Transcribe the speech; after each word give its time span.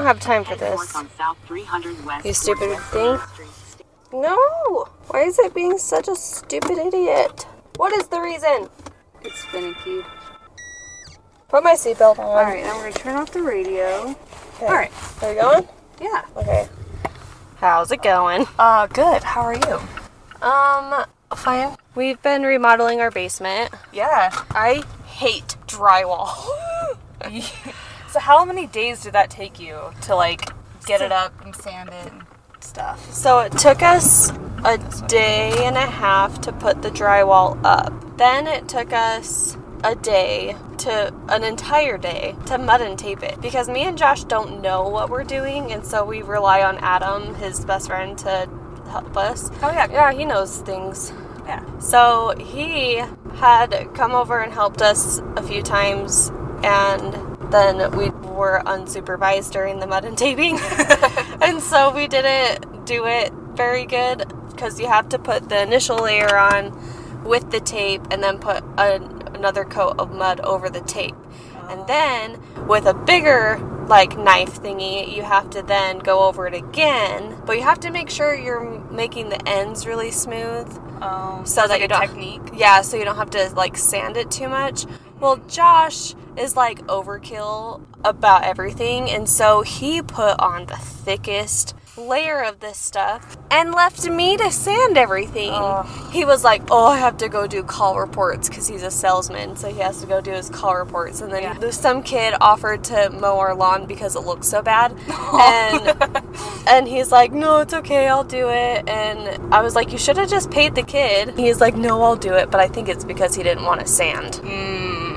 don't 0.00 0.06
have 0.06 0.20
time 0.20 0.44
for 0.44 0.56
this. 0.56 0.94
on 0.96 1.10
South 1.10 1.36
300 1.46 2.04
West 2.06 2.24
You 2.24 2.32
stupid 2.32 2.78
thing. 2.78 3.18
No! 4.12 4.88
Why 5.08 5.22
is 5.22 5.38
it 5.38 5.54
being 5.54 5.76
such 5.78 6.08
a 6.08 6.16
stupid 6.16 6.78
idiot? 6.78 7.46
What 7.76 7.92
is 7.92 8.08
the 8.08 8.20
reason? 8.20 8.68
It's 9.22 9.44
finicky. 9.46 10.00
Put 11.48 11.62
my 11.64 11.74
seatbelt 11.74 12.18
on. 12.18 12.24
All 12.24 12.34
right, 12.42 12.64
now 12.64 12.76
we're 12.76 12.90
gonna 12.90 12.94
turn 12.94 13.16
off 13.16 13.30
the 13.32 13.42
radio. 13.42 14.16
Okay. 14.54 14.66
All 14.66 14.68
right. 14.68 14.92
Are 15.22 15.32
you 15.32 15.40
going? 15.40 15.68
Yeah. 16.00 16.22
Okay. 16.36 16.68
How's 17.56 17.92
it 17.92 18.02
going? 18.02 18.46
Uh, 18.58 18.86
good. 18.86 19.22
How 19.22 19.42
are 19.42 19.54
you? 19.54 19.80
Um, 20.46 21.04
fine. 21.36 21.76
We've 21.94 22.20
been 22.22 22.42
remodeling 22.42 23.00
our 23.00 23.10
basement. 23.10 23.74
Yeah. 23.92 24.30
I 24.52 24.82
hate 25.04 25.56
drywall. 25.66 26.28
So 28.10 28.18
how 28.18 28.44
many 28.44 28.66
days 28.66 29.04
did 29.04 29.12
that 29.12 29.30
take 29.30 29.60
you 29.60 29.78
to 30.02 30.16
like 30.16 30.50
get 30.84 31.00
it 31.00 31.12
up 31.12 31.32
and 31.44 31.54
sand 31.54 31.90
it 31.90 32.12
and 32.12 32.22
stuff? 32.58 33.12
So 33.12 33.38
it 33.38 33.52
took 33.52 33.82
us 33.82 34.30
a 34.64 34.78
day 35.06 35.64
and 35.64 35.76
a 35.76 35.86
half 35.86 36.40
to 36.40 36.52
put 36.52 36.82
the 36.82 36.90
drywall 36.90 37.58
up. 37.62 38.18
Then 38.18 38.48
it 38.48 38.68
took 38.68 38.92
us 38.92 39.56
a 39.84 39.94
day 39.94 40.56
to 40.78 41.14
an 41.28 41.44
entire 41.44 41.96
day 41.98 42.34
to 42.46 42.58
mud 42.58 42.80
and 42.80 42.98
tape 42.98 43.22
it 43.22 43.40
because 43.40 43.68
me 43.68 43.82
and 43.82 43.96
Josh 43.96 44.24
don't 44.24 44.60
know 44.60 44.88
what 44.88 45.08
we're 45.08 45.22
doing 45.22 45.70
and 45.70 45.86
so 45.86 46.04
we 46.04 46.22
rely 46.22 46.62
on 46.62 46.78
Adam, 46.78 47.36
his 47.36 47.64
best 47.64 47.86
friend, 47.86 48.18
to 48.18 48.48
help 48.90 49.16
us. 49.16 49.50
Oh 49.62 49.70
yeah. 49.70 49.86
Yeah, 49.88 50.12
he 50.12 50.24
knows 50.24 50.62
things. 50.62 51.12
Yeah. 51.46 51.64
So 51.78 52.34
he 52.40 52.96
had 53.36 53.88
come 53.94 54.12
over 54.12 54.40
and 54.40 54.52
helped 54.52 54.82
us 54.82 55.20
a 55.36 55.42
few 55.42 55.62
times, 55.62 56.30
and 56.62 57.29
then 57.50 57.90
we 57.96 58.10
were 58.10 58.62
unsupervised 58.66 59.52
during 59.52 59.80
the 59.80 59.86
mud 59.86 60.04
and 60.04 60.16
taping. 60.16 60.58
and 61.40 61.62
so 61.62 61.92
we 61.94 62.06
didn't 62.08 62.86
do 62.86 63.06
it 63.06 63.32
very 63.54 63.86
good 63.86 64.32
because 64.50 64.80
you 64.80 64.88
have 64.88 65.08
to 65.10 65.18
put 65.18 65.48
the 65.48 65.62
initial 65.62 65.98
layer 65.98 66.36
on 66.36 67.24
with 67.24 67.50
the 67.50 67.60
tape 67.60 68.02
and 68.10 68.22
then 68.22 68.38
put 68.38 68.64
an 68.78 69.20
another 69.34 69.64
coat 69.64 69.96
of 69.98 70.12
mud 70.12 70.40
over 70.40 70.68
the 70.68 70.80
tape. 70.82 71.14
And 71.68 71.86
then 71.86 72.40
with 72.66 72.86
a 72.86 72.94
bigger 72.94 73.58
like 73.88 74.16
knife 74.18 74.60
thingy, 74.62 75.14
you 75.14 75.22
have 75.22 75.50
to 75.50 75.62
then 75.62 75.98
go 75.98 76.24
over 76.24 76.46
it 76.46 76.54
again, 76.54 77.36
but 77.46 77.56
you 77.56 77.62
have 77.62 77.80
to 77.80 77.90
make 77.90 78.10
sure 78.10 78.34
you're 78.34 78.80
making 78.90 79.30
the 79.30 79.48
ends 79.48 79.86
really 79.86 80.10
smooth 80.10 80.68
Um, 81.02 81.44
so 81.46 81.62
that 81.62 81.70
like 81.70 81.82
you 81.82 81.88
don't 81.88 82.00
technique. 82.00 82.42
Yeah, 82.54 82.82
so 82.82 82.96
you 82.96 83.04
don't 83.04 83.16
have 83.16 83.30
to 83.30 83.50
like 83.54 83.76
sand 83.76 84.16
it 84.16 84.30
too 84.30 84.48
much. 84.48 84.86
Well, 85.20 85.36
Josh 85.48 86.14
is 86.36 86.56
like 86.56 86.78
overkill 86.86 87.82
about 88.04 88.44
everything, 88.44 89.10
and 89.10 89.28
so 89.28 89.60
he 89.62 90.00
put 90.02 90.38
on 90.40 90.66
the 90.66 90.76
thickest 90.76 91.74
layer 91.98 92.40
of 92.40 92.60
this 92.60 92.78
stuff 92.78 93.36
and 93.50 93.72
left 93.74 94.08
me 94.08 94.36
to 94.38 94.50
sand 94.50 94.96
everything. 94.96 95.50
Ugh. 95.52 95.86
He 96.12 96.24
was 96.24 96.42
like, 96.42 96.62
"Oh, 96.70 96.86
I 96.86 96.96
have 96.96 97.18
to 97.18 97.28
go 97.28 97.46
do 97.46 97.62
call 97.62 97.98
reports 97.98 98.48
because 98.48 98.66
he's 98.66 98.82
a 98.82 98.90
salesman, 98.90 99.56
so 99.56 99.68
he 99.68 99.80
has 99.80 100.00
to 100.00 100.06
go 100.06 100.22
do 100.22 100.30
his 100.30 100.48
call 100.48 100.74
reports." 100.76 101.20
And 101.20 101.30
then 101.30 101.42
Yeah. 101.42 101.70
some 101.70 102.02
kid 102.02 102.34
offered 102.40 102.84
to 102.84 103.10
mow 103.10 103.38
our 103.38 103.54
lawn 103.54 103.84
because 103.84 104.16
it 104.16 104.20
looks 104.20 104.48
so 104.48 104.62
bad, 104.62 104.92
and 105.34 106.22
and 106.66 106.88
he's 106.88 107.12
like, 107.12 107.32
"No, 107.32 107.58
it's 107.58 107.74
okay, 107.74 108.08
I'll 108.08 108.24
do 108.24 108.48
it." 108.48 108.88
And 108.88 109.52
I 109.52 109.60
was 109.60 109.74
like, 109.74 109.92
"You 109.92 109.98
should 109.98 110.16
have 110.16 110.30
just 110.30 110.50
paid 110.50 110.74
the 110.74 110.82
kid." 110.84 111.34
He's 111.36 111.60
like, 111.60 111.76
"No, 111.76 112.02
I'll 112.02 112.16
do 112.16 112.32
it," 112.34 112.50
but 112.50 112.60
I 112.60 112.68
think 112.68 112.88
it's 112.88 113.04
because 113.04 113.34
he 113.34 113.42
didn't 113.42 113.64
want 113.64 113.80
to 113.80 113.86
sand. 113.86 114.40
Mm. 114.44 115.09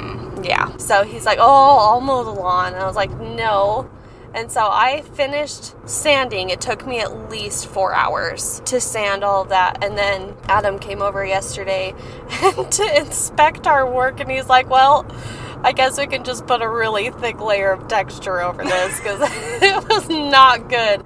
Yeah. 0.43 0.75
So 0.77 1.03
he's 1.03 1.25
like, 1.25 1.39
"Oh, 1.41 1.77
I'll 1.91 2.01
mow 2.01 2.23
the 2.23 2.31
lawn," 2.31 2.73
and 2.73 2.81
I 2.81 2.87
was 2.87 2.95
like, 2.95 3.11
"No." 3.11 3.89
And 4.35 4.51
so 4.51 4.61
I 4.61 5.01
finished 5.13 5.75
sanding. 5.87 6.49
It 6.49 6.59
took 6.59 6.87
me 6.87 6.99
at 6.99 7.29
least 7.29 7.67
four 7.67 7.93
hours 7.93 8.61
to 8.65 8.81
sand 8.81 9.23
all 9.23 9.43
of 9.43 9.49
that. 9.49 9.83
And 9.83 9.95
then 9.95 10.35
Adam 10.45 10.79
came 10.79 11.03
over 11.03 11.23
yesterday 11.23 11.93
to 12.71 12.97
inspect 12.97 13.67
our 13.67 13.89
work, 13.89 14.19
and 14.19 14.31
he's 14.31 14.49
like, 14.49 14.69
Well, 14.69 15.05
I 15.63 15.71
guess 15.71 15.97
we 15.97 16.07
can 16.07 16.23
just 16.23 16.45
put 16.45 16.61
a 16.61 16.67
really 16.67 17.09
thick 17.11 17.39
layer 17.39 17.71
of 17.71 17.87
texture 17.87 18.41
over 18.41 18.63
this 18.63 18.97
because 18.97 19.21
it 19.61 19.87
was 19.87 20.09
not 20.09 20.67
good. 20.67 21.03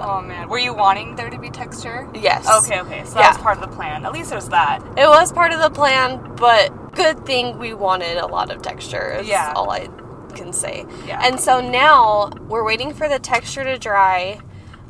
Oh 0.00 0.20
man, 0.20 0.48
were 0.48 0.58
you 0.58 0.74
wanting 0.74 1.16
there 1.16 1.30
to 1.30 1.38
be 1.38 1.50
texture? 1.50 2.08
Yes. 2.14 2.48
Okay, 2.64 2.80
okay. 2.80 3.04
So 3.04 3.14
that 3.14 3.20
Yeah. 3.20 3.28
was 3.28 3.38
part 3.38 3.58
of 3.58 3.68
the 3.68 3.74
plan. 3.76 4.04
At 4.06 4.12
least 4.12 4.30
there's 4.30 4.48
that. 4.48 4.80
It 4.96 5.06
was 5.08 5.32
part 5.32 5.52
of 5.52 5.60
the 5.60 5.70
plan, 5.70 6.34
but 6.36 6.94
good 6.94 7.24
thing 7.26 7.58
we 7.58 7.74
wanted 7.74 8.16
a 8.18 8.26
lot 8.26 8.50
of 8.50 8.62
texture. 8.62 9.12
Is 9.20 9.28
Yeah. 9.28 9.52
all 9.54 9.70
I 9.70 9.88
can 10.34 10.52
say. 10.52 10.86
Yeah. 11.06 11.20
And 11.22 11.38
so 11.38 11.60
now 11.60 12.30
we're 12.48 12.64
waiting 12.64 12.94
for 12.94 13.08
the 13.08 13.18
texture 13.18 13.64
to 13.64 13.78
dry, 13.78 14.38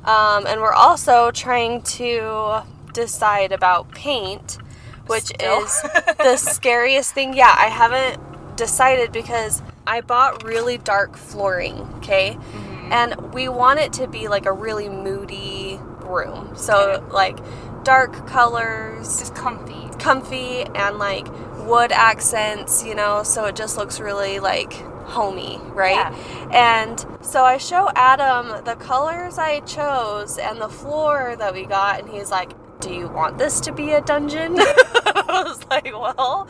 um, 0.05 0.47
and 0.47 0.61
we're 0.61 0.73
also 0.73 1.31
trying 1.31 1.83
to 1.83 2.63
decide 2.93 3.51
about 3.53 3.91
paint, 3.93 4.59
which 5.07 5.25
Still? 5.27 5.65
is 5.65 5.83
the 6.19 6.37
scariest 6.57 7.15
thing. 7.15 7.35
Yeah, 7.35 7.55
I 7.57 7.67
haven't 7.67 8.19
decided 8.57 9.11
because 9.13 9.63
I 9.87 10.03
bought 10.03 10.45
really 10.45 10.79
dark 10.79 11.17
flooring. 11.17 11.89
Okay. 11.99 12.33
Mm-hmm. 12.39 12.70
And 12.91 13.33
we 13.33 13.49
want 13.49 13.79
it 13.81 13.93
to 13.95 14.07
be 14.07 14.29
like 14.29 14.47
a 14.47 14.53
really 14.53 14.89
moody 14.89 15.79
room. 16.03 16.53
So, 16.57 17.07
like, 17.11 17.39
dark 17.85 18.27
colors, 18.27 19.19
Just 19.19 19.35
comfy. 19.35 19.89
comfy 19.99 20.63
and 20.75 20.99
like 20.99 21.27
wood 21.67 21.93
accents, 21.93 22.85
you 22.85 22.95
know, 22.95 23.23
so 23.23 23.47
it 23.47 23.57
just 23.57 23.77
looks 23.79 24.01
really 24.01 24.39
like 24.41 24.73
homey, 25.07 25.59
right? 25.73 26.13
And 26.53 27.05
so 27.23 27.45
I 27.45 27.57
show 27.59 27.89
Adam 27.95 28.65
the 28.65 28.75
colors 28.77 29.39
I 29.39 29.61
chose 29.61 30.37
and 30.39 30.61
the 30.61 30.69
floor 30.69 31.37
that 31.39 31.55
we 31.55 31.65
got, 31.65 32.01
and 32.01 32.09
he's 32.09 32.31
like, 32.31 32.53
Do 32.81 32.93
you 32.93 33.09
want 33.09 33.39
this 33.39 33.61
to 33.61 33.73
be 33.73 33.93
a 33.93 34.01
dungeon? 34.01 34.57
I 34.59 35.43
was 35.47 35.65
like, 35.71 35.87
Well, 35.93 36.49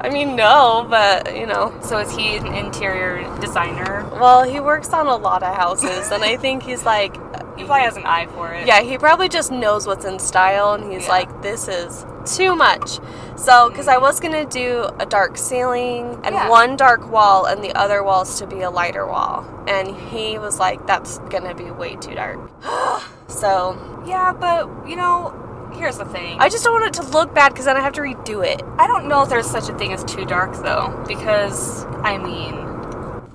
I 0.00 0.10
mean, 0.10 0.36
no, 0.36 0.86
but 0.88 1.36
you 1.36 1.46
know. 1.46 1.72
So 1.82 1.98
is 1.98 2.14
he 2.14 2.36
an 2.36 2.46
interior 2.46 3.22
designer? 3.40 4.08
Well, 4.12 4.42
he 4.44 4.60
works 4.60 4.90
on 4.90 5.06
a 5.06 5.16
lot 5.16 5.42
of 5.42 5.54
houses, 5.56 6.10
and 6.10 6.22
I 6.22 6.36
think 6.44 6.62
he's 6.62 6.84
like, 6.84 7.14
He 7.56 7.64
probably 7.64 7.84
has 7.84 7.96
an 7.96 8.04
eye 8.04 8.26
for 8.26 8.52
it. 8.52 8.66
Yeah, 8.66 8.82
he 8.82 8.98
probably 8.98 9.28
just 9.30 9.50
knows 9.50 9.86
what's 9.86 10.04
in 10.04 10.18
style, 10.18 10.74
and 10.74 10.92
he's 10.92 11.04
Yeah. 11.06 11.12
like, 11.12 11.42
"This 11.42 11.68
is 11.68 12.04
too 12.26 12.54
much." 12.54 12.98
So, 13.36 13.68
because 13.70 13.88
I 13.88 13.96
was 13.98 14.20
gonna 14.20 14.44
do 14.44 14.86
a 15.00 15.06
dark 15.06 15.38
ceiling 15.38 16.20
and 16.24 16.34
Yeah. 16.34 16.48
one 16.50 16.76
dark 16.76 17.10
wall, 17.10 17.46
and 17.46 17.64
the 17.64 17.72
other 17.74 18.02
walls 18.04 18.38
to 18.40 18.46
be 18.46 18.60
a 18.62 18.70
lighter 18.70 19.06
wall, 19.06 19.44
and 19.66 19.88
he 19.88 20.38
was 20.38 20.58
like, 20.60 20.86
"That's 20.86 21.18
gonna 21.30 21.54
be 21.54 21.70
way 21.70 21.96
too 21.96 22.14
dark." 22.14 22.38
so, 23.28 23.76
Yeah, 24.06 24.32
but 24.32 24.68
you 24.86 24.94
know, 24.94 25.32
here's 25.76 25.98
the 25.98 26.04
thing. 26.06 26.38
I 26.40 26.48
just 26.48 26.64
don't 26.64 26.80
want 26.80 26.96
it 26.96 27.02
to 27.02 27.08
look 27.10 27.34
bad 27.34 27.50
because 27.50 27.64
then 27.66 27.76
I 27.76 27.80
have 27.80 27.92
to 27.94 28.00
redo 28.00 28.44
it. 28.46 28.62
I 28.78 28.86
don't 28.86 29.06
know 29.08 29.22
if 29.22 29.28
there's 29.28 29.46
such 29.50 29.68
a 29.68 29.76
thing 29.78 29.92
as 29.92 30.04
too 30.04 30.24
dark 30.24 30.54
though, 30.62 31.04
because 31.06 31.84
I 32.02 32.18
mean, 32.18 32.54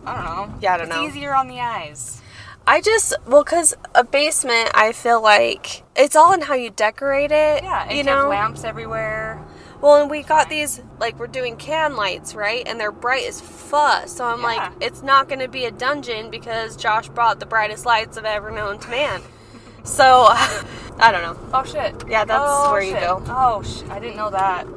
I 0.05 0.15
don't 0.15 0.25
know. 0.25 0.57
Yeah, 0.61 0.73
I 0.73 0.77
don't 0.77 0.87
it's 0.87 0.95
know. 0.95 1.05
It's 1.05 1.15
easier 1.15 1.33
on 1.35 1.47
the 1.47 1.59
eyes. 1.59 2.21
I 2.67 2.79
just 2.81 3.13
well, 3.25 3.43
because 3.43 3.73
a 3.95 4.03
basement, 4.03 4.69
I 4.75 4.91
feel 4.91 5.21
like 5.21 5.83
it's 5.95 6.15
all 6.15 6.31
in 6.33 6.41
how 6.41 6.53
you 6.53 6.69
decorate 6.69 7.31
it. 7.31 7.63
Yeah, 7.63 7.83
and 7.83 7.91
you 7.91 7.97
you 7.99 8.03
know. 8.03 8.17
have 8.17 8.29
lamps 8.29 8.63
everywhere. 8.63 9.43
Well, 9.81 9.99
and 9.99 10.11
we 10.11 10.21
got 10.21 10.47
these 10.47 10.79
like 10.99 11.17
we're 11.17 11.25
doing 11.25 11.57
can 11.57 11.95
lights, 11.95 12.35
right? 12.35 12.61
And 12.67 12.79
they're 12.79 12.91
bright 12.91 13.25
as 13.27 13.41
fuck. 13.41 14.07
So 14.09 14.23
I'm 14.25 14.41
Yeah. 14.41 14.45
like, 14.45 14.71
it's 14.79 15.01
not 15.01 15.27
going 15.27 15.39
to 15.39 15.47
be 15.47 15.65
a 15.65 15.71
dungeon 15.71 16.29
because 16.29 16.75
Josh 16.77 17.09
brought 17.09 17.39
the 17.39 17.47
brightest 17.47 17.83
lights 17.83 18.15
I've 18.15 18.25
ever 18.25 18.51
known 18.51 18.77
to 18.77 18.89
man. 18.89 19.23
So 19.83 20.25
I 20.99 21.11
don't 21.11 21.23
know. 21.23 21.37
Oh 21.53 21.63
shit. 21.63 21.95
Yeah, 22.07 22.25
that's 22.25 22.43
Oh, 22.45 22.71
where 22.71 22.81
you 22.83 22.93
go. 22.93 23.23
Oh 23.27 23.63
sh! 23.63 23.81
I 23.89 23.99
didn't 23.99 24.17
know 24.17 24.29
that. 24.29 24.67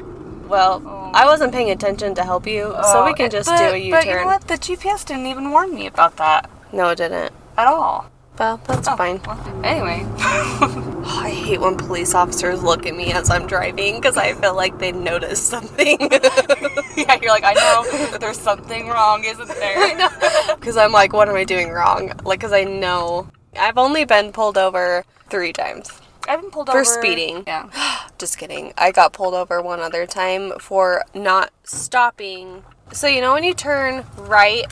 Well, 0.48 0.82
Oh. 0.84 1.10
I 1.14 1.26
wasn't 1.26 1.52
paying 1.52 1.70
attention 1.70 2.14
to 2.16 2.22
help 2.22 2.46
you, 2.46 2.74
so 2.92 3.04
we 3.04 3.10
Oh, 3.10 3.14
can 3.14 3.26
eh, 3.26 3.28
just 3.30 3.48
but, 3.48 3.58
do 3.58 3.64
a 3.64 3.70
But 3.90 4.04
you 4.04 4.10
U-turn. 4.10 4.22
know 4.22 4.26
what? 4.26 4.46
The 4.48 4.54
GPS 4.54 5.04
didn't 5.04 5.26
even 5.26 5.50
warn 5.50 5.74
me 5.74 5.86
about 5.86 6.16
that 6.16 6.50
No, 6.72 6.88
it 6.90 6.96
didn't. 6.96 7.32
at 7.56 7.66
all. 7.66 8.06
Well, 8.38 8.60
that's 8.66 8.88
Oh, 8.88 8.96
fine. 8.96 9.20
well, 9.26 9.38
anyway. 9.62 10.04
I 10.18 11.30
hate 11.30 11.60
when 11.60 11.76
police 11.76 12.14
officers 12.14 12.62
look 12.64 12.84
at 12.84 12.94
me 12.96 13.12
as 13.12 13.30
I'm 13.30 13.46
driving 13.46 13.96
because 14.00 14.16
I 14.16 14.32
feel 14.34 14.54
like 14.56 14.78
they 14.78 14.90
notice 14.92 15.40
something. 15.40 15.98
yeah, 16.96 17.16
you're 17.22 17.30
like, 17.30 17.44
I 17.44 17.54
know 17.54 17.84
that 18.10 18.18
there's 18.20 18.38
something 18.40 18.88
wrong, 18.88 19.22
isn't 19.24 19.48
there? 19.48 20.10
Because 20.56 20.76
I'm 20.76 20.90
like, 20.92 21.12
what 21.12 21.28
am 21.28 21.36
I 21.36 21.44
doing 21.44 21.70
wrong? 21.70 22.08
Like, 22.24 22.40
because 22.40 22.52
I 22.52 22.64
know 22.64 23.28
I've 23.58 23.78
only 23.78 24.04
been 24.04 24.32
pulled 24.32 24.58
over 24.58 25.04
three 25.28 25.52
times. 25.52 25.90
I've 26.28 26.40
been 26.40 26.50
pulled 26.50 26.68
For 26.68 26.78
over 26.78 26.84
for 26.84 26.90
speeding. 26.90 27.44
Yeah. 27.46 27.68
Just 28.18 28.38
kidding. 28.38 28.72
I 28.78 28.92
got 28.92 29.12
pulled 29.12 29.34
over 29.34 29.60
one 29.60 29.80
other 29.80 30.06
time 30.06 30.58
for 30.58 31.02
not 31.14 31.50
stopping. 31.64 32.64
So, 32.92 33.06
you 33.06 33.20
know, 33.20 33.32
when 33.34 33.44
you 33.44 33.54
turn 33.54 34.04
right, 34.18 34.64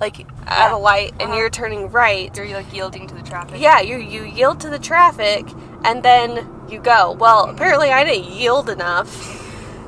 like 0.00 0.20
at 0.20 0.26
Yeah. 0.70 0.76
a 0.76 0.78
light, 0.78 1.12
and 1.18 1.22
Uh-huh. 1.30 1.36
you're 1.36 1.50
turning 1.50 1.90
right, 1.90 2.34
You're 2.36 2.48
like 2.48 2.72
yielding 2.72 3.06
to 3.08 3.14
the 3.14 3.22
traffic. 3.22 3.60
yeah, 3.60 3.80
you, 3.80 3.96
you 3.96 4.24
yield 4.24 4.60
to 4.60 4.68
the 4.70 4.78
traffic 4.78 5.44
and 5.84 6.02
then 6.02 6.46
you 6.68 6.78
go. 6.80 7.12
Well, 7.18 7.48
apparently 7.50 7.90
I 7.92 8.04
didn't 8.04 8.30
yield 8.30 8.68
enough. 8.70 9.42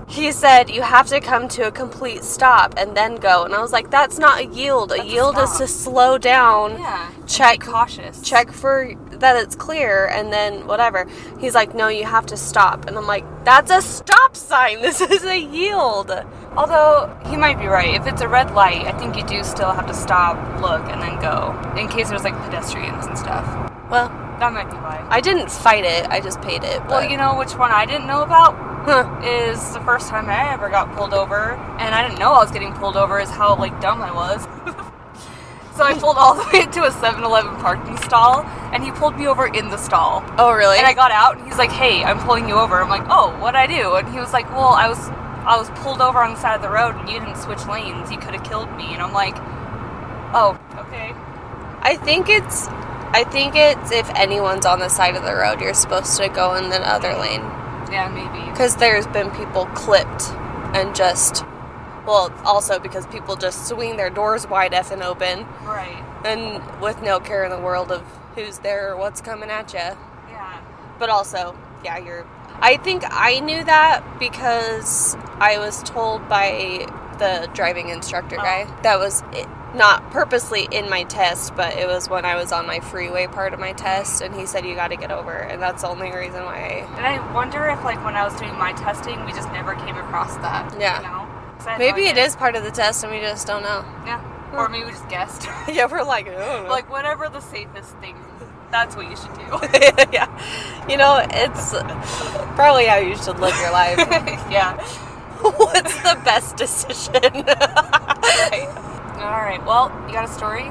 he 0.08 0.32
said 0.32 0.70
you 0.70 0.82
have 0.82 1.06
to 1.08 1.20
come 1.20 1.48
to 1.48 1.66
a 1.66 1.70
complete 1.70 2.24
stop 2.24 2.74
and 2.78 2.96
then 2.96 3.16
go. 3.16 3.44
And 3.44 3.54
I 3.54 3.60
was 3.60 3.72
like, 3.72 3.90
that's 3.90 4.18
not 4.18 4.40
a 4.40 4.46
yield. 4.46 4.90
A 4.90 4.96
That's 4.96 5.08
a 5.08 5.12
yield 5.12 5.38
is 5.38 5.58
to 5.58 5.66
slow 5.68 6.16
down, 6.18 6.78
Yeah. 6.78 7.10
check 7.26 7.60
Be 7.60 7.66
cautious. 7.66 8.22
check 8.22 8.50
for 8.50 8.92
that 9.12 9.36
it's 9.36 9.54
clear 9.54 10.06
and 10.06 10.32
then 10.32 10.66
whatever. 10.66 11.06
He's 11.40 11.54
like, 11.54 11.74
"No, 11.74 11.88
you 11.88 12.04
have 12.04 12.24
to 12.26 12.36
stop." 12.36 12.86
And 12.86 12.96
I'm 12.96 13.06
like, 13.06 13.24
"That's 13.44 13.70
a 13.70 13.82
stop 13.82 14.36
sign. 14.36 14.80
This 14.88 15.00
is 15.00 15.24
a 15.24 15.36
yield." 15.38 16.10
Although 16.56 17.14
he 17.26 17.36
might 17.36 17.58
be 17.58 17.66
right. 17.66 17.94
If 17.94 18.06
it's 18.06 18.22
a 18.22 18.28
red 18.28 18.54
light, 18.54 18.86
I 18.86 18.92
think 18.98 19.16
you 19.16 19.24
do 19.24 19.44
still 19.44 19.72
have 19.72 19.86
to 19.88 19.94
stop, 19.94 20.36
look, 20.62 20.82
and 20.88 21.02
then 21.02 21.20
go. 21.20 21.54
In 21.76 21.88
case 21.88 22.08
there's 22.08 22.24
like 22.24 22.38
pedestrians 22.44 23.06
and 23.06 23.18
stuff. 23.18 23.67
Well, 23.90 24.08
That 24.38 24.52
might 24.52 24.70
be 24.70 24.76
why. 24.76 25.04
I 25.10 25.20
didn't 25.20 25.50
fight 25.50 25.84
it. 25.84 26.06
I 26.08 26.20
just 26.20 26.40
paid 26.42 26.62
it. 26.62 26.84
Well, 26.86 27.02
you 27.02 27.16
know 27.16 27.36
which 27.36 27.56
one 27.56 27.72
I 27.72 27.86
didn't 27.86 28.06
know 28.06 28.22
about 28.22 28.54
Huh. 28.84 29.20
is 29.22 29.72
the 29.74 29.80
first 29.80 30.08
time 30.08 30.28
I 30.30 30.52
ever 30.52 30.68
got 30.70 30.94
pulled 30.94 31.12
over, 31.12 31.52
and 31.78 31.94
I 31.94 32.02
didn't 32.06 32.18
know 32.20 32.32
I 32.32 32.38
was 32.42 32.50
getting 32.52 32.72
pulled 32.74 32.96
over. 32.96 33.18
Is 33.18 33.30
how 33.30 33.56
like 33.56 33.80
dumb 33.80 34.00
I 34.00 34.12
was. 34.12 34.42
so 35.76 35.82
I 35.84 35.94
pulled 35.94 36.16
all 36.16 36.34
the 36.34 36.48
way 36.52 36.62
into 36.62 36.84
a 36.84 36.90
7-Eleven 36.90 37.56
parking 37.56 37.96
stall, 37.98 38.44
and 38.72 38.84
he 38.84 38.90
pulled 38.92 39.18
me 39.18 39.26
over 39.26 39.46
in 39.46 39.68
the 39.70 39.76
stall. 39.76 40.22
Oh, 40.38 40.52
really? 40.52 40.78
And 40.78 40.86
I 40.86 40.94
got 40.94 41.10
out, 41.10 41.36
and 41.36 41.46
he's 41.46 41.58
like, 41.58 41.70
"Hey, 41.72 42.04
I'm 42.04 42.18
pulling 42.20 42.48
you 42.48 42.54
over." 42.54 42.80
I'm 42.80 42.88
like, 42.88 43.06
"Oh, 43.10 43.36
what 43.40 43.56
I 43.56 43.66
do?" 43.66 43.96
And 43.96 44.08
he 44.08 44.20
was 44.20 44.32
like, 44.32 44.48
"Well, 44.52 44.68
I 44.68 44.88
was 44.88 45.08
I 45.44 45.56
was 45.58 45.68
pulled 45.82 46.00
over 46.00 46.22
on 46.22 46.34
the 46.34 46.40
side 46.40 46.54
of 46.54 46.62
the 46.62 46.70
road, 46.70 46.94
and 46.94 47.08
you 47.08 47.18
didn't 47.18 47.36
switch 47.36 47.66
lanes. 47.66 48.10
You 48.12 48.18
could 48.18 48.34
have 48.34 48.44
killed 48.44 48.70
me." 48.76 48.94
And 48.94 49.02
I'm 49.02 49.12
like, 49.12 49.36
"Oh, 50.32 50.56
okay." 50.78 51.14
I 51.82 51.96
think 51.96 52.28
it's 52.28 52.68
I 53.10 53.24
think 53.24 53.54
it's 53.56 53.90
if 53.90 54.08
anyone's 54.14 54.66
on 54.66 54.78
the 54.80 54.88
side 54.88 55.16
of 55.16 55.24
the 55.24 55.34
road, 55.34 55.60
you're 55.60 55.74
supposed 55.74 56.16
to 56.20 56.28
go 56.28 56.54
in 56.54 56.68
the 56.70 56.80
other 56.86 57.14
lane 57.14 57.40
Yeah, 57.90 58.08
maybe. 58.12 58.50
because 58.50 58.76
there's 58.76 59.06
been 59.08 59.30
people 59.30 59.66
clipped 59.66 60.24
and 60.76 60.94
just 60.94 61.44
well, 62.06 62.32
also 62.44 62.78
because 62.78 63.06
people 63.06 63.36
just 63.36 63.68
swing 63.68 63.96
their 63.98 64.08
doors 64.08 64.46
wide 64.48 64.72
effing 64.72 65.02
open 65.04 65.46
Right. 65.64 66.02
and 66.24 66.62
with 66.80 67.02
no 67.02 67.20
care 67.20 67.44
in 67.44 67.50
the 67.50 67.58
world 67.58 67.92
of 67.92 68.02
who's 68.34 68.58
there 68.60 68.92
or 68.92 68.96
what's 68.96 69.20
coming 69.20 69.50
at 69.50 69.72
you. 69.74 69.78
Yeah. 69.80 70.60
But 70.98 71.10
also, 71.10 71.54
yeah, 71.84 71.98
you're. 71.98 72.24
I 72.60 72.76
think 72.78 73.04
I 73.06 73.40
knew 73.40 73.62
that 73.64 74.02
because 74.18 75.16
I 75.38 75.58
was 75.58 75.82
told 75.82 76.26
by 76.30 76.86
the 77.18 77.48
driving 77.52 77.90
instructor 77.90 78.36
Oh. 78.38 78.42
guy. 78.42 78.66
That 78.82 78.98
was 78.98 79.22
it, 79.32 79.46
not 79.74 80.10
purposely 80.10 80.66
in 80.70 80.88
my 80.88 81.04
test, 81.04 81.54
but 81.54 81.76
it 81.76 81.86
was 81.86 82.08
when 82.08 82.24
I 82.24 82.36
was 82.36 82.52
on 82.52 82.66
my 82.66 82.80
freeway 82.80 83.26
part 83.26 83.52
of 83.52 83.60
my 83.60 83.72
test, 83.72 84.22
and 84.22 84.34
he 84.34 84.46
said 84.46 84.64
you 84.64 84.74
got 84.74 84.88
to 84.88 84.96
get 84.96 85.10
over, 85.10 85.32
and 85.32 85.60
that's 85.60 85.82
the 85.82 85.88
only 85.88 86.10
reason 86.10 86.44
why. 86.44 86.86
And 86.96 87.06
I 87.06 87.32
wonder 87.34 87.66
if, 87.68 87.84
like, 87.84 88.02
when 88.04 88.14
I 88.14 88.24
was 88.24 88.38
doing 88.38 88.54
my 88.56 88.72
testing, 88.72 89.24
we 89.24 89.32
just 89.32 89.50
never 89.52 89.74
came 89.74 89.96
across 89.96 90.34
that. 90.36 90.74
Yeah. 90.78 90.98
You 90.98 91.06
know? 91.06 91.34
I 91.66 91.76
Maybe 91.76 92.04
no 92.04 92.10
it 92.10 92.16
is 92.16 92.36
part 92.36 92.56
of 92.56 92.64
the 92.64 92.70
test, 92.70 93.04
and 93.04 93.12
we 93.12 93.20
just 93.20 93.46
don't 93.46 93.62
know. 93.62 93.84
Yeah. 94.06 94.24
Or 94.54 94.68
maybe 94.68 94.86
we 94.86 94.90
just 94.92 95.08
guessed. 95.08 95.46
yeah, 95.68 95.86
we're 95.90 96.02
like, 96.02 96.26
like, 96.68 96.90
whatever 96.90 97.28
the 97.28 97.40
safest 97.40 97.94
thing, 97.96 98.16
that's 98.70 98.96
what 98.96 99.10
you 99.10 99.16
should 99.16 99.34
do. 99.34 100.08
yeah, 100.12 100.86
you 100.88 100.96
know, 100.96 101.24
it's 101.30 101.70
probably 102.54 102.86
how 102.86 102.96
you 102.96 103.16
should 103.16 103.38
live 103.38 103.54
your 103.60 103.72
life. 103.72 103.98
yeah. 104.50 104.82
What's 105.40 105.94
the 105.98 106.18
best 106.24 106.56
decision? 106.56 107.44
Right. 107.44 108.84
All 109.18 109.40
right. 109.42 109.64
Well, 109.66 109.90
you 110.06 110.12
got 110.14 110.24
a 110.28 110.32
story? 110.32 110.64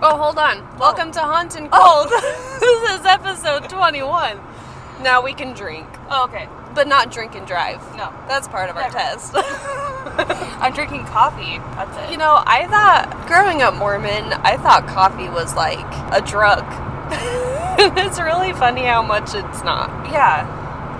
Oh, 0.00 0.16
hold 0.16 0.38
on. 0.38 0.58
Oh. 0.58 0.76
Welcome 0.78 1.10
to 1.12 1.20
Haunt 1.20 1.56
and 1.56 1.68
oh, 1.72 2.06
Cold. 2.08 2.10
this 2.60 3.00
is 3.00 3.06
episode 3.06 3.68
21. 3.68 4.40
Now 5.02 5.22
we 5.22 5.32
can 5.34 5.52
drink, 5.52 5.86
Oh, 6.08 6.24
okay. 6.24 6.48
but 6.74 6.86
not 6.86 7.10
drink 7.10 7.34
and 7.34 7.44
drive. 7.46 7.80
No. 7.96 8.12
That's 8.28 8.46
part 8.46 8.70
of 8.70 8.76
our 8.76 8.82
Never. 8.82 8.94
test. 8.94 9.32
I'm 10.62 10.72
drinking 10.72 11.04
coffee. 11.06 11.58
That's 11.74 11.96
it. 12.06 12.12
you 12.12 12.18
know, 12.18 12.42
I 12.46 12.66
thought, 12.68 13.26
growing 13.26 13.62
up 13.62 13.74
Mormon, 13.74 14.32
I 14.32 14.56
thought 14.56 14.86
coffee 14.86 15.28
was 15.28 15.54
like 15.56 15.80
a 16.12 16.20
drug. 16.24 16.62
it's 17.98 18.20
really 18.20 18.52
funny 18.52 18.82
how 18.84 19.02
much 19.02 19.34
it's 19.34 19.64
not. 19.64 19.88
yeah. 20.12 20.46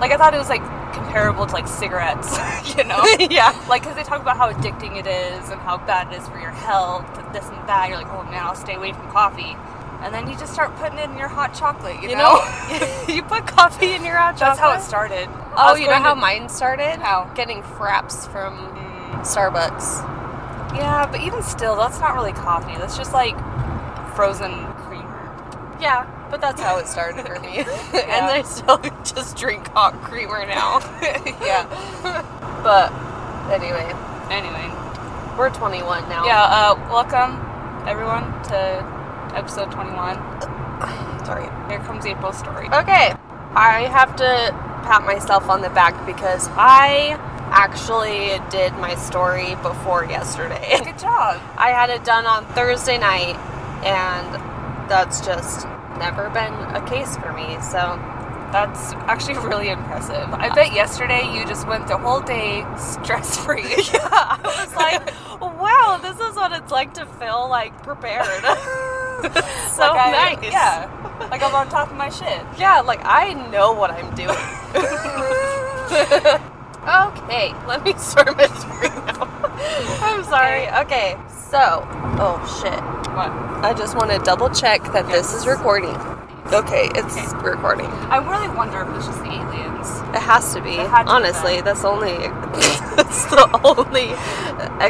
Like, 0.01 0.11
I 0.11 0.17
thought 0.17 0.33
it 0.33 0.37
was, 0.37 0.49
like, 0.49 0.63
comparable 0.93 1.45
to, 1.45 1.53
like, 1.53 1.67
cigarettes, 1.67 2.37
you 2.77 2.83
know? 2.83 3.03
yeah. 3.19 3.51
Like, 3.67 3.81
because 3.83 3.95
they 3.95 4.03
talk 4.03 4.21
about 4.21 4.37
how 4.37 4.51
addicting 4.51 4.97
it 4.97 5.07
is 5.07 5.49
and 5.49 5.59
how 5.61 5.77
bad 5.77 6.11
it 6.13 6.17
is 6.21 6.27
for 6.29 6.39
your 6.39 6.51
health 6.51 7.05
and 7.17 7.33
this 7.35 7.47
and 7.49 7.67
that. 7.67 7.89
You're 7.89 7.97
like, 7.97 8.07
oh 8.13 8.23
man, 8.23 8.43
I'll 8.43 8.55
stay 8.55 8.75
away 8.75 8.93
from 8.93 9.09
coffee. 9.11 9.55
And 10.01 10.13
then 10.13 10.27
you 10.29 10.37
just 10.37 10.51
start 10.53 10.75
putting 10.75 10.97
it 10.99 11.09
in 11.09 11.17
your 11.17 11.29
hot 11.29 11.53
chocolate, 11.53 12.01
you, 12.01 12.09
You 12.09 12.17
know? 12.17 12.33
know, 12.35 13.03
you 13.07 13.23
put 13.23 13.47
coffee 13.47 13.93
in 13.93 14.03
your 14.03 14.17
hot 14.17 14.37
chocolate. 14.37 14.57
That's 14.57 14.59
how 14.59 14.73
it 14.73 14.81
started. 14.81 15.29
Oh, 15.55 15.75
you 15.75 15.87
know 15.87 15.93
how 15.93 16.13
to- 16.13 16.19
mine 16.19 16.49
started? 16.49 16.99
How? 16.99 17.31
Getting 17.35 17.61
fraps 17.61 18.29
from 18.31 18.57
Starbucks. 19.23 20.03
Yeah, 20.75 21.07
but 21.09 21.21
even 21.21 21.41
still, 21.43 21.75
that's 21.75 21.99
not 21.99 22.15
really 22.15 22.33
coffee. 22.33 22.75
That's 22.77 22.97
just 22.97 23.13
like 23.13 23.35
frozen 24.15 24.51
creamer. 24.83 25.77
Yeah, 25.79 26.05
but 26.33 26.41
that's 26.41 26.59
how 26.59 26.79
it 26.79 26.87
started 26.87 27.23
for 27.27 27.39
me. 27.41 27.57
and 27.59 28.25
I 28.25 28.41
still 28.41 28.77
just 29.03 29.37
drink 29.37 29.67
hot 29.67 29.93
creamer 30.01 30.47
now. 30.47 30.79
yeah. 31.45 31.61
but 32.63 32.91
anyway, 33.53 33.93
Anyway. 34.33 34.67
we're 35.37 35.51
21 35.51 36.09
now. 36.09 36.25
Yeah, 36.25 36.41
uh, 36.41 36.75
welcome 36.89 37.37
everyone 37.87 38.23
to 38.45 39.35
episode 39.35 39.71
21. 39.71 40.15
Sorry. 41.23 41.43
Here 41.69 41.77
comes 41.85 42.03
April's 42.07 42.39
story. 42.39 42.65
Okay, 42.65 43.13
I 43.53 43.87
have 43.91 44.15
to 44.15 44.25
pat 44.85 45.05
myself 45.05 45.47
on 45.49 45.61
the 45.61 45.69
back 45.69 46.03
because 46.03 46.47
I 46.53 47.15
actually 47.51 48.41
did 48.49 48.73
my 48.79 48.95
story 48.95 49.53
before 49.61 50.05
yesterday. 50.05 50.79
Good 50.83 50.97
job. 50.97 51.39
I 51.57 51.69
had 51.69 51.91
it 51.91 52.03
done 52.03 52.25
on 52.25 52.43
Thursday 52.55 52.97
night, 52.97 53.35
and 53.85 54.89
that's 54.89 55.23
just 55.23 55.67
never 56.03 56.29
been 56.29 56.53
a 56.75 56.83
case 56.87 57.15
for 57.17 57.31
me. 57.31 57.47
So 57.61 57.79
That's 58.51 58.93
actually 59.09 59.37
really 59.49 59.69
impressive. 59.69 60.27
I 60.33 60.53
bet 60.53 60.73
yesterday 60.73 61.23
you 61.33 61.45
just 61.47 61.65
went 61.67 61.87
the 61.87 61.97
whole 61.97 62.21
day 62.21 62.65
stress 62.77 63.37
free. 63.37 63.63
yeah, 63.93 64.09
I 64.11 64.39
was 64.43 64.75
like, 64.75 65.01
wow, 65.41 65.97
this 66.01 66.19
is 66.19 66.35
what 66.35 66.51
it's 66.51 66.71
like 66.71 66.93
to 66.95 67.05
feel 67.05 67.47
like 67.49 67.73
prepared. 67.83 68.25
so 69.73 69.83
I, 69.95 70.35
nice. 70.35 70.51
Yeah. 70.51 70.89
Like 71.31 71.41
I'm 71.41 71.55
on 71.55 71.69
top 71.69 71.89
of 71.89 71.97
my 71.97 72.09
shit. 72.09 72.43
Yeah, 72.59 72.81
like 72.81 72.99
I 73.03 73.33
know 73.49 73.73
what 73.73 73.89
I'm 73.91 74.13
doing. 74.13 74.37
okay, 77.17 77.53
let 77.65 77.83
me 77.83 77.93
start 77.97 78.35
my 78.37 78.47
story 78.47 78.89
now. 79.07 79.29
I'm 80.01 80.23
sorry. 80.23 80.69
Okay, 80.85 81.15
so, 81.49 81.85
oh 82.19 82.37
shit. 82.61 82.79
What? 83.15 83.29
I 83.63 83.73
just 83.77 83.95
want 83.95 84.11
to 84.11 84.19
double 84.19 84.49
check 84.49 84.81
that 84.93 85.07
this 85.07 85.33
is 85.33 85.45
recording. 85.47 85.95
Okay, 86.51 86.89
it's 86.95 87.15
Okay. 87.17 87.47
recording. 87.49 87.85
I 88.11 88.17
really 88.17 88.53
wonder 88.55 88.81
if 88.81 88.89
it's 88.97 89.07
just 89.07 89.19
the 89.19 89.31
aliens. 89.31 89.87
It 90.15 90.19
has 90.21 90.53
to 90.53 90.61
be. 90.61 90.75
To 90.75 90.87
Honestly, 91.07 91.61
that. 91.61 91.65
that's 91.65 91.81
the 91.81 91.87
only. 91.93 92.17
that's 92.97 93.25
the 93.25 93.49
only 93.63 94.09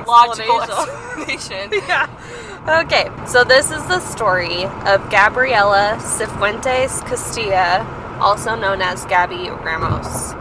Logical 0.08 0.62
explanation. 0.62 1.70
explanation. 1.70 1.84
yeah. 1.88 2.82
Okay, 2.84 3.10
so 3.28 3.44
this 3.44 3.72
is 3.72 3.84
the 3.88 4.00
story 4.00 4.64
of 4.86 5.10
Gabriela 5.10 5.98
Cifuentes 6.00 7.06
Castilla, 7.06 7.86
also 8.22 8.56
known 8.56 8.82
as 8.82 9.06
Gabby 9.06 9.50
Ramos. 9.50 10.34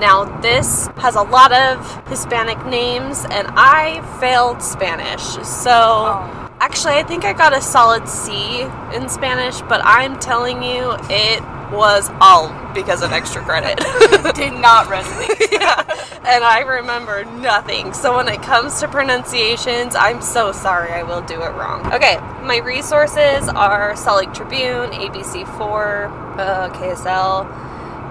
Now, 0.00 0.24
this 0.40 0.86
has 0.96 1.14
a 1.14 1.22
lot 1.22 1.52
of 1.52 2.08
Hispanic 2.08 2.64
names, 2.66 3.24
and 3.30 3.46
I 3.50 4.00
failed 4.18 4.62
Spanish. 4.62 5.22
So, 5.46 5.70
Oh. 5.70 6.48
actually, 6.60 6.94
I 6.94 7.02
think 7.02 7.24
I 7.26 7.34
got 7.34 7.52
a 7.52 7.60
solid 7.60 8.08
C 8.08 8.62
in 8.94 9.08
Spanish, 9.10 9.60
but 9.62 9.82
I'm 9.84 10.18
telling 10.18 10.62
you, 10.62 10.94
it 11.10 11.42
was 11.70 12.10
all 12.20 12.48
because 12.74 13.02
of 13.02 13.12
extra 13.12 13.42
credit. 13.42 13.78
Did 14.34 14.54
not 14.54 14.86
resonate. 14.86 15.52
yeah. 15.60 15.84
And 16.24 16.42
I 16.44 16.60
remember 16.60 17.24
nothing. 17.24 17.92
So 17.92 18.16
when 18.16 18.26
it 18.28 18.42
comes 18.42 18.80
to 18.80 18.88
pronunciations, 18.88 19.94
I'm 19.94 20.20
so 20.22 20.50
sorry 20.52 20.92
I 20.92 21.02
will 21.02 21.20
do 21.22 21.40
it 21.42 21.50
wrong. 21.54 21.92
Okay, 21.92 22.18
my 22.42 22.56
resources 22.58 23.48
are 23.48 23.94
Salt 23.96 24.18
Lake 24.24 24.32
Tribune, 24.34 24.90
ABC4, 24.90 26.10
uh, 26.38 26.68
KSL, 26.70 27.46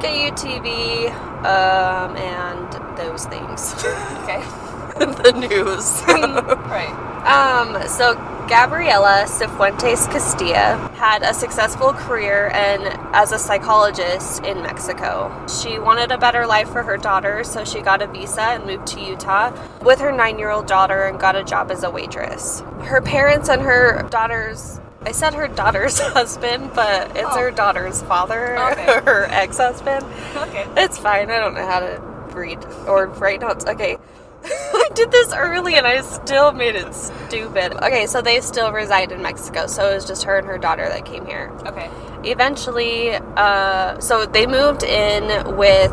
KUTV, 0.02 1.14
um, 1.46 2.16
and 2.18 2.98
those 2.98 3.26
things. 3.26 3.74
Okay. 4.30 4.44
the 5.00 5.32
news. 5.32 6.04
right. 6.06 6.92
Um, 7.26 7.88
so 7.88 8.16
Gabriela 8.50 9.26
Cifuentes 9.28 10.12
Castilla 10.12 10.78
had 10.96 11.24
a 11.24 11.34
successful 11.34 11.94
career 11.94 12.50
and 12.54 12.84
as 13.16 13.32
a 13.32 13.40
psychologist 13.40 14.44
in 14.44 14.62
Mexico. 14.62 15.32
She 15.48 15.80
wanted 15.80 16.12
a 16.12 16.18
better 16.18 16.46
life 16.46 16.70
for 16.70 16.84
her 16.84 16.98
daughter, 16.98 17.44
so 17.44 17.64
she 17.64 17.82
got 17.82 18.02
a 18.02 18.08
visa 18.08 18.42
and 18.42 18.66
moved 18.66 18.88
to 18.88 19.00
Utah 19.00 19.54
with 19.82 20.00
her 20.00 20.12
nine-year-old 20.12 20.68
daughter 20.68 21.04
and 21.04 21.20
got 21.20 21.36
a 21.36 21.44
job 21.44 21.72
as 21.72 21.84
a 21.84 21.90
waitress. 21.90 22.62
Her 22.82 23.02
parents 23.02 23.50
and 23.50 23.62
her 23.62 24.08
daughter's 24.10 24.80
I 25.02 25.12
said 25.12 25.34
her 25.34 25.48
daughter's 25.48 26.00
husband, 26.14 26.72
but 26.76 27.16
it's 27.16 27.30
Oh. 27.32 27.40
her 27.40 27.52
daughter's 27.52 28.02
father, 28.04 28.58
Okay. 28.72 28.84
her 29.06 29.26
ex-husband. 29.30 30.06
Okay. 30.36 30.66
It's 30.78 30.98
fine. 30.98 31.32
I 31.32 31.40
don't 31.40 31.54
know 31.54 31.66
how 31.66 31.80
to 31.80 32.02
read 32.34 32.64
or 32.88 33.08
write 33.08 33.42
notes. 33.42 33.66
Okay. 33.66 33.98
I 34.44 34.90
did 34.94 35.12
this 35.12 35.34
early 35.34 35.76
and 35.76 35.86
I 35.86 36.02
still 36.02 36.52
made 36.54 36.76
it 36.76 36.94
stupid. 36.94 37.74
Okay, 37.84 38.06
so 38.06 38.22
they 38.22 38.40
still 38.42 38.72
reside 38.72 39.12
in 39.12 39.22
Mexico. 39.22 39.68
So 39.68 39.90
it 39.92 39.96
was 39.96 40.06
just 40.06 40.24
her 40.24 40.38
and 40.38 40.48
her 40.48 40.58
daughter 40.58 40.88
that 40.88 41.06
came 41.06 41.26
here. 41.26 41.52
Okay. 41.66 41.90
Eventually, 42.24 43.12
uh, 43.16 44.00
so 44.00 44.26
they 44.26 44.46
moved 44.48 44.84
in 44.84 45.56
with 45.58 45.92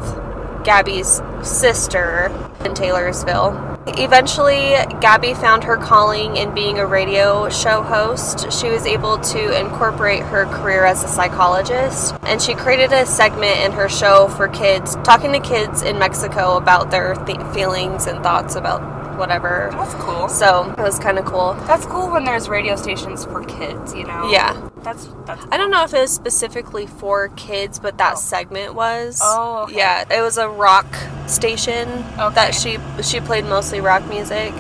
Gabby's 0.67 1.23
sister 1.45 2.27
in 2.65 2.75
Taylorsville. 2.75 3.75
Eventually, 3.87 4.75
Gabby 5.01 5.33
found 5.33 5.63
her 5.63 5.77
calling 5.77 6.37
in 6.37 6.53
being 6.55 6.81
a 6.81 6.87
radio 6.87 7.49
show 7.49 7.83
host. 7.83 8.53
She 8.53 8.69
was 8.69 8.85
able 8.85 9.17
to 9.19 9.59
incorporate 9.59 10.25
her 10.25 10.45
career 10.47 10.85
as 10.85 11.05
a 11.05 11.09
psychologist, 11.09 12.17
and 12.23 12.43
she 12.43 12.55
created 12.55 12.93
a 12.93 13.07
segment 13.07 13.61
in 13.61 13.71
her 13.73 13.89
show 13.89 14.27
for 14.27 14.49
kids, 14.49 14.97
talking 14.97 15.33
to 15.35 15.39
kids 15.39 15.83
in 15.83 16.01
Mexico 16.01 16.57
about 16.57 16.91
their 16.91 17.15
th- 17.15 17.41
feelings 17.55 18.09
and 18.09 18.25
thoughts 18.25 18.57
about 18.57 18.83
whatever. 19.17 19.69
That's 19.71 19.95
cool. 19.95 20.29
So 20.29 20.75
it 20.77 20.83
was 20.83 20.99
kind 20.99 21.17
of 21.17 21.25
cool. 21.27 21.55
That's 21.69 21.87
cool 21.87 22.11
when 22.11 22.25
there's 22.25 22.49
radio 22.49 22.75
stations 22.75 23.25
for 23.25 23.45
kids, 23.45 23.95
you 23.95 24.05
know? 24.05 24.31
Yeah. 24.33 24.69
That's 24.87 25.09
that's 25.27 25.45
I 25.51 25.57
don't 25.57 25.73
know 25.73 25.83
if 25.83 25.93
it 25.93 26.01
was 26.01 26.13
specifically 26.13 26.87
for 26.87 27.29
kids, 27.31 27.79
but 27.81 27.99
that 27.99 28.15
Oh. 28.15 28.21
segment 28.21 28.75
was. 28.75 29.21
Oh, 29.23 29.65
okay. 29.65 29.77
yeah, 29.79 30.05
it 30.09 30.21
was 30.23 30.39
a 30.39 30.49
rock 30.49 30.87
station 31.27 31.89
Okay. 32.19 32.35
that 32.37 32.55
she 32.55 32.79
she 33.03 33.19
played 33.21 33.45
mostly 33.47 33.81
rock 33.81 34.07
music, 34.09 34.55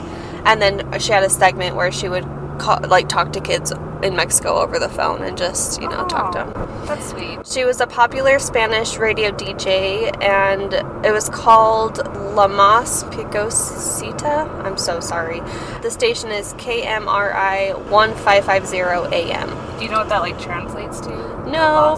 and 0.44 0.60
then 0.60 0.98
she 0.98 1.12
had 1.12 1.22
a 1.22 1.30
segment 1.30 1.76
where 1.76 1.92
she 1.92 2.08
would 2.08 2.26
call, 2.58 2.80
like 2.88 3.08
talk 3.08 3.32
to 3.34 3.40
kids 3.40 3.72
in 4.06 4.16
Mexico 4.16 4.54
over 4.60 4.78
the 4.78 4.88
phone 4.88 5.22
and 5.22 5.36
just 5.36 5.80
you 5.82 5.88
know 5.88 6.06
talk 6.06 6.32
to 6.32 6.40
Oh, 6.40 6.52
them. 6.52 6.86
That's 6.86 7.10
sweet. 7.10 7.46
She 7.46 7.64
was 7.64 7.80
a 7.80 7.86
popular 7.86 8.38
Spanish 8.38 8.96
radio 8.96 9.30
DJ, 9.30 10.10
and 10.22 10.72
it 11.04 11.12
was 11.12 11.28
called 11.28 11.98
La 12.34 12.46
Mas 12.48 13.02
Picosita. 13.04 14.48
I'm 14.64 14.78
so 14.78 15.00
sorry. 15.00 15.40
The 15.82 15.90
station 15.90 16.30
is 16.30 16.54
KMRI 16.54 17.74
1550 17.90 19.14
AM. 19.14 19.78
Do 19.78 19.84
you 19.84 19.90
know 19.90 19.98
what 19.98 20.08
that 20.08 20.20
like 20.22 20.38
translates 20.40 21.00
to? 21.00 21.10
No. 21.50 21.96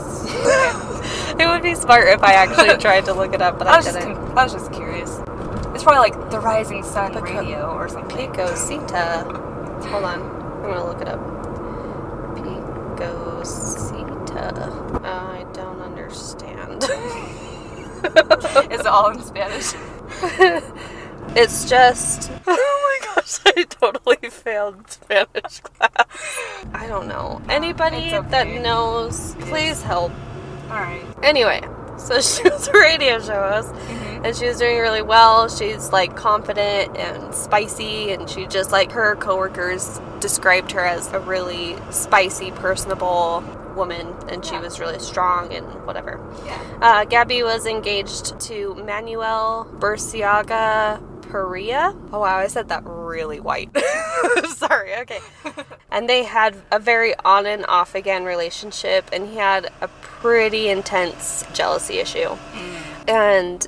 It 1.39 1.47
would 1.47 1.63
be 1.63 1.75
smart 1.77 2.09
if 2.09 2.23
I 2.25 2.33
actually 2.33 2.77
tried 2.87 3.05
to 3.05 3.15
look 3.15 3.33
it 3.33 3.41
up, 3.41 3.59
but 3.59 3.69
I 3.69 3.77
I, 3.77 3.81
just 3.81 3.97
didn't. 3.97 4.17
I 4.37 4.43
was 4.43 4.53
just 4.53 4.73
curious. 4.73 5.11
It's 5.73 5.85
probably 5.85 6.11
like 6.11 6.31
the 6.31 6.41
Rising 6.41 6.83
Sun 6.83 7.13
Pico- 7.13 7.39
Radio 7.39 7.71
or 7.71 7.89
something. 7.89 8.17
Picosita. 8.33 9.23
Hold 9.89 10.05
on. 10.05 10.21
I'm 10.23 10.63
gonna 10.63 10.85
look 10.85 11.01
it 11.01 11.07
up. 11.09 11.21
Picosita. 13.39 15.01
I 15.05 15.47
don't 15.53 15.81
understand. 15.81 16.83
Is 18.73 18.81
it 18.81 18.87
all 18.87 19.11
in 19.11 19.23
Spanish? 19.23 19.75
it's 21.37 21.69
just. 21.69 22.33
Oh 22.49 23.01
my 23.01 23.15
gosh, 23.15 23.39
I 23.47 23.63
totally 23.63 24.29
failed 24.29 24.91
Spanish 24.91 25.61
class. 25.61 26.07
I 26.75 26.87
don't 26.89 27.07
know. 27.07 27.41
Anybody 27.49 28.13
okay. 28.13 28.29
that 28.29 28.49
knows, 28.61 29.37
please 29.41 29.83
help. 29.83 30.11
All 30.71 30.81
right. 30.81 31.05
Anyway, 31.23 31.63
so 31.99 32.21
she 32.21 32.43
was 32.49 32.69
a 32.69 32.73
radio 32.73 33.19
show 33.21 33.49
host. 33.51 33.73
Mhm. 33.75 34.27
and 34.27 34.37
she 34.37 34.47
was 34.47 34.59
doing 34.59 34.79
really 34.79 35.03
well. 35.03 35.49
She's 35.49 35.93
like 35.93 36.17
confident 36.17 36.97
and 36.97 37.35
spicy, 37.35 38.11
and 38.13 38.29
she 38.29 38.47
just 38.47 38.73
like 38.73 38.93
her 38.93 39.15
coworkers 39.17 40.01
described 40.21 40.73
her 40.73 40.85
as 40.85 41.13
a 41.13 41.21
really 41.21 41.77
spicy, 41.91 42.51
personable 42.51 43.45
woman, 43.77 44.13
and 44.29 44.45
she 44.45 44.55
Yeah. 44.55 44.61
was 44.61 44.81
really 44.81 44.99
strong 44.99 45.53
and 45.55 45.65
whatever. 45.87 46.19
Yeah. 46.45 46.59
Uh, 46.83 47.05
Gabby 47.05 47.43
was 47.45 47.65
engaged 47.67 48.41
to 48.41 48.75
Manuel 48.75 49.69
Burciaga 49.79 50.99
Perea. 51.31 51.95
Oh 52.13 52.21
wow, 52.21 52.39
I 52.39 52.47
said 52.47 52.69
that 52.69 52.83
really 52.85 53.41
white. 53.41 53.71
Sorry. 54.57 54.95
Okay. 54.97 55.21
And 55.91 56.07
they 56.07 56.25
had 56.25 56.55
a 56.71 56.79
very 56.79 57.15
on 57.25 57.47
and 57.47 57.65
off 57.67 57.95
again 57.95 58.25
relationship, 58.27 59.09
and 59.11 59.27
he 59.27 59.37
had 59.37 59.73
a 59.81 59.89
pretty 59.89 60.69
intense 60.69 61.45
jealousy 61.55 61.95
issue. 61.99 62.29
Mm. 62.29 63.09
And 63.09 63.67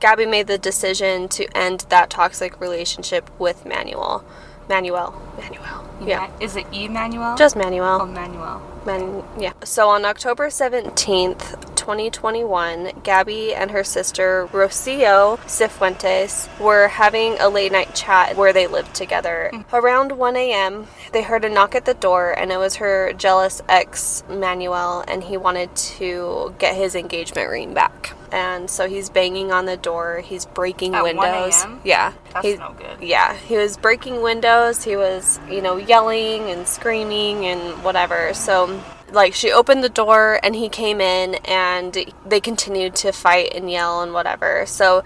Gabby 0.00 0.24
made 0.24 0.46
the 0.46 0.56
decision 0.56 1.28
to 1.28 1.46
end 1.54 1.84
that 1.90 2.08
toxic 2.08 2.58
relationship 2.60 3.30
with 3.38 3.66
Manuel. 3.66 4.24
Manuel. 4.70 5.20
Manuel. 5.36 5.86
Yeah. 6.02 6.30
Is 6.40 6.56
it 6.56 6.64
Emmanuel? 6.72 7.36
Just 7.36 7.56
Manuel. 7.56 8.00
oh, 8.00 8.06
Manuel. 8.06 8.62
Manuel. 8.86 9.22
Man, 9.34 9.42
yeah. 9.42 9.52
So 9.62 9.90
on 9.90 10.06
October 10.06 10.48
17th, 10.48 11.69
2021, 11.90 13.00
Gabby 13.02 13.52
and 13.52 13.72
her 13.72 13.82
sister 13.82 14.48
Rocio 14.52 15.38
Cifuentes 15.40 16.46
were 16.60 16.86
having 16.86 17.36
a 17.40 17.48
late 17.48 17.72
night 17.72 17.96
chat 17.96 18.36
where 18.36 18.52
they 18.52 18.68
lived 18.68 18.94
together. 18.94 19.50
Mm. 19.52 19.64
Around 19.72 20.12
1 20.12 20.36
a.m., 20.36 20.86
they 21.10 21.22
heard 21.22 21.44
a 21.44 21.48
knock 21.48 21.74
at 21.74 21.86
the 21.86 21.94
door, 21.94 22.30
and 22.30 22.52
it 22.52 22.58
was 22.58 22.76
her 22.76 23.12
jealous 23.14 23.60
ex, 23.68 24.22
Manuel, 24.28 25.04
and 25.08 25.24
he 25.24 25.36
wanted 25.36 25.74
to 25.74 26.54
get 26.60 26.76
his 26.76 26.94
engagement 26.94 27.50
ring 27.50 27.74
back. 27.74 28.14
And 28.30 28.70
so 28.70 28.88
he's 28.88 29.10
banging 29.10 29.50
on 29.50 29.66
the 29.66 29.76
door, 29.76 30.20
he's 30.24 30.46
breaking 30.46 30.94
At 30.94 31.02
windows. 31.02 31.66
Yeah. 31.82 32.12
That's 32.32 32.46
he- 32.46 32.54
no 32.54 32.72
good. 32.78 33.02
yeah, 33.02 33.34
he 33.34 33.56
was 33.56 33.76
breaking 33.76 34.22
windows. 34.22 34.84
He 34.84 34.96
was, 34.96 35.40
you 35.48 35.60
know, 35.60 35.76
yelling 35.76 36.48
and 36.50 36.68
screaming 36.68 37.46
and 37.46 37.82
whatever. 37.82 38.32
So, 38.32 38.80
like, 39.12 39.34
she 39.34 39.52
opened 39.52 39.82
the 39.84 39.88
door 39.88 40.40
and 40.42 40.54
he 40.54 40.68
came 40.68 41.00
in 41.00 41.34
and 41.46 41.96
they 42.26 42.40
continued 42.40 42.94
to 42.96 43.12
fight 43.12 43.52
and 43.54 43.70
yell 43.70 44.02
and 44.02 44.12
whatever. 44.12 44.64
So, 44.66 45.02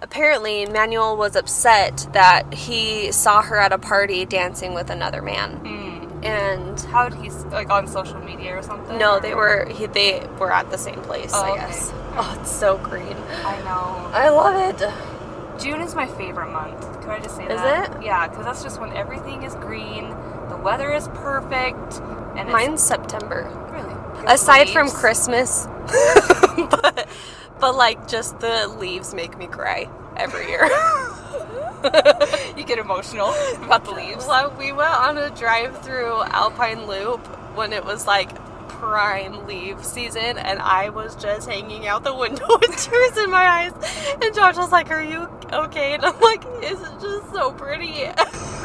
apparently, 0.00 0.66
Manuel 0.66 1.16
was 1.16 1.36
upset 1.36 2.06
that 2.12 2.52
he 2.54 3.12
saw 3.12 3.42
her 3.42 3.56
at 3.58 3.72
a 3.72 3.78
party 3.78 4.24
dancing 4.24 4.74
with 4.74 4.90
another 4.90 5.22
man. 5.22 5.58
Mm. 5.60 6.24
And 6.24 6.80
How 6.82 7.08
did 7.08 7.18
he 7.20 7.30
like 7.50 7.68
on 7.70 7.88
social 7.88 8.20
media 8.20 8.56
or 8.56 8.62
something? 8.62 8.96
no, 8.96 9.16
or- 9.16 9.20
they 9.20 9.34
were 9.34 9.66
he, 9.68 9.86
they 9.86 10.24
were 10.38 10.52
at 10.52 10.70
the 10.70 10.78
same 10.78 11.00
place, 11.02 11.32
Oh, 11.34 11.42
I 11.42 11.50
okay. 11.50 11.60
guess. 11.60 11.92
Oh, 12.14 12.38
it's 12.40 12.50
so 12.52 12.76
green. 12.76 13.16
I 13.44 13.58
know. 13.60 14.10
I 14.12 14.28
love 14.28 14.54
it. 14.82 15.60
June 15.62 15.80
is 15.80 15.94
my 15.94 16.06
favorite 16.06 16.50
month. 16.52 16.80
Can 17.00 17.08
I 17.10 17.18
just 17.20 17.36
say 17.36 17.44
Is 17.44 17.48
that? 17.48 17.96
it? 17.96 18.02
Yeah, 18.04 18.28
because 18.28 18.44
that's 18.44 18.62
just 18.62 18.80
when 18.82 18.92
everything 18.92 19.42
is 19.44 19.54
green, 19.54 20.14
the 20.52 20.62
weather 20.62 20.92
is 20.92 21.08
perfect, 21.08 22.00
and 22.36 22.40
it's 22.40 22.52
Mine's 22.52 22.82
September. 22.82 23.48
really 23.70 23.94
Because 24.20 24.42
aside 24.42 24.68
from. 24.68 24.90
Christmas, 24.90 25.66
but 26.70 27.08
but 27.58 27.74
like 27.74 28.06
just 28.06 28.38
the 28.40 28.68
leaves 28.78 29.14
make 29.14 29.36
me 29.38 29.46
cry 29.46 29.88
every 30.16 30.48
year. 30.48 30.64
you 32.56 32.64
get 32.64 32.78
emotional 32.78 33.30
about 33.62 33.84
the 33.84 33.92
leaves. 33.92 34.26
well, 34.26 34.54
we 34.58 34.72
went 34.72 34.90
on 34.92 35.18
a 35.18 35.30
drive 35.30 35.82
through 35.82 36.22
Alpine 36.24 36.86
Loop 36.86 37.26
when 37.56 37.72
it 37.72 37.84
was 37.84 38.06
like 38.06 38.30
prime 38.78 39.46
leave 39.46 39.84
season, 39.84 40.38
and 40.38 40.58
I 40.60 40.88
was 40.88 41.14
just 41.16 41.48
hanging 41.48 41.86
out 41.86 42.04
the 42.04 42.14
window 42.14 42.46
with 42.60 42.76
tears 42.76 43.16
in 43.18 43.30
my 43.30 43.44
eyes. 43.44 43.72
And 44.22 44.34
Josh 44.34 44.56
was 44.56 44.72
like, 44.72 44.90
"Are 44.90 45.02
you 45.02 45.28
okay?" 45.52 45.94
And 45.94 46.04
I'm 46.04 46.18
like, 46.20 46.44
"Is 46.62 46.80
it 46.80 46.92
just 47.00 47.32
so 47.32 47.52
pretty?" 47.52 48.04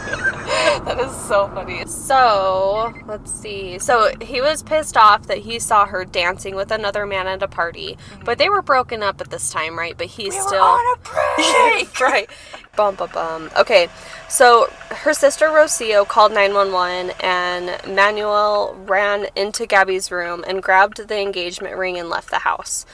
that 0.07 0.97
is 0.99 1.15
so 1.27 1.47
funny. 1.49 1.85
So, 1.85 2.93
let's 3.07 3.31
see. 3.31 3.77
So, 3.79 4.11
he 4.21 4.39
was 4.41 4.63
pissed 4.63 4.95
off 4.95 5.27
that 5.27 5.39
he 5.39 5.59
saw 5.59 5.85
her 5.85 6.05
dancing 6.05 6.55
with 6.55 6.71
another 6.71 7.05
man 7.05 7.27
at 7.27 7.43
a 7.43 7.47
party. 7.47 7.97
But 8.23 8.37
mm-hmm. 8.37 8.37
they 8.39 8.49
were 8.49 8.61
broken 8.61 9.03
up 9.03 9.19
at 9.19 9.29
this 9.29 9.49
time, 9.51 9.77
right? 9.77 9.97
But 9.97 10.07
he's 10.07 10.33
We 10.33 10.39
still. 10.39 10.63
on 10.63 10.95
a 10.95 10.99
break. 11.03 11.99
right. 11.99 12.29
Bum, 12.77 12.96
bum, 12.96 13.10
bum. 13.13 13.50
Okay. 13.57 13.89
So, 14.29 14.72
her 14.89 15.13
sister 15.13 15.48
Rocio 15.48 16.07
called 16.07 16.31
911, 16.31 17.13
and 17.22 17.96
Manuel 17.96 18.75
ran 18.86 19.27
into 19.36 19.65
Gabby's 19.65 20.12
room 20.12 20.46
and 20.48 20.63
grabbed 20.63 21.10
the 21.10 21.19
engagement 21.19 21.75
ring 21.75 21.98
and 21.98 22.10
left 22.10 22.29
the 22.29 22.39
house. 22.39 22.86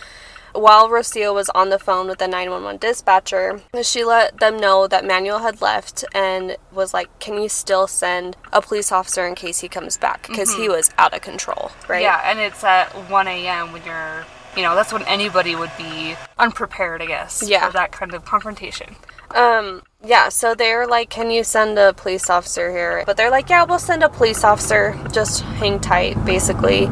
While 0.53 0.87
Rocio 0.87 1.33
was 1.33 1.49
on 1.49 1.69
the 1.69 1.79
phone 1.79 2.07
with 2.07 2.19
the 2.19 2.27
911 2.27 2.77
dispatcher, 2.79 3.61
she 3.81 4.03
let 4.03 4.39
them 4.39 4.57
know 4.57 4.87
that 4.87 5.03
Manuel 5.03 5.39
had 5.39 5.61
left 5.61 6.05
and 6.13 6.57
was 6.71 6.93
like, 6.93 7.19
Can 7.19 7.41
you 7.41 7.49
still 7.49 7.87
send 7.87 8.37
a 8.51 8.61
police 8.61 8.91
officer 8.91 9.25
in 9.25 9.33
case 9.33 9.59
he 9.59 9.67
comes 9.67 9.97
back? 9.97 10.27
Because 10.27 10.53
he 10.53 10.63
mm-hmm. 10.63 10.73
was 10.73 10.91
out 10.99 11.15
of 11.15 11.21
control, 11.21 11.71
right? 11.87 12.03
Yeah, 12.03 12.21
and 12.23 12.39
it's 12.39 12.63
at 12.63 12.89
1 13.09 13.27
a.m. 13.27 13.73
when 13.73 13.83
you're, 13.83 14.25
you 14.55 14.61
know, 14.63 14.75
that's 14.75 14.93
when 14.93 15.03
anybody 15.03 15.55
would 15.55 15.71
be 15.77 16.15
unprepared, 16.37 17.01
I 17.01 17.05
guess, 17.07 17.43
Yeah. 17.45 17.67
for 17.67 17.73
that 17.73 17.91
kind 17.91 18.13
of 18.13 18.23
confrontation. 18.25 18.95
Um, 19.31 19.81
yeah, 20.05 20.29
so 20.29 20.53
they're 20.53 20.85
like, 20.85 21.09
Can 21.09 21.31
you 21.31 21.43
send 21.43 21.77
a 21.79 21.93
police 21.93 22.29
officer 22.29 22.71
here? 22.71 23.03
But 23.05 23.17
they're 23.17 23.31
like, 23.31 23.49
Yeah, 23.49 23.63
we'll 23.63 23.79
send 23.79 24.03
a 24.03 24.09
police 24.09 24.43
officer. 24.43 24.95
Just 25.11 25.41
hang 25.41 25.79
tight, 25.79 26.23
basically. 26.25 26.87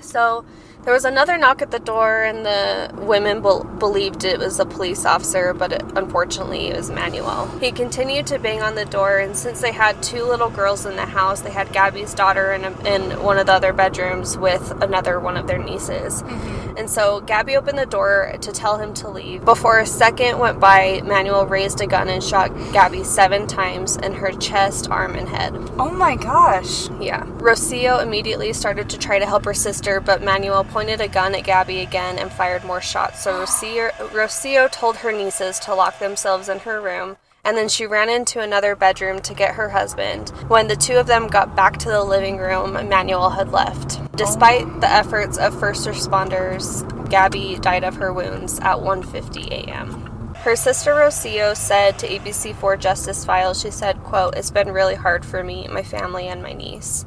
So 0.00 0.44
There 0.84 0.92
was 0.92 1.04
another 1.04 1.38
knock 1.38 1.62
at 1.62 1.70
the 1.70 1.78
door, 1.78 2.24
and 2.24 2.44
the 2.44 2.90
women 2.94 3.40
bel 3.40 3.62
believed 3.62 4.24
it 4.24 4.40
was 4.40 4.58
a 4.58 4.66
police 4.66 5.04
officer, 5.04 5.54
but 5.54 5.72
it, 5.72 5.82
unfortunately 5.94 6.68
it 6.68 6.76
was 6.76 6.90
Manuel. 6.90 7.46
He 7.60 7.70
continued 7.70 8.26
to 8.28 8.38
bang 8.40 8.62
on 8.62 8.74
the 8.74 8.84
door, 8.84 9.18
and 9.18 9.36
since 9.36 9.60
they 9.60 9.70
had 9.70 10.02
two 10.02 10.24
little 10.24 10.50
girls 10.50 10.84
in 10.84 10.96
the 10.96 11.06
house, 11.06 11.40
they 11.40 11.52
had 11.52 11.72
Gabby's 11.72 12.14
daughter 12.14 12.52
in, 12.52 12.64
a, 12.64 12.70
in 12.84 13.22
one 13.22 13.38
of 13.38 13.46
the 13.46 13.52
other 13.52 13.72
bedrooms 13.72 14.36
with 14.36 14.72
another 14.82 15.20
one 15.20 15.36
of 15.36 15.46
their 15.46 15.58
nieces. 15.58 16.22
Mm-hmm. 16.22 16.76
And 16.78 16.90
so 16.90 17.20
Gabby 17.20 17.56
opened 17.56 17.78
the 17.78 17.86
door 17.86 18.34
to 18.40 18.50
tell 18.50 18.78
him 18.78 18.92
to 18.94 19.08
leave. 19.08 19.44
Before 19.44 19.78
a 19.78 19.86
second 19.86 20.40
went 20.40 20.58
by, 20.58 21.00
Manuel 21.04 21.46
raised 21.46 21.80
a 21.80 21.86
gun 21.86 22.08
and 22.08 22.24
shot 22.24 22.48
Gabby 22.72 23.04
seven 23.04 23.46
times 23.46 23.96
in 23.98 24.14
her 24.14 24.32
chest, 24.32 24.90
arm, 24.90 25.14
and 25.14 25.28
head. 25.28 25.52
Oh 25.78 25.90
my 25.90 26.16
gosh. 26.16 26.88
Yeah. 26.98 27.24
Rocio 27.38 28.02
immediately 28.02 28.52
started 28.52 28.90
to 28.90 28.98
try 28.98 29.20
to 29.20 29.26
help 29.26 29.44
her 29.44 29.54
sister, 29.54 30.00
but 30.00 30.22
Manuel 30.22 30.64
pointed 30.72 31.02
a 31.02 31.08
gun 31.08 31.34
at 31.34 31.44
Gabby 31.44 31.80
again 31.80 32.18
and 32.18 32.32
fired 32.32 32.64
more 32.64 32.80
shots. 32.80 33.22
So 33.22 33.44
Rocio, 33.44 34.72
told 34.72 34.96
her 34.96 35.12
nieces 35.12 35.58
to 35.60 35.74
lock 35.74 35.98
themselves 35.98 36.48
in 36.48 36.60
her 36.60 36.80
room, 36.80 37.18
and 37.44 37.56
then 37.56 37.68
she 37.68 37.86
ran 37.86 38.08
into 38.08 38.40
another 38.40 38.74
bedroom 38.74 39.20
to 39.20 39.34
get 39.34 39.56
her 39.56 39.68
husband. 39.68 40.30
When 40.48 40.68
the 40.68 40.76
two 40.76 40.96
of 40.96 41.06
them 41.06 41.26
got 41.26 41.54
back 41.54 41.76
to 41.78 41.88
the 41.88 42.02
living 42.02 42.38
room, 42.38 42.72
Manuel 42.88 43.30
had 43.30 43.52
left. 43.52 44.00
Despite 44.16 44.80
the 44.80 44.88
efforts 44.88 45.36
of 45.36 45.58
first 45.58 45.86
responders, 45.86 46.88
Gabby 47.10 47.58
died 47.60 47.84
of 47.84 47.96
her 47.96 48.12
wounds 48.12 48.58
at 48.60 48.78
1:50 48.78 49.50
a.m. 49.50 50.34
Her 50.36 50.56
sister 50.56 50.94
Rocio 50.94 51.54
said 51.54 51.98
to 51.98 52.08
ABC4 52.08 52.80
Justice 52.80 53.24
Files, 53.24 53.60
she 53.60 53.70
said, 53.70 54.02
quote, 54.02 54.34
It's 54.36 54.50
been 54.50 54.72
really 54.72 54.96
hard 54.96 55.24
for 55.24 55.44
me, 55.44 55.68
my 55.68 55.84
family, 55.84 56.26
and 56.26 56.42
my 56.42 56.52
niece. 56.52 57.04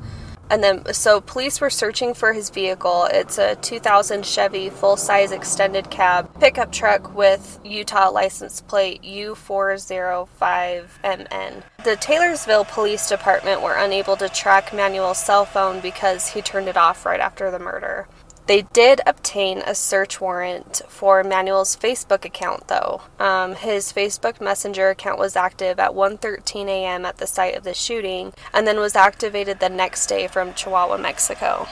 And 0.50 0.64
then, 0.64 0.94
so 0.94 1.22
police 1.22 1.60
were 1.60 1.72
searching 1.72 2.14
for 2.14 2.34
his 2.34 2.50
vehicle. 2.50 3.08
It's 3.12 3.38
a 3.38 3.56
2000 3.56 4.26
Chevy 4.26 4.70
full 4.70 4.98
size 4.98 5.32
extended 5.32 5.90
cab 5.90 6.30
pickup 6.40 6.72
truck 6.72 7.16
with 7.16 7.60
Utah 7.64 8.12
license 8.12 8.62
plate 8.62 9.02
U405MN. 9.02 11.64
The 11.84 11.96
Taylorsville 11.96 12.66
Police 12.66 13.10
Department 13.10 13.62
were 13.62 13.74
unable 13.74 14.16
to 14.18 14.30
track 14.30 14.74
Manuel's 14.74 15.18
cell 15.18 15.46
phone 15.46 15.80
because 15.80 16.30
he 16.30 16.42
turned 16.42 16.68
it 16.68 16.78
off 16.78 17.06
right 17.06 17.20
after 17.20 17.50
the 17.50 17.60
murder. 17.60 18.08
They 18.48 18.62
did 18.62 19.02
obtain 19.08 19.60
a 19.60 19.74
search 19.74 20.22
warrant 20.22 20.82
for 20.88 21.24
Manuel's 21.24 21.76
Facebook 21.76 22.26
account, 22.26 22.68
though. 22.68 23.02
Um, 23.20 23.56
his 23.56 23.92
Facebook 23.92 24.40
Messenger 24.40 24.90
account 24.90 25.18
was 25.18 25.36
active 25.36 25.80
at 25.80 25.96
1:13 25.96 26.68
a.m. 26.68 27.06
at 27.06 27.18
the 27.18 27.26
site 27.26 27.56
of 27.56 27.64
the 27.64 27.74
shooting, 27.74 28.34
and 28.54 28.68
then 28.68 28.80
was 28.80 28.96
activated 28.96 29.60
the 29.60 29.70
next 29.70 30.06
day 30.08 30.28
from 30.28 30.54
Chihuahua, 30.54 30.98
Mexico. 30.98 31.68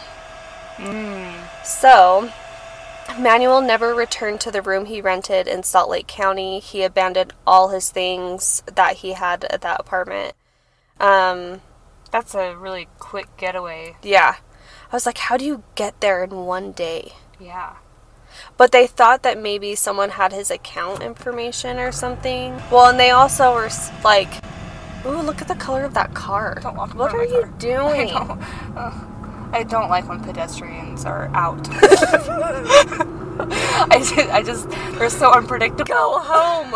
So, 1.64 2.32
Manuel 3.20 3.62
never 3.62 3.94
returned 3.94 4.42
to 4.42 4.52
the 4.52 4.62
room 4.62 4.86
he 4.86 5.02
rented 5.02 5.48
in 5.48 5.62
Salt 5.64 5.90
Lake 5.90 6.08
County. 6.08 6.60
He 6.60 6.82
abandoned 6.84 7.34
all 7.46 7.70
his 7.70 7.92
things 7.92 8.64
that 8.74 8.98
he 8.98 9.14
had 9.14 9.44
at 9.46 9.62
that 9.62 9.80
apartment. 9.80 10.34
Um, 11.00 11.62
That's 12.12 12.34
a 12.34 12.56
really 12.56 12.88
quick 12.98 13.28
getaway. 13.38 13.98
yeah. 14.02 14.38
I 14.94 14.96
was 14.96 15.06
like, 15.08 15.18
how 15.18 15.38
do 15.38 15.44
you 15.44 15.64
get 15.74 16.00
there 16.02 16.24
in 16.24 16.46
one 16.46 16.72
day? 16.72 17.14
Yeah. 17.40 17.78
But 18.58 18.72
they 18.72 18.86
thought 18.86 19.24
that 19.24 19.42
maybe 19.42 19.74
someone 19.74 20.12
had 20.12 20.32
his 20.32 20.52
account 20.52 21.02
information 21.02 21.80
or 21.80 21.92
something. 21.92 22.62
Well, 22.72 22.92
and 22.92 23.00
they 23.00 23.10
also 23.10 23.56
were 23.56 23.72
like, 24.04 24.32
"Ooh, 25.04 25.22
look 25.22 25.42
at 25.42 25.48
the 25.48 25.56
color 25.56 25.84
of 25.84 25.96
that 25.96 26.14
car. 26.14 26.60
Don't 26.62 26.76
walk 26.76 26.94
what 26.94 27.12
are 27.12 27.26
you 27.26 27.42
car." 27.42 27.50
doing?" 27.58 28.12
I 28.12 28.14
don't. 28.14 28.40
Uh, 28.78 28.92
I 29.52 29.64
don't 29.64 29.90
like 29.90 30.08
when 30.08 30.24
pedestrians 30.24 31.06
are 31.06 31.32
out. 31.34 31.68
I 31.72 31.88
just, 33.98 34.16
I 34.16 34.44
just, 34.44 34.70
they're 35.00 35.10
so 35.10 35.32
unpredictable. 35.32 35.86
Go 35.86 36.20
home. 36.20 36.72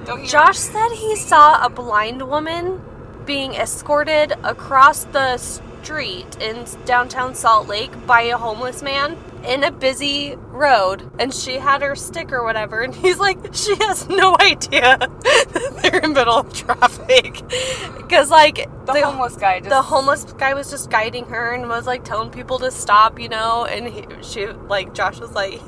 Don't? 0.06 0.26
Josh 0.26 0.58
said 0.58 0.92
he 0.92 1.14
saw 1.16 1.62
a 1.64 1.68
blind 1.68 2.26
woman 2.28 2.80
being 3.26 3.54
escorted 3.54 4.32
across 4.42 5.04
the 5.04 5.36
street 5.84 6.36
in 6.40 6.64
downtown 6.86 7.34
Salt 7.34 7.68
Lake 7.68 7.92
by 8.06 8.22
a 8.22 8.38
homeless 8.38 8.82
man 8.82 9.18
in 9.44 9.62
a 9.62 9.70
busy 9.70 10.34
road 10.48 11.10
and 11.18 11.32
she 11.34 11.58
had 11.58 11.82
her 11.82 11.94
stick 11.94 12.32
or 12.32 12.42
whatever 12.42 12.80
and 12.80 12.94
he's 13.04 13.18
like 13.18 13.36
she 13.54 13.74
has 13.76 14.08
no 14.08 14.34
idea 14.40 14.96
that 14.98 15.78
they're 15.82 16.00
in 16.00 16.14
the 16.14 16.20
middle 16.20 16.38
of 16.38 16.52
traffic 16.54 17.42
because 17.98 18.30
like 18.30 18.66
the, 18.86 19.02
homeless 19.04 19.36
guy 19.36 19.58
just. 19.58 19.68
the 19.68 19.82
homeless 19.82 20.24
guy 20.24 20.54
was 20.54 20.70
just 20.70 20.88
guiding 20.88 21.26
her 21.26 21.52
and 21.52 21.68
was 21.68 21.86
like 21.86 22.02
telling 22.04 22.30
people 22.30 22.58
to 22.58 22.70
stop, 22.70 23.20
you 23.20 23.28
know, 23.28 23.66
and 23.66 23.86
he, 23.88 24.06
she 24.22 24.46
like 24.46 24.92
Josh 24.94 25.18
was 25.20 25.32
like, 25.32 25.58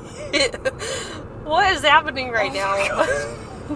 "What 1.43 1.73
is 1.73 1.81
happening 1.81 2.29
right 2.29 2.51
oh 2.51 3.75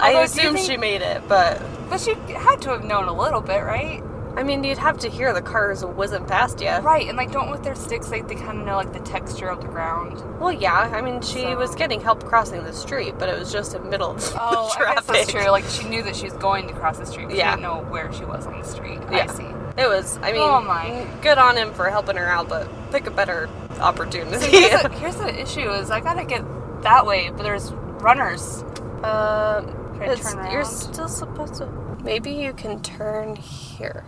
I 0.00 0.08
Although, 0.14 0.22
assume 0.22 0.54
think- 0.54 0.66
she 0.66 0.76
made 0.78 1.02
it, 1.02 1.22
but 1.28 1.60
But 1.90 2.00
she 2.00 2.14
had 2.32 2.62
to 2.62 2.70
have 2.70 2.84
known 2.84 3.08
a 3.08 3.12
little 3.12 3.42
bit, 3.42 3.62
right? 3.62 4.02
I 4.36 4.42
mean, 4.42 4.64
you'd 4.64 4.78
have 4.78 4.98
to 4.98 5.08
hear 5.08 5.32
the 5.32 5.40
cars 5.42 5.84
whizzing 5.84 6.24
past 6.26 6.60
yet. 6.60 6.82
Right, 6.82 7.06
and 7.08 7.16
like, 7.16 7.30
don't 7.30 7.50
with 7.50 7.62
their 7.62 7.74
sticks, 7.76 8.10
like 8.10 8.26
they 8.26 8.34
kind 8.34 8.58
of 8.58 8.66
know 8.66 8.76
like 8.76 8.92
the 8.92 8.98
texture 9.00 9.48
of 9.48 9.60
the 9.60 9.68
ground. 9.68 10.22
Well, 10.40 10.52
yeah, 10.52 10.72
I 10.92 11.00
mean, 11.02 11.20
she 11.22 11.42
So- 11.42 11.56
was 11.56 11.74
getting 11.76 12.00
help 12.00 12.24
crossing 12.24 12.64
the 12.64 12.72
street, 12.72 13.14
but 13.18 13.28
it 13.28 13.38
was 13.38 13.52
just 13.52 13.74
in 13.74 13.84
the 13.84 13.88
middle 13.88 14.10
of 14.10 14.32
Oh, 14.40 14.66
guess 14.66 14.76
traffic. 14.76 15.06
that's 15.06 15.30
true. 15.30 15.48
Like 15.50 15.64
she 15.66 15.88
knew 15.88 16.02
that 16.02 16.16
she 16.16 16.24
was 16.24 16.32
going 16.34 16.66
to 16.68 16.74
cross 16.74 16.98
the 16.98 17.06
street. 17.06 17.28
But 17.28 17.36
Yeah. 17.36 17.50
She 17.52 17.60
didn't 17.60 17.62
know 17.62 17.90
where 17.90 18.12
she 18.12 18.24
was 18.24 18.46
on 18.46 18.58
the 18.58 18.66
street. 18.66 18.98
Yeah. 19.10 19.26
I 19.28 19.32
see. 19.32 19.46
It 19.76 19.88
was, 19.88 20.18
I 20.22 20.32
mean, 20.32 20.42
Oh, 20.42 20.60
my. 20.60 21.06
good 21.22 21.38
on 21.38 21.56
him 21.56 21.72
for 21.72 21.88
helping 21.90 22.16
her 22.16 22.26
out, 22.26 22.48
but 22.48 22.68
pick 22.90 23.06
a 23.06 23.10
better 23.10 23.48
opportunity. 23.80 24.38
So 24.38 24.46
here's, 24.50 24.82
the, 24.82 24.88
here's 24.90 25.16
the 25.16 25.40
issue: 25.40 25.70
is 25.70 25.90
I 25.90 26.00
gotta 26.00 26.24
get 26.24 26.44
that 26.82 27.06
way, 27.06 27.30
but 27.30 27.42
there's 27.42 27.72
runners. 27.72 28.62
Um, 29.02 29.92
Try 29.96 30.06
to 30.06 30.12
it's, 30.12 30.32
turn 30.32 30.50
you're 30.50 30.64
still 30.64 31.08
supposed 31.08 31.54
to. 31.56 31.66
Maybe 32.02 32.30
you 32.32 32.52
can 32.52 32.80
turn 32.82 33.36
here. 33.36 34.04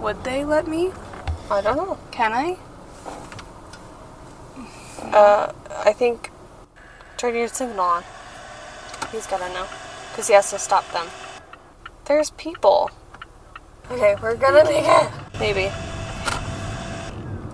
Would 0.00 0.24
they 0.24 0.44
let 0.44 0.66
me? 0.66 0.92
I 1.50 1.60
don't 1.60 1.76
know. 1.76 1.98
Can 2.10 2.32
I? 2.32 2.56
Uh, 5.12 5.52
I 5.84 5.92
think 5.92 6.30
turn 7.16 7.34
your 7.34 7.48
signal 7.48 7.80
on. 7.80 8.04
He's 9.12 9.26
gotta 9.26 9.52
know, 9.52 9.66
cause 10.14 10.28
he 10.28 10.34
has 10.34 10.50
to 10.50 10.58
stop 10.58 10.90
them. 10.92 11.06
There's 12.06 12.30
people. 12.30 12.90
Okay, 13.90 14.16
we're 14.22 14.36
gonna 14.36 14.64
make 14.64 14.84
it. 14.86 15.10
Maybe. 15.38 15.70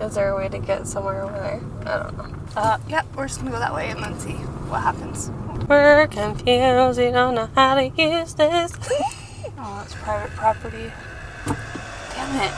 Is 0.03 0.15
there 0.15 0.29
a 0.29 0.37
way 0.37 0.47
to 0.49 0.59
get 0.59 0.87
somewhere 0.87 1.23
over 1.23 1.33
there? 1.33 1.61
I 1.91 2.03
don't 2.03 2.17
know. 2.17 2.35
Uh, 2.55 2.77
yeah. 2.87 3.01
We're 3.15 3.27
just 3.27 3.39
gonna 3.39 3.51
go 3.51 3.59
that 3.59 3.73
way 3.73 3.89
and 3.89 4.01
then 4.01 4.17
see 4.19 4.33
what 4.69 4.83
happens. 4.83 5.31
We're 5.67 6.07
confused. 6.07 6.99
We 6.99 7.11
don't 7.11 7.35
know 7.35 7.49
how 7.55 7.75
to 7.75 7.87
use 7.87 8.35
this. 8.35 8.71
Oh, 9.59 9.77
that's 9.79 9.95
private 9.95 10.29
property. 10.35 10.91
Damn 12.17 12.41
it. 12.41 12.53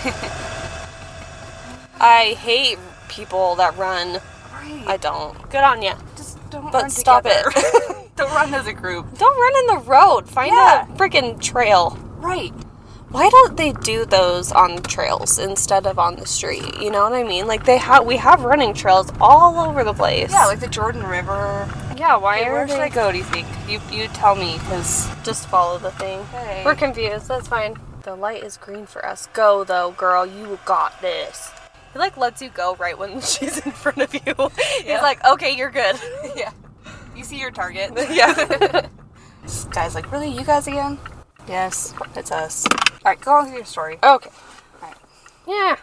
I 2.00 2.36
hate 2.38 2.78
people 3.08 3.54
that 3.56 3.76
run. 3.76 4.20
Right. 4.52 4.84
I 4.86 4.96
don't. 4.96 5.36
Good 5.50 5.62
on 5.64 5.82
you. 5.82 5.92
just 6.16 6.38
don't 6.50 6.70
But 6.70 6.90
stop 6.92 7.24
together. 7.24 7.50
it. 7.56 8.10
don't 8.16 8.30
run 8.32 8.52
as 8.54 8.66
a 8.66 8.72
group. 8.72 9.06
Don't 9.18 9.36
run 9.40 9.56
in 9.62 9.66
the 9.84 9.90
road. 9.90 10.28
Find 10.28 10.52
Yeah. 10.52 10.84
a 10.84 10.96
freaking 10.96 11.40
trail. 11.40 11.98
Right. 12.18 12.52
Why 13.10 13.28
don't 13.30 13.56
they 13.56 13.72
do 13.72 14.04
those 14.04 14.50
on 14.52 14.82
trails 14.82 15.38
instead 15.38 15.86
of 15.86 15.98
on 15.98 16.16
the 16.16 16.26
street? 16.26 16.76
You 16.80 16.90
know 16.90 17.04
what 17.04 17.12
I 17.14 17.22
mean? 17.22 17.46
Like 17.46 17.64
they 17.64 17.78
have, 17.78 18.04
we 18.04 18.16
have 18.16 18.42
running 18.44 18.74
trails 18.74 19.10
all 19.20 19.58
over 19.68 19.84
the 19.84 19.94
place. 19.94 20.30
Yeah, 20.32 20.46
like 20.46 20.60
the 20.60 20.66
Jordan 20.66 21.04
River. 21.04 21.68
yeah. 21.96 22.16
Why 22.16 22.38
Hey, 22.38 22.44
are 22.46 22.52
where 22.52 22.68
should 22.68 22.78
they? 22.78 22.82
I 22.82 22.88
go? 22.88 23.12
Do 23.12 23.16
you 23.18 23.24
think? 23.24 23.46
You 23.68 23.80
you 23.90 24.08
tell 24.08 24.34
me, 24.34 24.54
because 24.58 25.08
Just 25.22 25.46
follow 25.48 25.78
the 25.78 25.92
thing. 25.92 26.18
We're 26.64 26.74
confused. 26.74 27.28
That's 27.28 27.46
fine. 27.48 27.76
The 28.06 28.14
light 28.14 28.44
is 28.44 28.56
green 28.56 28.86
for 28.86 29.04
us. 29.04 29.26
Go 29.32 29.64
though, 29.64 29.90
girl. 29.90 30.24
You 30.24 30.60
got 30.64 31.00
this. 31.02 31.50
He 31.92 31.98
like 31.98 32.16
lets 32.16 32.40
you 32.40 32.50
go 32.50 32.76
right 32.76 32.96
when 32.96 33.20
she's 33.20 33.58
in 33.58 33.72
front 33.72 33.98
of 33.98 34.14
you. 34.14 34.20
Yeah. 34.28 34.92
He's 34.92 35.02
like, 35.02 35.24
okay, 35.24 35.56
you're 35.56 35.72
good. 35.72 35.96
yeah, 36.36 36.52
you 37.16 37.24
see 37.24 37.40
your 37.40 37.50
target. 37.50 37.90
yeah. 38.12 38.86
This 39.42 39.64
guy's 39.64 39.96
like, 39.96 40.12
really, 40.12 40.30
you 40.30 40.44
guys 40.44 40.68
again? 40.68 41.00
Yes, 41.48 41.94
it's 42.14 42.30
us. 42.30 42.64
All 42.70 42.78
right, 43.06 43.20
go 43.20 43.32
on 43.32 43.46
with 43.46 43.54
your 43.54 43.64
story. 43.64 43.98
Okay. 44.00 44.30
Alright. 44.80 44.96
Yeah. 45.48 45.76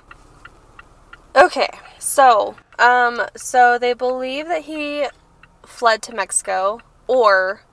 Okay. 1.36 1.72
So, 2.00 2.56
um, 2.80 3.22
so 3.36 3.78
they 3.78 3.92
believe 3.92 4.48
that 4.48 4.62
he 4.62 5.08
fled 5.66 6.02
to 6.04 6.16
Mexico 6.16 6.80
or 7.06 7.64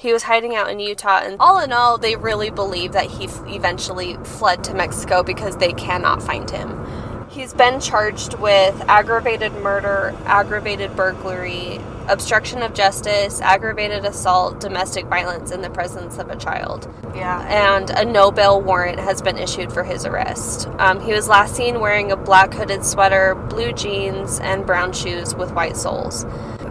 he 0.00 0.14
was 0.14 0.22
hiding 0.22 0.56
out 0.56 0.70
in 0.70 0.80
Utah. 0.80 1.20
And 1.22 1.36
all 1.38 1.58
in 1.58 1.72
all, 1.72 1.98
they 1.98 2.16
really 2.16 2.48
believe 2.48 2.92
that 2.92 3.06
he 3.06 3.26
f- 3.26 3.42
eventually 3.46 4.16
fled 4.24 4.64
to 4.64 4.74
Mexico 4.74 5.22
because 5.22 5.58
they 5.58 5.74
cannot 5.74 6.22
find 6.22 6.50
him. 6.50 6.86
He's 7.28 7.52
been 7.52 7.80
charged 7.80 8.34
with 8.34 8.80
aggravated 8.88 9.52
murder, 9.62 10.16
aggravated 10.24 10.96
burglary, 10.96 11.78
obstruction 12.08 12.62
of 12.62 12.72
justice, 12.72 13.40
aggravated 13.42 14.04
assault, 14.04 14.58
domestic 14.58 15.04
violence 15.04 15.52
in 15.52 15.60
the 15.60 15.70
presence 15.70 16.18
of 16.18 16.28
a 16.30 16.36
child. 16.36 16.92
Yeah. 17.14 17.40
And 17.76 17.90
a 17.90 18.04
no 18.04 18.32
bail 18.32 18.60
warrant 18.60 18.98
has 18.98 19.20
been 19.20 19.36
issued 19.36 19.70
for 19.70 19.84
his 19.84 20.06
arrest. 20.06 20.66
Um, 20.78 20.98
he 21.00 21.12
was 21.12 21.28
last 21.28 21.54
seen 21.54 21.78
wearing 21.78 22.10
a 22.10 22.16
black 22.16 22.54
hooded 22.54 22.84
sweater, 22.84 23.34
blue 23.34 23.72
jeans, 23.72 24.40
and 24.40 24.66
brown 24.66 24.92
shoes 24.92 25.34
with 25.34 25.52
white 25.52 25.76
soles. 25.76 26.24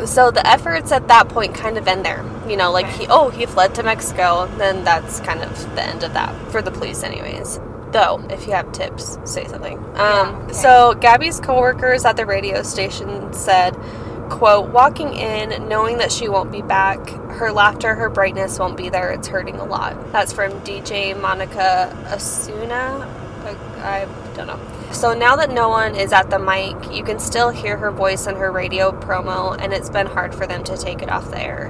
So 0.06 0.32
the 0.32 0.46
efforts 0.48 0.92
at 0.92 1.08
that 1.08 1.30
point 1.30 1.54
kind 1.54 1.78
of 1.78 1.88
end 1.88 2.06
there. 2.06 2.24
You 2.48 2.58
know, 2.58 2.72
like 2.72 2.88
he, 2.88 3.06
oh, 3.10 3.30
he 3.30 3.46
fled 3.46 3.76
to 3.76 3.84
Mexico, 3.84 4.48
then 4.58 4.84
that's 4.84 5.20
kind 5.20 5.42
of 5.42 5.76
the 5.76 5.84
end 5.84 6.04
of 6.04 6.14
that 6.14 6.34
for 6.52 6.62
the 6.62 6.72
police, 6.72 7.04
anyways. 7.04 7.60
Though, 7.92 8.24
if 8.30 8.46
you 8.46 8.54
have 8.54 8.72
tips, 8.72 9.18
say 9.26 9.48
something. 9.48 9.78
Um, 9.78 9.86
Yeah, 9.96 10.40
okay. 10.44 10.54
So 10.54 10.94
Gabby's 11.00 11.40
coworkers 11.40 12.06
at 12.06 12.18
the 12.18 12.26
radio 12.26 12.62
station 12.64 13.34
said, 13.34 13.76
quote, 14.30 14.70
walking 14.70 15.14
in, 15.14 15.68
knowing 15.68 15.98
that 15.98 16.12
she 16.12 16.30
won't 16.30 16.52
be 16.52 16.62
back, 16.62 17.10
her 17.32 17.52
laughter, 17.52 17.96
her 17.96 18.10
brightness 18.10 18.60
won't 18.60 18.78
be 18.78 18.90
there, 18.90 19.12
it's 19.12 19.28
hurting 19.28 19.56
a 19.56 19.66
lot. 19.66 20.12
That's 20.12 20.32
from 20.32 20.52
DJ 20.62 21.20
Monica 21.20 21.96
Asuna. 22.10 23.29
I, 23.46 24.08
don't 24.36 24.48
know. 24.48 24.60
So 24.92 25.14
now 25.14 25.36
that 25.36 25.52
no 25.52 25.70
one 25.70 25.96
is 25.96 26.12
at 26.12 26.30
the 26.30 26.40
mic, 26.40 26.92
you 26.92 27.04
can 27.04 27.20
still 27.20 27.50
hear 27.50 27.78
her 27.78 27.92
voice 27.92 28.28
in 28.28 28.36
her 28.36 28.52
radio 28.52 28.92
promo, 28.92 29.56
and 29.60 29.74
it's 29.74 29.90
been 29.90 30.08
hard 30.08 30.34
for 30.34 30.48
them 30.48 30.64
to 30.66 30.78
take 30.78 31.02
it 31.02 31.10
off 31.10 31.30
the 31.30 31.42
air. 31.42 31.70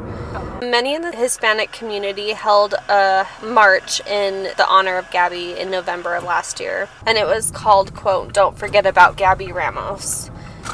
Many 0.61 0.95
in 0.95 1.01
the 1.01 1.11
Hispanic 1.11 1.71
community 1.71 2.31
held 2.31 2.73
a 2.73 3.27
march 3.43 4.01
in 4.07 4.43
the 4.57 4.67
honor 4.67 4.97
of 4.97 5.09
Gabby 5.11 5.57
in 5.57 5.69
November 5.69 6.15
of 6.15 6.23
last 6.23 6.59
year, 6.59 6.89
and 7.05 7.17
it 7.17 7.25
was 7.25 7.51
called, 7.51 7.93
quote, 7.93 8.33
Don't 8.33 8.57
Forget 8.57 8.85
About 8.85 9.17
Gabby 9.17 9.51
Ramos. 9.51 10.31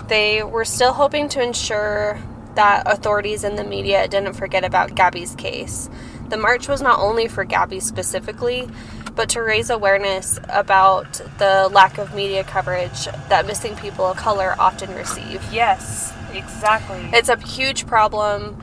They 0.07 0.43
were 0.43 0.65
still 0.65 0.93
hoping 0.93 1.29
to 1.29 1.41
ensure 1.41 2.19
that 2.55 2.83
authorities 2.85 3.43
and 3.43 3.57
the 3.57 3.63
media 3.63 4.07
didn't 4.07 4.33
forget 4.33 4.63
about 4.63 4.95
Gabby's 4.95 5.35
case. 5.35 5.89
The 6.29 6.37
march 6.37 6.67
was 6.67 6.81
not 6.81 6.99
only 6.99 7.27
for 7.27 7.43
Gabby 7.43 7.79
specifically, 7.79 8.67
but 9.15 9.29
to 9.29 9.41
raise 9.41 9.69
awareness 9.69 10.39
about 10.49 11.13
the 11.37 11.69
lack 11.71 11.97
of 11.97 12.13
media 12.13 12.43
coverage 12.43 13.05
that 13.29 13.45
missing 13.45 13.75
people 13.75 14.05
of 14.05 14.17
color 14.17 14.55
often 14.59 14.93
receive. 14.93 15.41
Yes, 15.51 16.13
exactly. 16.33 17.09
It's 17.13 17.29
a 17.29 17.39
huge 17.39 17.87
problem, 17.87 18.61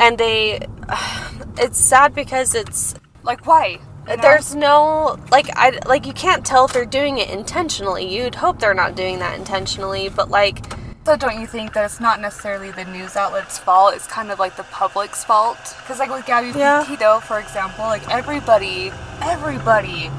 and 0.00 0.18
they. 0.18 0.66
It's 1.58 1.78
sad 1.78 2.14
because 2.14 2.54
it's 2.54 2.94
like 3.22 3.46
why? 3.46 3.78
You 4.08 4.16
know? 4.16 4.22
there's 4.22 4.54
no 4.54 5.18
like 5.30 5.50
I 5.54 5.78
like 5.86 6.06
you 6.06 6.14
can't 6.14 6.46
tell 6.46 6.64
if 6.64 6.72
they're 6.72 6.86
doing 6.86 7.18
it 7.18 7.28
intentionally. 7.28 8.08
You'd 8.08 8.36
hope 8.36 8.58
they're 8.58 8.72
not 8.72 8.94
doing 8.96 9.18
that 9.18 9.38
intentionally, 9.38 10.08
but 10.08 10.30
like 10.30 10.64
So 11.04 11.16
don't 11.16 11.40
you 11.40 11.48
think 11.48 11.72
that 11.72 11.84
it's 11.84 11.98
not 11.98 12.20
necessarily 12.20 12.70
the 12.70 12.84
news 12.84 13.16
outlet's 13.16 13.58
fault? 13.58 13.94
It's 13.94 14.06
kind 14.06 14.30
of 14.30 14.38
like 14.38 14.56
the 14.56 14.62
public's 14.64 15.24
fault. 15.24 15.58
Because 15.78 15.98
like 15.98 16.10
with 16.10 16.24
Gabby 16.26 16.56
Yeah. 16.56 16.84
Petito, 16.84 17.18
for 17.20 17.40
example, 17.40 17.84
like 17.86 18.08
everybody, 18.08 18.92
everybody 19.20 20.10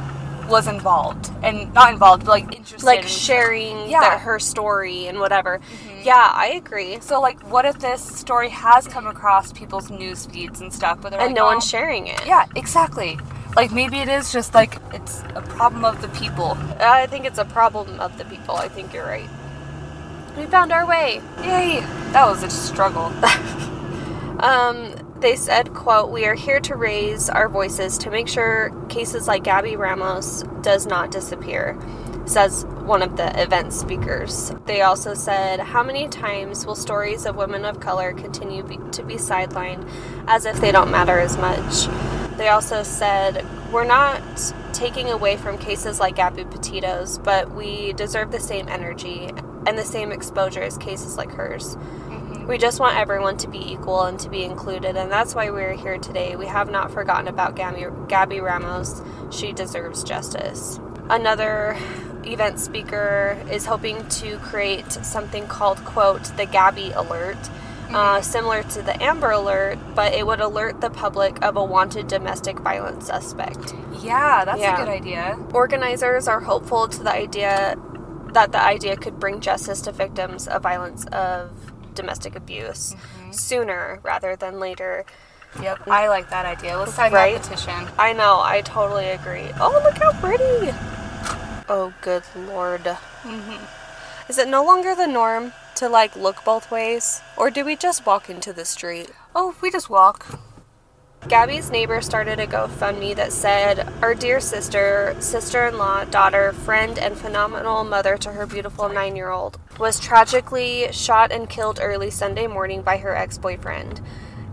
was 0.50 0.68
involved 0.68 1.32
and 1.42 1.74
not 1.74 1.94
involved, 1.94 2.26
but 2.26 2.32
like 2.32 2.56
interested. 2.58 2.86
like 2.86 3.02
in- 3.04 3.08
sharing 3.08 3.90
Yeah. 3.90 4.02
the, 4.16 4.18
her 4.20 4.40
story 4.40 5.08
and 5.08 5.20
whatever. 5.20 5.60
Mm-hmm. 5.60 6.02
Yeah, 6.04 6.30
I 6.34 6.48
agree. 6.48 7.00
So 7.00 7.22
like, 7.22 7.40
what 7.50 7.64
if 7.64 7.80
this 7.80 8.02
story 8.04 8.50
has 8.50 8.86
come 8.86 9.08
across 9.08 9.54
people's 9.54 9.90
news 9.90 10.26
feeds 10.26 10.60
and 10.60 10.74
stuff, 10.74 11.00
but 11.02 11.14
And 11.14 11.22
like, 11.22 11.32
no 11.36 11.44
"Oh, 11.44 11.54
one's 11.54 11.66
sharing 11.66 12.08
it. 12.08 12.26
Yeah, 12.26 12.46
exactly. 12.58 13.18
Like 13.56 13.72
maybe 13.72 14.00
it 14.00 14.10
is 14.10 14.34
just 14.34 14.54
like 14.54 14.80
it's 14.92 15.22
a 15.34 15.42
problem 15.42 15.86
of 15.86 16.02
the 16.02 16.10
people. 16.10 16.58
I 16.82 17.08
think 17.08 17.24
it's 17.24 17.38
a 17.40 17.46
problem 17.46 18.02
of 18.02 18.18
the 18.18 18.26
people. 18.26 18.58
I 18.58 18.68
think 18.68 18.94
you're 18.94 19.06
right. 19.06 19.30
We 20.38 20.46
found 20.46 20.72
our 20.72 20.86
way. 20.86 21.22
Yay! 21.42 21.82
That 22.12 22.28
was 22.28 22.44
a 22.44 22.50
struggle. 22.50 23.12
Um, 24.44 24.94
they 25.22 25.38
said, 25.38 25.74
quote, 25.74 26.12
We 26.12 26.26
are 26.26 26.34
here 26.34 26.60
to 26.62 26.76
raise 26.76 27.30
our 27.30 27.48
voices 27.48 27.98
to 28.00 28.12
make 28.12 28.28
sure 28.28 28.72
cases 28.90 29.26
like 29.26 29.44
Gabby 29.46 29.78
Ramos 29.78 30.44
does 30.62 30.86
not 30.86 31.12
disappear, 31.12 31.78
says 32.26 32.66
one 32.66 33.02
of 33.02 33.16
the 33.16 33.42
event 33.42 33.72
speakers. 33.72 34.52
They 34.66 34.82
also 34.82 35.14
said, 35.14 35.62
How 35.62 35.82
many 35.82 36.10
times 36.10 36.66
will 36.66 36.76
stories 36.76 37.26
of 37.26 37.38
women 37.38 37.64
of 37.64 37.80
color 37.80 38.12
continue 38.12 38.64
be- 38.64 38.80
to 38.92 39.04
be 39.04 39.16
sidelined 39.16 39.90
as 40.28 40.46
if 40.46 40.60
they 40.60 40.74
don't 40.74 40.92
matter 40.92 41.20
as 41.20 41.38
much? 41.38 41.88
They 42.38 42.50
also 42.50 42.84
said, 42.84 43.46
We're 43.72 43.86
not 43.86 44.22
taking 44.74 45.10
away 45.10 45.38
from 45.38 45.58
cases 45.58 46.02
like 46.02 46.18
Gabby 46.18 46.44
Petito's, 46.44 47.18
but 47.18 47.52
we 47.52 47.94
deserve 47.94 48.32
the 48.32 48.42
same 48.42 48.68
energy 48.68 49.32
and 49.66 49.78
the 49.78 49.86
same 49.86 50.12
exposure 50.12 50.62
as 50.62 50.78
cases 50.78 51.18
like 51.18 51.32
hers. 51.32 51.78
We 52.48 52.58
just 52.58 52.80
want 52.80 52.98
everyone 52.98 53.38
to 53.38 53.48
be 53.48 53.72
equal 53.72 54.04
and 54.04 54.20
to 54.20 54.30
be 54.30 54.44
included, 54.44 54.98
and 54.98 55.10
that's 55.10 55.34
why 55.34 55.50
we're 55.50 55.76
here 55.76 55.98
today. 55.98 56.36
We 56.36 56.48
have 56.48 56.70
not 56.70 56.92
forgotten 56.92 57.30
about 57.30 57.56
Gabby, 57.56 57.86
Gabby 58.10 58.42
Ramos. 58.42 59.02
She 59.32 59.54
deserves 59.54 60.04
justice. 60.04 60.78
Another 61.10 61.78
event 62.26 62.60
speaker 62.60 63.38
is 63.50 63.66
hoping 63.66 64.06
to 64.08 64.38
create 64.40 64.92
something 64.92 65.48
called, 65.48 65.78
quote, 65.86 66.24
the 66.36 66.46
Gabby 66.46 66.92
Alert, 66.92 67.38
uh, 67.94 68.22
similar 68.22 68.64
to 68.64 68.82
the 68.82 69.02
Amber 69.02 69.32
Alert, 69.32 69.78
but 69.96 70.14
it 70.14 70.26
would 70.26 70.42
alert 70.42 70.82
the 70.82 70.90
public 70.90 71.42
of 71.44 71.56
a 71.56 71.64
wanted 71.64 72.08
domestic 72.08 72.60
violence 72.60 73.08
suspect. 73.08 73.74
Yeah, 74.02 74.44
that's 74.44 74.60
Yeah. 74.60 74.76
a 74.76 74.86
good 74.86 74.90
idea. 74.90 75.38
Organizers 75.54 76.28
are 76.28 76.42
hopeful 76.42 76.88
to 76.90 77.04
the 77.04 77.12
idea 77.14 77.78
that 78.34 78.52
the 78.52 78.62
idea 78.62 78.96
could 78.98 79.20
bring 79.20 79.40
justice 79.40 79.82
to 79.82 79.92
victims 79.92 80.48
of 80.48 80.64
violence 80.64 81.06
of 81.08 81.52
domestic 81.96 82.36
abuse 82.36 82.94
mm-hmm. 82.94 83.32
sooner 83.32 84.00
rather 84.04 84.36
than 84.36 84.60
later. 84.60 85.06
Yep, 85.62 85.88
I 85.88 86.08
like 86.08 86.30
that 86.32 86.46
idea. 86.46 86.78
Let's 86.78 86.94
sign 86.96 87.12
Right? 87.14 87.36
that 87.36 87.44
petition. 87.44 87.88
I 87.98 88.14
know, 88.14 88.40
I 88.42 88.62
totally 88.62 89.10
agree. 89.10 89.50
Oh, 89.60 89.80
look 89.84 89.98
how 89.98 90.12
pretty! 90.20 90.72
Oh, 91.70 91.94
good 92.02 92.24
lord. 92.36 92.84
Mm-hmm. 92.84 93.64
Is 94.30 94.38
it 94.38 94.48
no 94.48 94.64
longer 94.66 94.96
the 94.96 95.08
norm 95.08 95.54
to 95.76 95.88
like 95.90 96.16
look 96.16 96.44
both 96.44 96.72
ways? 96.72 97.22
Or 97.38 97.52
do 97.52 97.64
we 97.64 97.76
just 97.76 98.06
walk 98.06 98.30
into 98.30 98.52
the 98.52 98.66
street? 98.66 99.12
Oh, 99.36 99.56
we 99.62 99.70
just 99.70 99.90
walk. 99.90 100.40
Gabby's 101.30 101.72
neighbor 101.72 102.02
started 102.02 102.42
a 102.42 102.48
GoFundMe 102.48 103.16
that 103.16 103.32
said, 103.32 103.88
Our 104.02 104.14
dear 104.14 104.42
sister, 104.42 105.16
sister 105.20 105.66
in 105.66 105.78
law, 105.78 106.04
daughter, 106.04 106.52
friend, 106.52 107.00
and 107.00 107.18
phenomenal 107.18 107.86
mother 107.86 108.18
to 108.18 108.34
her 108.34 108.46
beautiful 108.46 108.90
nine 108.90 109.16
year 109.16 109.30
old 109.30 109.58
was 109.80 110.02
tragically 110.02 110.92
shot 110.92 111.32
and 111.32 111.50
killed 111.50 111.80
early 111.82 112.10
Sunday 112.10 112.46
morning 112.46 112.82
by 112.82 112.98
her 112.98 113.16
ex 113.16 113.38
boyfriend. 113.38 114.02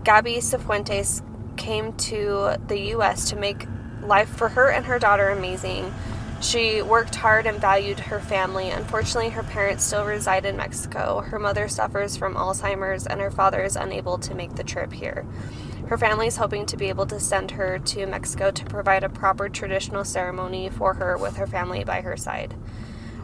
Gabby 0.05 0.37
Cifuentes 0.37 1.21
came 1.57 1.91
to 1.93 2.55
the 2.67 2.79
U.S. 2.91 3.29
to 3.29 3.35
make 3.35 3.67
life 4.01 4.29
for 4.29 4.49
her 4.49 4.69
and 4.69 4.85
her 4.85 4.97
daughter 4.97 5.27
amazing. 5.27 5.93
She 6.41 6.81
worked 6.81 7.15
hard 7.15 7.45
and 7.45 7.61
valued 7.61 7.99
her 7.99 8.19
family. 8.19 8.71
Unfortunately, 8.71 9.29
her 9.29 9.43
parents 9.43 9.83
still 9.83 10.05
reside 10.05 10.43
in 10.43 10.57
Mexico. 10.57 11.21
Her 11.21 11.37
mother 11.37 11.67
suffers 11.67 12.17
from 12.17 12.33
Alzheimer's, 12.33 13.05
and 13.05 13.21
her 13.21 13.29
father 13.29 13.63
is 13.63 13.75
unable 13.75 14.17
to 14.17 14.33
make 14.33 14.55
the 14.55 14.63
trip 14.63 14.91
here. 14.91 15.25
Her 15.87 15.99
family 15.99 16.25
is 16.25 16.37
hoping 16.37 16.65
to 16.65 16.77
be 16.77 16.89
able 16.89 17.05
to 17.07 17.19
send 17.19 17.51
her 17.51 17.77
to 17.77 18.07
Mexico 18.07 18.49
to 18.49 18.65
provide 18.65 19.03
a 19.03 19.09
proper 19.09 19.49
traditional 19.49 20.03
ceremony 20.03 20.69
for 20.69 20.95
her 20.95 21.15
with 21.15 21.37
her 21.37 21.45
family 21.45 21.83
by 21.83 22.01
her 22.01 22.17
side. 22.17 22.55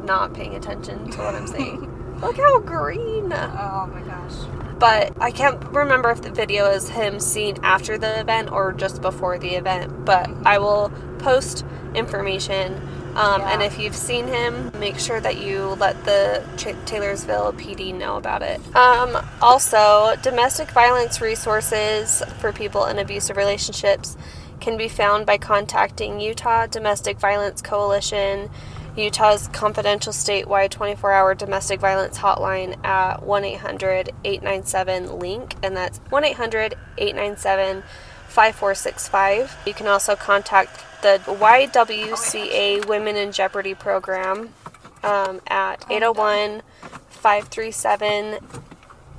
not 0.04 0.34
paying 0.34 0.54
attention 0.54 1.10
to 1.10 1.18
what 1.18 1.34
I'm 1.34 1.46
saying. 1.46 1.90
Look 2.20 2.36
how 2.36 2.58
green! 2.60 3.32
oh 3.32 3.90
my 3.92 4.02
gosh. 4.06 4.63
But 4.78 5.12
I 5.20 5.30
can't 5.30 5.62
remember 5.68 6.10
if 6.10 6.22
the 6.22 6.30
video 6.30 6.70
is 6.70 6.88
him 6.88 7.20
seen 7.20 7.56
after 7.62 7.96
the 7.96 8.20
event 8.20 8.50
or 8.52 8.72
just 8.72 9.00
before 9.00 9.38
the 9.38 9.54
event. 9.54 10.04
But 10.04 10.28
I 10.44 10.58
will 10.58 10.92
post 11.18 11.64
information. 11.94 12.74
Um, 13.16 13.42
Yeah. 13.42 13.52
And 13.52 13.62
if 13.62 13.78
you've 13.78 13.94
seen 13.94 14.26
him, 14.26 14.72
make 14.80 14.98
sure 14.98 15.20
that 15.20 15.38
you 15.38 15.76
let 15.78 16.04
the 16.04 16.42
Taylorsville 16.84 17.52
PD 17.52 17.94
know 17.94 18.16
about 18.16 18.42
it. 18.42 18.60
Um, 18.74 19.16
also, 19.40 20.16
domestic 20.22 20.70
violence 20.72 21.20
resources 21.20 22.22
for 22.40 22.52
people 22.52 22.86
in 22.86 22.98
abusive 22.98 23.36
relationships 23.36 24.16
can 24.60 24.76
be 24.76 24.88
found 24.88 25.26
by 25.26 25.38
contacting 25.38 26.18
Utah 26.18 26.66
Domestic 26.66 27.18
Violence 27.20 27.62
Coalition, 27.62 28.50
Utah's 28.96 29.48
confidential 29.48 30.12
statewide 30.12 30.70
24 30.70 31.12
hour 31.12 31.34
domestic 31.34 31.80
violence 31.80 32.18
hotline 32.18 32.82
at 32.84 33.22
1 33.22 33.44
800 33.44 34.10
897 34.24 35.18
LINK, 35.18 35.54
and 35.62 35.76
that's 35.76 35.98
1 36.10 36.24
800 36.24 36.74
897 36.98 37.82
5465. 38.28 39.56
You 39.66 39.74
can 39.74 39.86
also 39.86 40.16
contact 40.16 40.84
the 41.02 41.20
YWCA 41.26 42.86
Women 42.86 43.16
in 43.16 43.32
Jeopardy 43.32 43.74
program 43.74 44.54
um, 45.02 45.40
at 45.46 45.84
801 45.90 46.62
537 47.10 48.38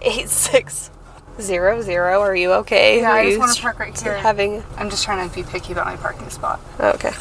8600. 0.01 2.19
Are 2.19 2.35
you 2.35 2.53
okay? 2.53 3.01
Yeah, 3.01 3.11
Are 3.11 3.17
I 3.17 3.25
just 3.25 3.39
want 3.39 3.55
to 3.55 3.61
park 3.61 3.79
right 3.79 3.99
here. 3.99 4.17
Having... 4.17 4.63
I'm 4.77 4.89
just 4.89 5.03
trying 5.03 5.27
to 5.29 5.35
be 5.35 5.43
picky 5.43 5.73
about 5.73 5.85
my 5.85 5.97
parking 5.97 6.29
spot. 6.29 6.59
oh, 6.79 6.91
Okay. 6.91 7.11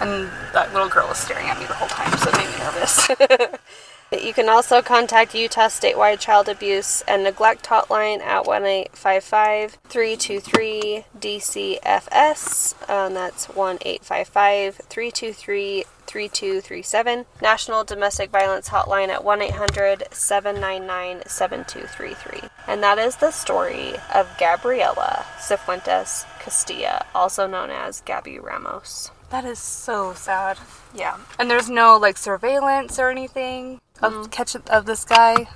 And 0.00 0.28
that 0.52 0.72
little 0.72 0.88
girl 0.88 1.08
was 1.08 1.18
staring 1.18 1.46
at 1.46 1.58
me 1.58 1.66
the 1.66 1.74
whole 1.74 1.88
time, 1.88 2.16
so 2.18 2.30
it 2.30 2.36
made 2.36 2.48
me 2.50 2.58
nervous. 2.58 3.60
You 4.12 4.32
can 4.32 4.48
also 4.48 4.82
contact 4.82 5.34
Utah 5.34 5.66
Statewide 5.66 6.20
Child 6.20 6.48
Abuse 6.48 7.02
and 7.08 7.24
Neglect 7.24 7.66
Hotline 7.66 8.20
at 8.20 8.46
1 8.46 8.64
855 8.64 9.78
323 9.88 11.04
DCFS. 11.18 12.88
Um, 12.88 13.14
that's 13.14 13.48
1 13.48 13.78
855 13.80 14.76
323 14.88 15.84
3237. 16.06 17.26
National 17.42 17.82
Domestic 17.82 18.30
Violence 18.30 18.68
Hotline 18.68 19.08
at 19.08 19.24
1 19.24 19.42
800 19.42 20.04
799 20.12 21.22
7233. 21.26 22.48
And 22.68 22.82
that 22.84 22.98
is 22.98 23.16
the 23.16 23.32
story 23.32 23.94
of 24.14 24.38
Gabriela 24.38 25.26
Cifuentes 25.38 26.26
Castilla, 26.38 27.04
also 27.12 27.48
known 27.48 27.70
as 27.70 28.02
Gabby 28.02 28.38
Ramos. 28.38 29.10
That 29.30 29.44
is 29.44 29.58
so 29.58 30.14
sad. 30.14 30.58
Yeah. 30.94 31.16
And 31.38 31.50
there's 31.50 31.68
no 31.68 31.96
like 31.96 32.16
surveillance 32.16 32.98
or 32.98 33.10
anything 33.10 33.80
of 34.02 34.30
catch 34.30 34.54
of 34.54 34.86
this 34.86 35.04
guy. 35.04 35.48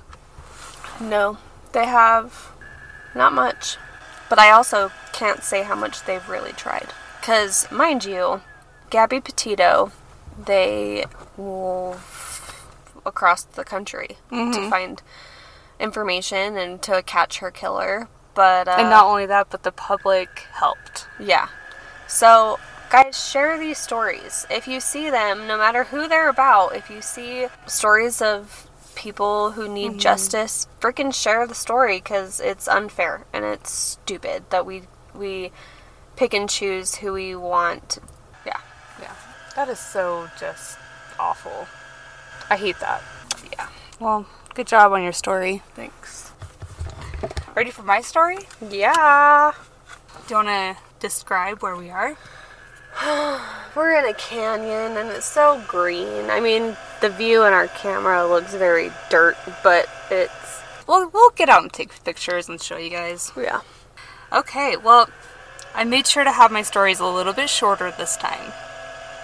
No, 0.99 1.37
they 1.73 1.85
have 1.85 2.51
not 3.15 3.33
much. 3.33 3.77
But 4.29 4.39
I 4.39 4.51
also 4.51 4.91
can't 5.11 5.43
say 5.43 5.63
how 5.63 5.75
much 5.75 6.05
they've 6.05 6.27
really 6.29 6.53
tried. 6.53 6.89
Because, 7.19 7.69
mind 7.69 8.05
you, 8.05 8.41
Gabby 8.89 9.19
Petito, 9.19 9.91
they 10.45 11.05
move 11.37 11.99
across 13.05 13.43
the 13.43 13.63
country 13.65 14.17
to 14.31 14.69
find 14.69 15.01
information 15.79 16.55
and 16.55 16.81
to 16.83 17.03
catch 17.03 17.39
her 17.39 17.51
killer. 17.51 18.07
But, 18.33 18.69
uh, 18.69 18.75
and 18.79 18.89
not 18.89 19.05
only 19.05 19.25
that, 19.25 19.49
but 19.49 19.63
the 19.63 19.71
public 19.73 20.47
helped. 20.53 21.07
yeah. 21.19 21.49
So, 22.07 22.57
guys, 22.91 23.17
share 23.17 23.57
these 23.57 23.77
stories. 23.77 24.45
If 24.51 24.67
you 24.67 24.81
see 24.81 25.09
them, 25.09 25.47
no 25.47 25.57
matter 25.57 25.85
who 25.85 26.09
they're 26.09 26.29
about, 26.29 26.75
if 26.75 26.89
you 26.89 27.01
see 27.01 27.47
stories 27.65 28.21
of 28.21 28.69
people 28.95 29.51
who 29.51 29.69
need 29.69 29.91
mm-hmm. 29.91 29.99
justice, 29.99 30.67
freaking 30.81 31.13
share 31.13 31.47
the 31.47 31.55
story 31.55 31.99
because 31.99 32.41
it's 32.41 32.67
unfair 32.67 33.25
and 33.31 33.45
it's 33.45 33.71
stupid 33.71 34.43
that 34.49 34.65
we 34.65 34.83
we 35.15 35.51
pick 36.17 36.33
and 36.33 36.49
choose 36.49 36.95
who 36.95 37.13
we 37.13 37.33
want. 37.33 37.99
Yeah. 38.45 38.59
Yeah. 39.01 39.15
That 39.55 39.69
is 39.69 39.79
so 39.79 40.29
just 40.37 40.77
awful. 41.17 41.67
I 42.49 42.57
hate 42.57 42.79
that. 42.81 43.01
Yeah. 43.53 43.69
Well, 44.01 44.25
good 44.53 44.67
job 44.67 44.91
on 44.91 45.01
your 45.01 45.13
story. 45.13 45.63
Thanks. 45.75 46.31
Ready 47.55 47.71
for 47.71 47.83
my 47.83 48.01
story? 48.01 48.39
Yeah. 48.69 49.53
Do 50.27 50.29
you 50.29 50.35
want 50.35 50.49
to 50.49 50.77
describe 50.99 51.61
where 51.63 51.77
we 51.77 51.89
are? 51.89 52.17
We're 53.75 53.97
in 53.97 54.05
a 54.05 54.13
canyon 54.13 54.97
and 54.97 55.09
it's 55.09 55.25
so 55.25 55.61
green. 55.67 56.29
I 56.29 56.39
mean, 56.39 56.75
the 56.99 57.09
view 57.09 57.43
in 57.43 57.53
our 57.53 57.67
camera 57.67 58.27
looks 58.27 58.53
very 58.53 58.91
dirt, 59.09 59.37
but 59.63 59.87
it's 60.09 60.61
Well, 60.87 61.09
we'll 61.13 61.29
get 61.31 61.49
out 61.49 61.63
and 61.63 61.71
take 61.71 62.03
pictures 62.03 62.49
and 62.49 62.61
show 62.61 62.77
you 62.77 62.89
guys. 62.89 63.31
yeah. 63.37 63.61
Okay, 64.33 64.75
well, 64.77 65.09
I 65.73 65.83
made 65.85 66.05
sure 66.07 66.23
to 66.23 66.31
have 66.31 66.51
my 66.51 66.61
stories 66.63 66.99
a 66.99 67.05
little 67.05 67.33
bit 67.33 67.49
shorter 67.49 67.91
this 67.91 68.17
time 68.17 68.51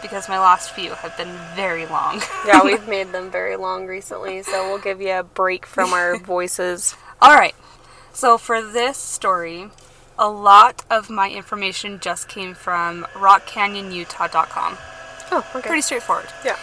because 0.01 0.29
my 0.29 0.39
last 0.39 0.71
few 0.71 0.91
have 0.91 1.15
been 1.17 1.33
very 1.55 1.85
long. 1.85 2.21
Yeah, 2.45 2.63
we've 2.63 2.87
made 2.97 3.11
them 3.11 3.29
very 3.29 3.57
long 3.57 3.85
recently, 3.85 4.43
so 4.43 4.69
we'll 4.69 4.79
give 4.79 5.01
you 5.01 5.11
a 5.11 5.23
break 5.23 5.65
from 5.65 5.91
our 5.91 6.17
voices. 6.23 6.95
All 7.21 7.33
right. 7.33 7.55
So 8.13 8.37
for 8.37 8.61
this 8.61 8.97
story, 8.97 9.69
a 10.19 10.29
lot 10.29 10.83
of 10.89 11.09
my 11.09 11.29
information 11.29 11.99
just 11.99 12.27
came 12.27 12.53
from 12.53 13.05
rockcanyonutah.com. 13.13 14.77
Oh, 15.31 15.45
okay. 15.55 15.67
Pretty 15.67 15.81
straightforward. 15.81 16.27
yeah. 16.45 16.57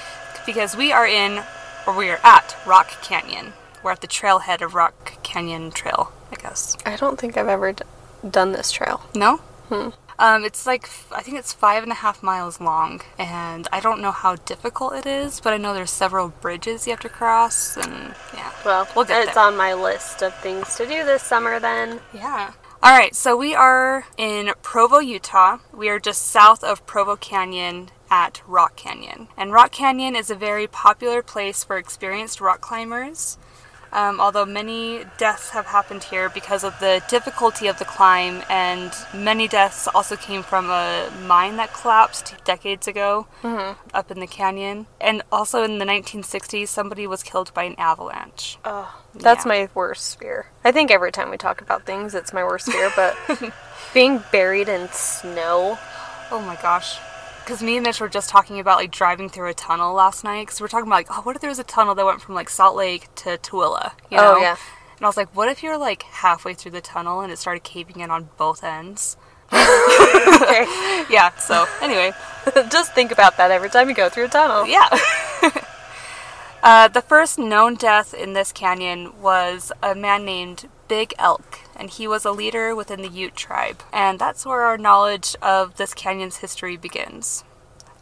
Because 0.47 0.77
we 0.77 0.93
are 0.93 1.07
in, 1.07 1.43
or 1.87 1.95
we 1.97 2.09
are 2.11 2.21
at 2.23 2.57
Rock 2.67 2.89
Canyon. 3.03 3.53
We're 3.83 3.93
at 3.93 4.01
the 4.01 4.09
trailhead 4.09 4.61
of 4.63 4.75
Rock 4.75 5.23
Canyon 5.23 5.71
Trail, 5.71 6.13
I 6.33 6.37
guess. 6.37 6.77
I 6.87 6.97
don't 6.97 7.19
think 7.19 7.37
I've 7.37 7.49
ever 7.49 7.73
d- 7.73 7.83
done 8.29 8.53
this 8.53 8.71
trail. 8.73 9.03
No? 9.15 9.37
Hmm. 9.69 9.91
Um, 10.19 10.45
it's 10.45 10.65
like, 10.67 10.85
f- 10.85 11.13
I 11.13 11.23
think 11.23 11.39
it's 11.39 11.53
five 11.53 11.83
and 11.83 11.91
a 11.93 11.97
half 11.97 12.23
miles 12.23 12.61
long, 12.61 13.01
and 13.19 13.67
I 13.73 13.81
don't 13.81 14.01
know 14.01 14.13
how 14.13 14.37
difficult 14.37 14.95
it 14.95 15.07
is, 15.07 15.41
but 15.41 15.53
I 15.53 15.57
know 15.57 15.75
there's 15.75 15.91
several 15.91 16.29
bridges 16.29 16.87
you 16.87 16.93
have 16.93 17.01
to 17.01 17.09
cross, 17.09 17.77
and 17.77 18.15
yeah. 18.33 18.53
Well, 18.65 18.89
We'll 18.95 19.05
get 19.07 19.25
it's 19.25 19.35
there. 19.35 19.45
on 19.45 19.57
my 19.57 19.75
list 19.75 20.23
of 20.23 20.35
things 20.37 20.77
to 20.77 20.87
do 20.87 21.05
this 21.05 21.23
summer 21.23 21.59
then. 21.59 22.01
Yeah. 22.15 22.53
All 22.85 22.91
right, 22.91 23.15
so 23.15 23.35
we 23.35 23.55
are 23.55 24.05
in 24.19 24.53
Provo, 24.61 24.99
Utah. 24.99 25.57
We 25.73 25.89
are 25.89 25.99
just 25.99 26.21
south 26.21 26.63
of 26.63 26.85
Provo 26.85 27.17
Canyon 27.17 27.89
at 28.11 28.43
Rock 28.47 28.77
Canyon. 28.77 29.29
And 29.39 29.55
Rock 29.55 29.73
Canyon 29.73 30.15
is 30.15 30.29
a 30.29 30.35
very 30.35 30.67
popular 30.67 31.23
place 31.23 31.65
for 31.65 31.79
experienced 31.79 32.43
rock 32.43 32.61
climbers. 32.61 33.39
Um, 33.95 34.21
although 34.21 34.45
many 34.45 35.05
deaths 35.19 35.51
have 35.51 35.67
happened 35.67 36.03
here 36.03 36.29
because 36.29 36.65
of 36.65 36.79
the 36.81 37.01
difficulty 37.09 37.69
of 37.69 37.79
the 37.79 37.85
climb, 37.85 38.43
and 38.51 38.93
many 39.15 39.47
deaths 39.47 39.87
also 39.95 40.17
came 40.17 40.43
from 40.43 40.69
a 40.69 41.09
mine 41.27 41.57
that 41.59 41.73
collapsed 41.73 42.35
decades 42.45 42.89
ago 42.89 43.29
up 43.95 44.11
in 44.11 44.19
the 44.19 44.27
canyon. 44.27 44.87
And 45.01 45.23
also 45.31 45.63
in 45.63 45.79
the 45.79 45.85
1960s, 45.85 46.67
somebody 46.69 47.07
was 47.07 47.23
killed 47.23 47.55
by 47.55 47.63
an 47.65 47.77
avalanche. 47.79 48.59
Oh, 48.65 48.93
that's 49.15 49.45
Yeah. 49.45 49.49
my 49.49 49.69
worst 49.75 50.19
fear. 50.19 50.47
I 50.65 50.73
think 50.73 50.91
every 50.91 51.13
time 51.13 51.31
we 51.31 51.37
talk 51.37 51.61
about 51.61 51.87
things, 51.87 52.15
it's 52.17 52.33
my 52.33 52.43
worst 52.43 52.67
fear, 52.73 52.91
but 52.97 53.17
being 53.95 54.25
buried 54.33 54.69
in 54.69 54.89
snow. 54.91 55.79
Oh 56.33 56.41
my 56.41 56.57
gosh. 56.57 56.99
Because 57.45 57.63
me 57.63 57.77
and 57.77 57.85
Mitch 57.85 58.01
were 58.01 58.09
just 58.09 58.31
talking 58.31 58.59
about 58.59 58.79
like 58.79 58.91
driving 58.91 59.29
through 59.29 59.51
a 59.51 59.55
tunnel 59.55 59.95
last 59.95 60.25
night. 60.25 60.47
Because 60.47 60.61
we're 60.61 60.69
talking 60.69 60.87
about 60.87 60.97
like, 60.97 61.09
oh, 61.11 61.21
what 61.23 61.37
if 61.37 61.43
there 61.43 61.51
was 61.51 61.59
a 61.59 61.65
tunnel 61.65 61.95
that 61.95 62.05
went 62.05 62.21
from 62.23 62.35
like 62.35 62.49
Salt 62.49 62.77
Lake 62.77 63.15
to 63.17 63.37
Tooele? 63.39 63.93
You 64.11 64.19
Oh, 64.19 64.39
yeah. 64.39 64.57
And 64.97 65.05
I 65.05 65.07
was 65.07 65.17
like, 65.17 65.35
what 65.37 65.49
if 65.49 65.63
you're 65.63 65.77
like 65.79 66.05
halfway 66.05 66.55
through 66.55 66.71
the 66.73 66.81
tunnel 66.81 67.21
and 67.21 67.31
it 67.33 67.39
started 67.39 67.63
caving 67.65 68.01
in 68.01 68.11
on 68.11 68.31
both 68.37 68.65
ends? 68.65 69.17
Okay. 69.53 70.67
Yeah. 71.11 71.37
So 71.37 71.67
anyway, 71.83 72.13
Just 72.71 72.95
think 72.95 73.13
about 73.13 73.37
that 73.37 73.51
every 73.51 73.71
time 73.71 73.89
you 73.89 73.95
go 73.95 74.09
through 74.09 74.25
a 74.25 74.29
tunnel. 74.29 74.67
yeah. 74.67 74.89
uh, 76.63 76.89
the 76.89 77.03
first 77.03 77.39
known 77.39 77.75
death 77.75 78.15
in 78.15 78.33
this 78.33 78.53
canyon 78.53 79.21
was 79.21 79.73
a 79.83 79.95
man 79.95 80.25
named 80.25 80.69
Big 80.89 81.15
Elk, 81.19 81.61
and 81.77 81.91
he 81.91 82.07
was 82.07 82.25
a 82.25 82.31
leader 82.31 82.75
within 82.75 83.03
the 83.03 83.09
Ute 83.09 83.37
tribe. 83.37 83.83
And 83.93 84.19
that's 84.19 84.47
where 84.47 84.63
our 84.63 84.79
knowledge 84.79 85.37
of 85.43 85.77
this 85.77 85.95
canyon's 85.95 86.39
history 86.39 86.77
begins. 86.77 87.45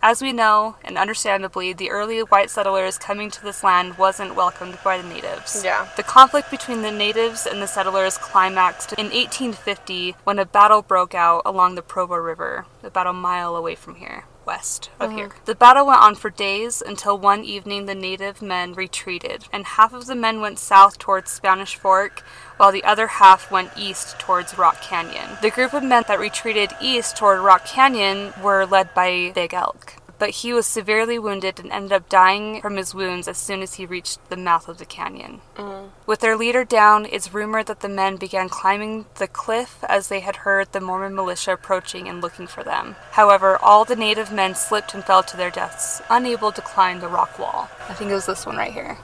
As 0.04 0.20
we 0.20 0.32
know, 0.32 0.74
and 0.84 0.98
understandably, 0.98 1.72
the 1.72 1.90
early 1.90 2.18
white 2.20 2.50
settlers 2.50 2.98
coming 2.98 3.30
to 3.30 3.42
this 3.42 3.62
land 3.62 3.98
wasn't 3.98 4.34
welcomed 4.34 4.78
by 4.82 4.98
the 4.98 5.08
natives. 5.08 5.62
Yeah. 5.64 5.88
The 5.96 6.02
conflict 6.02 6.50
between 6.50 6.82
the 6.82 6.90
natives 6.90 7.46
and 7.46 7.62
the 7.62 7.68
settlers 7.68 8.18
climaxed 8.18 8.94
in 8.94 9.06
1850 9.06 10.16
when 10.24 10.40
a 10.40 10.44
battle 10.44 10.82
broke 10.82 11.14
out 11.14 11.42
along 11.44 11.76
the 11.76 11.82
Provo 11.82 12.16
River, 12.16 12.66
about 12.82 13.06
a 13.06 13.12
mile 13.12 13.54
away 13.54 13.76
from 13.76 13.94
here, 13.94 14.24
west 14.52 14.90
of 15.00 15.12
here. 15.12 15.26
Uh-huh. 15.26 15.38
The 15.46 15.54
battle 15.54 15.86
went 15.86 16.02
on 16.02 16.14
for 16.14 16.28
days 16.28 16.82
until 16.84 17.16
one 17.16 17.42
evening 17.42 17.86
the 17.86 17.94
native 17.94 18.42
men 18.42 18.74
retreated, 18.74 19.44
and 19.52 19.64
half 19.64 19.94
of 19.94 20.06
the 20.06 20.14
men 20.14 20.40
went 20.42 20.58
south 20.58 20.98
towards 20.98 21.30
Spanish 21.30 21.74
Fork, 21.76 22.22
while 22.58 22.70
the 22.70 22.84
other 22.84 23.06
half 23.06 23.50
went 23.50 23.70
east 23.76 24.18
towards 24.18 24.58
Rock 24.58 24.82
Canyon. 24.82 25.38
The 25.40 25.50
group 25.50 25.72
of 25.72 25.82
men 25.82 26.04
that 26.06 26.20
retreated 26.20 26.70
east 26.82 27.16
toward 27.16 27.40
Rock 27.40 27.64
Canyon 27.64 28.34
were 28.42 28.66
led 28.66 28.92
by 28.92 29.32
Big 29.34 29.54
Elk. 29.54 29.94
But 30.22 30.30
he 30.30 30.52
was 30.52 30.68
severely 30.68 31.18
wounded 31.18 31.58
and 31.58 31.72
ended 31.72 31.90
up 31.90 32.08
dying 32.08 32.60
from 32.60 32.76
his 32.76 32.94
wounds 32.94 33.26
as 33.26 33.36
soon 33.36 33.60
as 33.60 33.74
he 33.74 33.84
reached 33.84 34.20
the 34.30 34.36
mouth 34.36 34.68
of 34.68 34.78
the 34.78 34.84
canyon. 34.84 35.40
Mm. 35.56 35.88
With 36.06 36.20
their 36.20 36.36
leader 36.36 36.64
down, 36.64 37.08
it's 37.10 37.34
rumored 37.34 37.66
that 37.66 37.80
the 37.80 37.88
men 37.88 38.18
began 38.18 38.48
climbing 38.48 39.06
the 39.16 39.26
cliff 39.26 39.82
as 39.88 40.06
they 40.06 40.20
had 40.20 40.36
heard 40.46 40.70
the 40.70 40.80
Mormon 40.80 41.16
militia 41.16 41.54
approaching 41.54 42.08
and 42.08 42.22
looking 42.22 42.46
for 42.46 42.62
them. 42.62 42.94
However, 43.10 43.58
all 43.60 43.84
the 43.84 43.96
native 43.96 44.30
men 44.30 44.54
slipped 44.54 44.94
and 44.94 45.02
fell 45.02 45.24
to 45.24 45.36
their 45.36 45.50
deaths, 45.50 46.00
unable 46.08 46.52
to 46.52 46.62
climb 46.62 47.00
the 47.00 47.08
rock 47.08 47.36
wall. 47.36 47.68
I 47.88 47.94
think 47.94 48.12
it 48.12 48.14
was 48.14 48.26
this 48.26 48.46
one 48.46 48.56
right 48.56 48.72
here. 48.72 48.98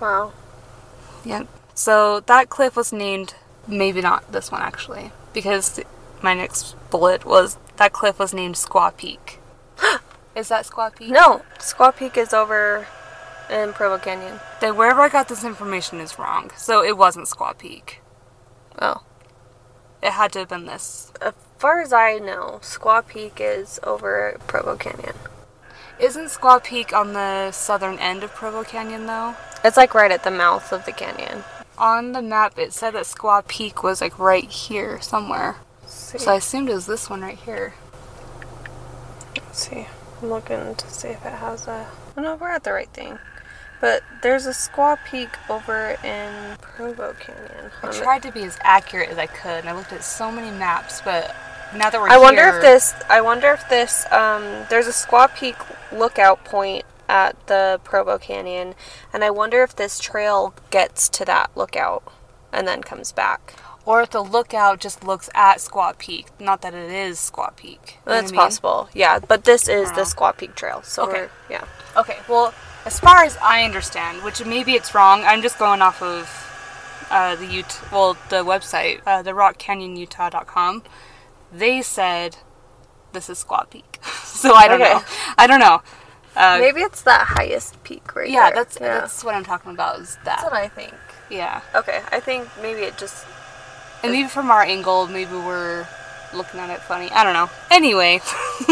Wow. 0.00 0.32
Yep. 1.24 1.46
So 1.74 2.18
that 2.18 2.50
cliff 2.50 2.74
was 2.74 2.92
named, 2.92 3.36
maybe 3.68 4.00
not 4.00 4.32
this 4.32 4.50
one 4.50 4.60
actually, 4.60 5.12
because 5.32 5.78
my 6.20 6.34
next 6.34 6.74
bullet 6.90 7.24
was 7.24 7.58
that 7.76 7.92
cliff 7.92 8.18
was 8.18 8.34
named 8.34 8.56
Squaw 8.56 8.96
Peak. 8.96 9.38
Is 10.34 10.48
that 10.48 10.66
Squaw 10.66 10.94
Peak? 10.94 11.10
No, 11.10 11.42
Squaw 11.58 11.94
Peak 11.94 12.16
is 12.16 12.32
over 12.32 12.86
in 13.50 13.72
Provo 13.72 13.98
Canyon. 13.98 14.40
Then 14.60 14.76
wherever 14.76 15.00
I 15.00 15.08
got 15.08 15.28
this 15.28 15.44
information 15.44 16.00
is 16.00 16.18
wrong. 16.18 16.50
So 16.56 16.82
it 16.82 16.96
wasn't 16.96 17.26
Squaw 17.26 17.56
Peak. 17.56 18.00
Oh. 18.80 19.02
It 20.02 20.12
had 20.12 20.32
to 20.32 20.40
have 20.40 20.48
been 20.48 20.66
this. 20.66 21.12
As 21.20 21.34
far 21.58 21.80
as 21.80 21.92
I 21.92 22.18
know, 22.18 22.58
Squaw 22.62 23.06
Peak 23.06 23.38
is 23.40 23.78
over 23.84 24.30
at 24.30 24.46
Provo 24.46 24.76
Canyon. 24.76 25.14
Isn't 26.00 26.26
Squaw 26.26 26.64
Peak 26.64 26.92
on 26.92 27.12
the 27.12 27.52
southern 27.52 27.98
end 27.98 28.24
of 28.24 28.34
Provo 28.34 28.64
Canyon 28.64 29.06
though? 29.06 29.36
It's 29.62 29.76
like 29.76 29.94
right 29.94 30.10
at 30.10 30.24
the 30.24 30.30
mouth 30.30 30.72
of 30.72 30.84
the 30.84 30.92
canyon. 30.92 31.44
On 31.78 32.12
the 32.12 32.22
map 32.22 32.58
it 32.58 32.72
said 32.72 32.94
that 32.94 33.04
Squaw 33.04 33.46
Peak 33.46 33.82
was 33.84 34.00
like 34.00 34.18
right 34.18 34.50
here 34.50 35.00
somewhere. 35.00 35.56
See. 35.86 36.18
So 36.18 36.32
I 36.32 36.36
assumed 36.36 36.70
it 36.70 36.74
was 36.74 36.86
this 36.86 37.08
one 37.08 37.20
right 37.20 37.38
here. 37.38 37.74
Let's 39.36 39.68
see. 39.68 39.86
I'm 40.22 40.30
looking 40.30 40.76
to 40.76 40.90
see 40.90 41.08
if 41.08 41.26
it 41.26 41.32
has 41.32 41.66
a. 41.66 41.86
Oh, 42.16 42.22
no, 42.22 42.36
we're 42.36 42.50
at 42.50 42.62
the 42.62 42.72
right 42.72 42.88
thing. 42.88 43.18
But 43.80 44.04
there's 44.22 44.46
a 44.46 44.50
Squaw 44.50 44.96
Peak 45.04 45.30
over 45.50 45.96
in 46.04 46.56
Provo 46.60 47.14
Canyon. 47.14 47.72
I 47.82 47.90
tried 47.90 48.22
to 48.22 48.30
be 48.30 48.44
as 48.44 48.56
accurate 48.62 49.08
as 49.08 49.18
I 49.18 49.26
could, 49.26 49.60
and 49.60 49.68
I 49.68 49.72
looked 49.72 49.92
at 49.92 50.04
so 50.04 50.30
many 50.30 50.56
maps, 50.56 51.02
but 51.04 51.34
now 51.74 51.90
that 51.90 52.00
we're 52.00 52.08
I 52.08 52.18
wonder 52.18 52.42
if 52.42 52.62
this. 52.62 52.94
I 53.08 53.20
wonder 53.20 53.50
if 53.50 53.68
this. 53.68 54.06
Um, 54.12 54.44
there's 54.70 54.86
a 54.86 54.92
Squaw 54.92 55.34
Peak 55.34 55.56
lookout 55.90 56.44
point 56.44 56.84
at 57.08 57.48
the 57.48 57.80
Provo 57.82 58.16
Canyon, 58.18 58.76
and 59.12 59.24
I 59.24 59.30
wonder 59.30 59.64
if 59.64 59.74
this 59.74 59.98
trail 59.98 60.54
gets 60.70 61.08
to 61.08 61.24
that 61.24 61.50
lookout 61.56 62.04
and 62.52 62.68
then 62.68 62.82
comes 62.82 63.10
back. 63.10 63.54
Or 63.84 64.02
if 64.02 64.10
the 64.10 64.22
lookout 64.22 64.80
just 64.80 65.04
looks 65.04 65.28
at 65.34 65.58
Squaw 65.58 65.96
Peak, 65.98 66.26
not 66.38 66.62
that 66.62 66.74
it 66.74 66.90
is 66.90 67.18
Squaw 67.18 67.54
Peak. 67.56 67.98
That's 68.04 68.28
I 68.30 68.32
mean? 68.32 68.40
possible. 68.40 68.88
Yeah, 68.94 69.18
but 69.18 69.44
this 69.44 69.68
is 69.68 69.90
the 69.92 69.98
Wow. 70.02 70.04
Squaw 70.32 70.36
Peak 70.36 70.54
Trail. 70.54 70.82
So 70.82 71.04
Okay. 71.08 71.28
yeah. 71.50 71.64
Okay, 71.96 72.18
well, 72.28 72.54
as 72.84 72.98
far 73.00 73.22
as 73.24 73.36
I 73.38 73.64
understand, 73.64 74.22
which 74.22 74.44
maybe 74.44 74.72
it's 74.74 74.94
wrong, 74.94 75.22
I'm 75.24 75.42
just 75.42 75.58
going 75.58 75.82
off 75.82 76.00
of 76.02 76.28
uh, 77.10 77.36
the 77.36 77.58
Ut- 77.60 77.80
well, 77.92 78.16
the 78.30 78.44
website, 78.44 79.00
uh, 79.06 79.22
the 79.22 79.32
RockCanyonUtah.com. 79.32 80.82
They 81.52 81.82
said 81.82 82.38
this 83.12 83.28
is 83.28 83.44
Squaw 83.44 83.68
Peak, 83.68 83.98
so 84.24 84.54
I 84.54 84.68
don't 84.68 84.80
Okay. 84.80 84.94
know. 84.94 85.02
I 85.36 85.46
don't 85.46 85.60
know. 85.60 85.82
Uh, 86.34 86.56
Maybe 86.58 86.80
it's 86.80 87.02
that 87.02 87.26
highest 87.26 87.82
peak 87.84 88.16
right 88.16 88.30
yeah, 88.30 88.48
there. 88.48 88.64
that's 88.64 88.78
that's 88.78 89.22
what 89.22 89.34
I'm 89.34 89.44
talking 89.44 89.72
about. 89.72 90.00
Is 90.00 90.14
that? 90.24 90.38
That's 90.40 90.44
what 90.44 90.54
I 90.54 90.66
think. 90.68 90.94
yeah, 91.28 91.60
Okay, 91.74 92.00
I 92.10 92.20
think 92.20 92.48
maybe 92.62 92.80
it 92.80 92.96
just. 92.96 93.26
And 94.02 94.12
maybe 94.12 94.28
from 94.28 94.50
our 94.50 94.62
angle, 94.62 95.06
maybe 95.06 95.32
we're 95.32 95.86
looking 96.34 96.60
at 96.60 96.70
it 96.70 96.80
funny. 96.80 97.10
I 97.10 97.24
don't 97.24 97.34
know. 97.34 97.50
Anyway, 97.70 98.20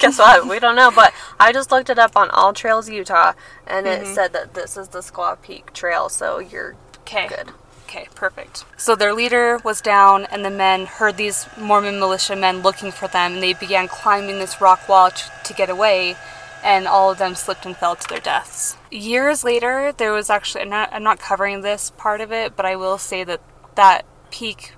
Guess 0.00 0.18
what? 0.18 0.48
We 0.48 0.58
don't 0.58 0.76
know, 0.76 0.90
but 0.90 1.12
I 1.38 1.52
just 1.52 1.70
looked 1.70 1.90
it 1.90 1.98
up 1.98 2.16
on 2.16 2.28
AllTrails 2.30 2.92
Utah, 2.92 3.32
and 3.66 3.86
Mm-hmm. 3.86 4.02
it 4.04 4.14
said 4.14 4.32
that 4.32 4.54
this 4.54 4.76
is 4.76 4.88
the 4.88 5.00
Squaw 5.00 5.40
Peak 5.40 5.72
Trail, 5.72 6.08
so 6.08 6.38
you're 6.38 6.74
okay. 7.00 7.28
good. 7.28 7.50
Okay, 7.84 8.08
perfect. 8.14 8.64
So 8.76 8.96
their 8.96 9.14
leader 9.14 9.58
was 9.62 9.80
down, 9.80 10.24
and 10.26 10.44
the 10.44 10.50
men 10.50 10.86
heard 10.86 11.16
these 11.16 11.46
Mormon 11.58 12.00
militia 12.00 12.34
men 12.34 12.60
looking 12.62 12.90
for 12.90 13.06
them, 13.08 13.34
and 13.34 13.42
they 13.42 13.52
began 13.52 13.86
climbing 13.86 14.38
this 14.38 14.60
rock 14.60 14.88
wall 14.88 15.10
t- 15.10 15.22
to 15.44 15.54
get 15.54 15.70
away, 15.70 16.16
and 16.64 16.88
all 16.88 17.10
of 17.12 17.18
them 17.18 17.34
slipped 17.36 17.64
and 17.64 17.76
fell 17.76 17.94
to 17.94 18.08
their 18.08 18.20
deaths. 18.20 18.76
Years 18.90 19.44
later, 19.44 19.92
there 19.96 20.12
was 20.12 20.30
actually, 20.30 20.62
I'm 20.62 20.70
not, 20.70 20.92
I'm 20.92 21.04
not 21.04 21.20
covering 21.20 21.60
this 21.60 21.90
part 21.96 22.20
of 22.20 22.32
it, 22.32 22.56
but 22.56 22.66
I 22.66 22.74
will 22.74 22.98
say 22.98 23.22
that 23.22 23.40
that 23.76 24.04
peak. 24.30 24.72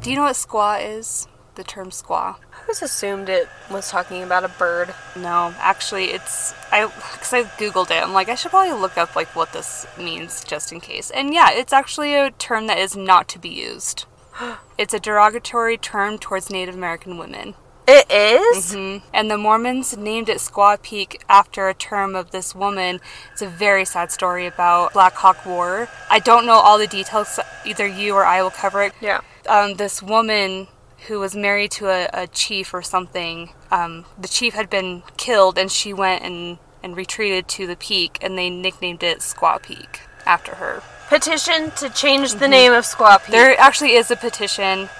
Do 0.00 0.10
you 0.10 0.16
know 0.16 0.22
what 0.22 0.36
squaw 0.36 0.80
is? 0.82 1.26
The 1.54 1.64
term 1.64 1.90
squaw? 1.90 2.36
I 2.52 2.60
always 2.62 2.82
assumed 2.82 3.28
it 3.28 3.48
was 3.70 3.90
talking 3.90 4.22
about 4.22 4.44
a 4.44 4.48
bird. 4.48 4.94
No, 5.16 5.54
actually, 5.58 6.06
it's 6.06 6.54
I 6.70 6.86
because 6.86 7.32
I 7.32 7.42
googled 7.42 7.90
it. 7.90 8.02
I'm 8.02 8.12
like, 8.12 8.28
I 8.28 8.34
should 8.34 8.50
probably 8.50 8.78
look 8.78 8.96
up 8.96 9.16
like 9.16 9.34
what 9.36 9.52
this 9.52 9.86
means 9.98 10.44
just 10.44 10.72
in 10.72 10.80
case. 10.80 11.10
And 11.10 11.34
yeah, 11.34 11.50
it's 11.50 11.72
actually 11.72 12.14
a 12.14 12.30
term 12.30 12.66
that 12.68 12.78
is 12.78 12.96
not 12.96 13.28
to 13.28 13.38
be 13.38 13.48
used. 13.48 14.06
It's 14.78 14.94
a 14.94 15.00
derogatory 15.00 15.76
term 15.76 16.16
towards 16.16 16.48
Native 16.48 16.74
American 16.74 17.18
women. 17.18 17.54
It 17.92 18.08
is? 18.08 18.72
Mhm. 18.72 19.02
And 19.12 19.28
the 19.28 19.36
Mormons 19.36 19.96
named 19.96 20.28
it 20.28 20.38
Squaw 20.38 20.80
Peak 20.80 21.22
after 21.28 21.68
a 21.68 21.74
term 21.74 22.14
of 22.14 22.30
this 22.30 22.54
woman. 22.54 23.00
It's 23.32 23.42
a 23.42 23.48
very 23.48 23.84
sad 23.84 24.12
story 24.12 24.46
about 24.46 24.92
Black 24.92 25.14
Hawk 25.14 25.44
War. 25.44 25.88
I 26.08 26.20
don't 26.20 26.46
know 26.46 26.60
all 26.60 26.78
the 26.78 26.86
details. 26.86 27.40
Either 27.64 27.88
you 27.88 28.14
or 28.14 28.24
I 28.24 28.42
will 28.42 28.50
cover 28.52 28.82
it 28.82 28.92
Yeah. 29.00 29.22
um, 29.48 29.74
this 29.74 30.00
woman 30.02 30.68
who 31.08 31.18
was 31.18 31.34
married 31.34 31.72
to 31.72 31.88
a, 31.88 32.08
a 32.12 32.26
chief 32.28 32.72
or 32.72 32.82
something. 32.82 33.50
Um, 33.72 34.04
the 34.16 34.28
chief 34.28 34.54
had 34.54 34.70
been 34.70 35.02
killed, 35.16 35.58
and 35.58 35.72
she 35.72 35.92
went 35.92 36.22
and, 36.22 36.58
and 36.84 36.96
retreated 36.96 37.48
to 37.48 37.66
the 37.66 37.74
peak, 37.74 38.18
and 38.22 38.38
they 38.38 38.50
nicknamed 38.50 39.02
it 39.02 39.18
Squaw 39.18 39.60
Peak 39.60 40.02
after 40.24 40.56
her. 40.56 40.82
Petition 41.08 41.72
to 41.72 41.88
change 41.90 42.34
the 42.34 42.46
name 42.46 42.72
of 42.72 42.84
Squaw 42.84 43.16
Peak. 43.18 43.22
Mm-hmm. 43.24 43.32
There 43.32 43.58
actually 43.58 43.94
is 43.94 44.12
a 44.12 44.16
petition, 44.16 44.90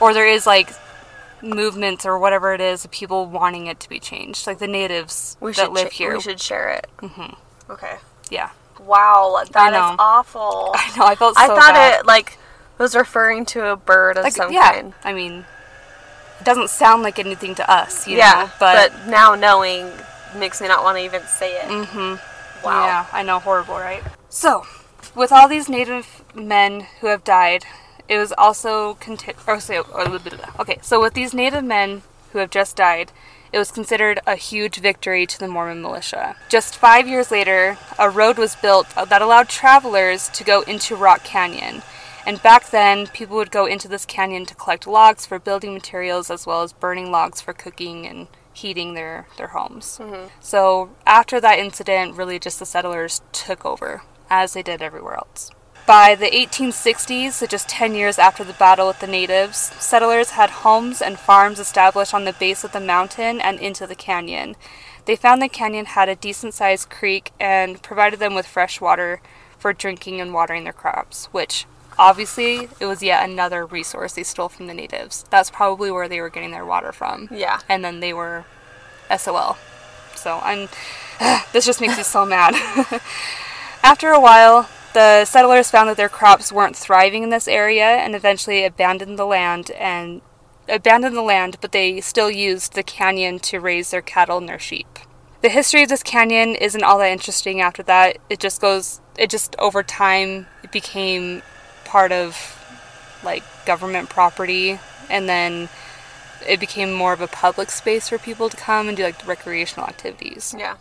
or 0.00 0.12
there 0.12 0.26
is 0.26 0.46
like 0.46 0.74
movements 1.42 2.06
or 2.06 2.18
whatever 2.18 2.54
it 2.54 2.60
is, 2.60 2.84
of 2.84 2.90
people 2.90 3.26
wanting 3.26 3.66
it 3.66 3.80
to 3.80 3.88
be 3.88 3.98
changed, 3.98 4.46
like 4.46 4.58
the 4.58 4.68
natives 4.68 5.36
we 5.40 5.52
that 5.52 5.72
live 5.72 5.92
here. 5.92 6.14
We 6.14 6.20
should 6.20 6.40
share 6.40 6.70
it. 6.70 6.86
Mm-hmm. 6.98 7.72
Okay. 7.72 7.96
Yeah, 8.30 8.50
Wow, 8.86 9.42
that 9.52 9.72
is 9.72 9.96
awful. 9.98 10.72
I 10.74 10.96
know. 10.96 11.06
I 11.06 11.14
felt 11.14 11.36
so 11.36 11.42
I 11.42 11.46
thought 11.46 11.74
bad. 11.74 12.00
it 12.00 12.06
like 12.06 12.38
was 12.78 12.94
referring 12.94 13.46
to 13.46 13.68
a 13.68 13.76
bird 13.76 14.16
of 14.16 14.24
like 14.24 14.32
some 14.32 14.52
yeah. 14.52 14.72
kind. 14.72 14.94
I 15.04 15.12
mean, 15.12 15.44
it 16.40 16.44
doesn't 16.44 16.70
sound 16.70 17.02
like 17.02 17.18
anything 17.18 17.54
to 17.56 17.70
us, 17.70 18.08
you 18.08 18.16
yeah, 18.16 18.44
know, 18.46 18.50
but 18.58 19.06
now 19.06 19.34
knowing 19.34 19.90
makes 20.36 20.60
me 20.60 20.68
not 20.68 20.82
want 20.82 20.98
to 20.98 21.04
even 21.04 21.22
say 21.22 21.56
it. 21.56 21.68
Mm-hmm. 21.68 22.66
Wow. 22.66 22.86
Yeah, 22.86 23.06
I 23.12 23.22
know, 23.22 23.38
horrible, 23.38 23.74
right? 23.74 24.02
So, 24.28 24.66
with 25.14 25.32
all 25.32 25.48
these 25.48 25.68
native 25.68 26.24
men 26.34 26.86
who 27.00 27.08
have 27.08 27.24
died, 27.24 27.64
it 28.12 28.18
was 28.18 28.32
also 28.36 28.94
conti- 28.94 29.32
oh, 29.48 29.54
or 29.54 29.60
say, 29.60 29.78
or 29.78 29.86
oh, 29.94 30.08
blah, 30.08 30.18
blah, 30.18 30.36
blah. 30.36 30.60
okay. 30.60 30.78
So 30.82 31.00
with 31.00 31.14
these 31.14 31.32
native 31.32 31.64
men 31.64 32.02
who 32.32 32.38
have 32.38 32.50
just 32.50 32.76
died, 32.76 33.10
it 33.52 33.58
was 33.58 33.70
considered 33.70 34.20
a 34.26 34.36
huge 34.36 34.76
victory 34.76 35.26
to 35.26 35.38
the 35.38 35.48
Mormon 35.48 35.80
militia. 35.80 36.36
Just 36.50 36.76
five 36.76 37.08
years 37.08 37.30
later, 37.30 37.78
a 37.98 38.10
road 38.10 38.36
was 38.36 38.54
built 38.56 38.88
that 38.94 39.22
allowed 39.22 39.48
travelers 39.48 40.28
to 40.30 40.44
go 40.44 40.60
into 40.62 40.94
Rock 40.94 41.24
Canyon. 41.24 41.82
And 42.26 42.42
back 42.42 42.70
then, 42.70 43.06
people 43.08 43.36
would 43.36 43.50
go 43.50 43.64
into 43.64 43.88
this 43.88 44.04
canyon 44.04 44.44
to 44.46 44.54
collect 44.54 44.86
logs 44.86 45.24
for 45.24 45.38
building 45.38 45.72
materials 45.72 46.30
as 46.30 46.46
well 46.46 46.62
as 46.62 46.72
burning 46.72 47.10
logs 47.10 47.40
for 47.40 47.52
cooking 47.54 48.06
and 48.06 48.28
heating 48.52 48.92
their, 48.92 49.26
their 49.38 49.48
homes. 49.48 49.98
Mm-hmm. 50.00 50.28
So 50.40 50.90
after 51.06 51.40
that 51.40 51.58
incident, 51.58 52.14
really 52.14 52.38
just 52.38 52.58
the 52.58 52.66
settlers 52.66 53.22
took 53.32 53.64
over, 53.64 54.02
as 54.28 54.52
they 54.52 54.62
did 54.62 54.82
everywhere 54.82 55.14
else. 55.14 55.50
By 55.86 56.14
the 56.14 56.30
1860s, 56.30 57.32
so 57.32 57.46
just 57.46 57.68
10 57.68 57.94
years 57.94 58.18
after 58.18 58.44
the 58.44 58.52
battle 58.52 58.86
with 58.86 59.00
the 59.00 59.08
natives, 59.08 59.58
settlers 59.58 60.30
had 60.30 60.50
homes 60.50 61.02
and 61.02 61.18
farms 61.18 61.58
established 61.58 62.14
on 62.14 62.24
the 62.24 62.32
base 62.32 62.62
of 62.62 62.72
the 62.72 62.80
mountain 62.80 63.40
and 63.40 63.58
into 63.58 63.86
the 63.86 63.96
canyon. 63.96 64.54
They 65.04 65.16
found 65.16 65.42
the 65.42 65.48
canyon 65.48 65.86
had 65.86 66.08
a 66.08 66.14
decent 66.14 66.54
sized 66.54 66.88
creek 66.88 67.32
and 67.40 67.82
provided 67.82 68.20
them 68.20 68.34
with 68.34 68.46
fresh 68.46 68.80
water 68.80 69.20
for 69.58 69.72
drinking 69.72 70.20
and 70.20 70.32
watering 70.32 70.62
their 70.62 70.72
crops, 70.72 71.26
which 71.26 71.66
obviously 71.98 72.68
it 72.78 72.86
was 72.86 73.02
yet 73.02 73.28
another 73.28 73.66
resource 73.66 74.12
they 74.12 74.22
stole 74.22 74.48
from 74.48 74.68
the 74.68 74.74
natives. 74.74 75.24
That's 75.30 75.50
probably 75.50 75.90
where 75.90 76.08
they 76.08 76.20
were 76.20 76.30
getting 76.30 76.52
their 76.52 76.64
water 76.64 76.92
from. 76.92 77.28
Yeah. 77.32 77.60
And 77.68 77.84
then 77.84 77.98
they 77.98 78.12
were 78.12 78.44
SOL. 79.16 79.58
So 80.14 80.38
I'm. 80.42 80.68
this 81.52 81.66
just 81.66 81.80
makes 81.80 81.96
me 81.96 82.04
so 82.04 82.24
mad. 82.24 82.54
After 83.82 84.10
a 84.10 84.20
while, 84.20 84.68
the 84.94 85.24
settlers 85.24 85.70
found 85.70 85.88
that 85.88 85.96
their 85.96 86.08
crops 86.08 86.52
weren't 86.52 86.76
thriving 86.76 87.22
in 87.22 87.30
this 87.30 87.48
area 87.48 87.84
and 87.84 88.14
eventually 88.14 88.64
abandoned 88.64 89.18
the 89.18 89.24
land 89.26 89.70
and 89.72 90.20
abandoned 90.68 91.16
the 91.16 91.22
land, 91.22 91.58
but 91.60 91.72
they 91.72 92.00
still 92.00 92.30
used 92.30 92.74
the 92.74 92.82
canyon 92.82 93.38
to 93.40 93.60
raise 93.60 93.90
their 93.90 94.02
cattle 94.02 94.38
and 94.38 94.48
their 94.48 94.58
sheep. 94.58 94.98
The 95.40 95.48
history 95.48 95.82
of 95.82 95.88
this 95.88 96.02
canyon 96.02 96.54
isn't 96.54 96.84
all 96.84 96.98
that 96.98 97.10
interesting 97.10 97.60
after 97.60 97.82
that. 97.84 98.18
It 98.30 98.38
just 98.38 98.60
goes 98.60 99.00
it 99.18 99.28
just 99.28 99.54
over 99.58 99.82
time 99.82 100.46
it 100.62 100.72
became 100.72 101.42
part 101.84 102.12
of 102.12 102.58
like 103.22 103.42
government 103.66 104.08
property 104.08 104.78
and 105.10 105.28
then 105.28 105.68
it 106.46 106.58
became 106.58 106.92
more 106.92 107.12
of 107.12 107.20
a 107.20 107.26
public 107.26 107.70
space 107.70 108.08
for 108.08 108.18
people 108.18 108.48
to 108.48 108.56
come 108.56 108.88
and 108.88 108.96
do 108.96 109.02
like 109.02 109.26
recreational 109.26 109.86
activities. 109.86 110.54
Yeah. 110.56 110.76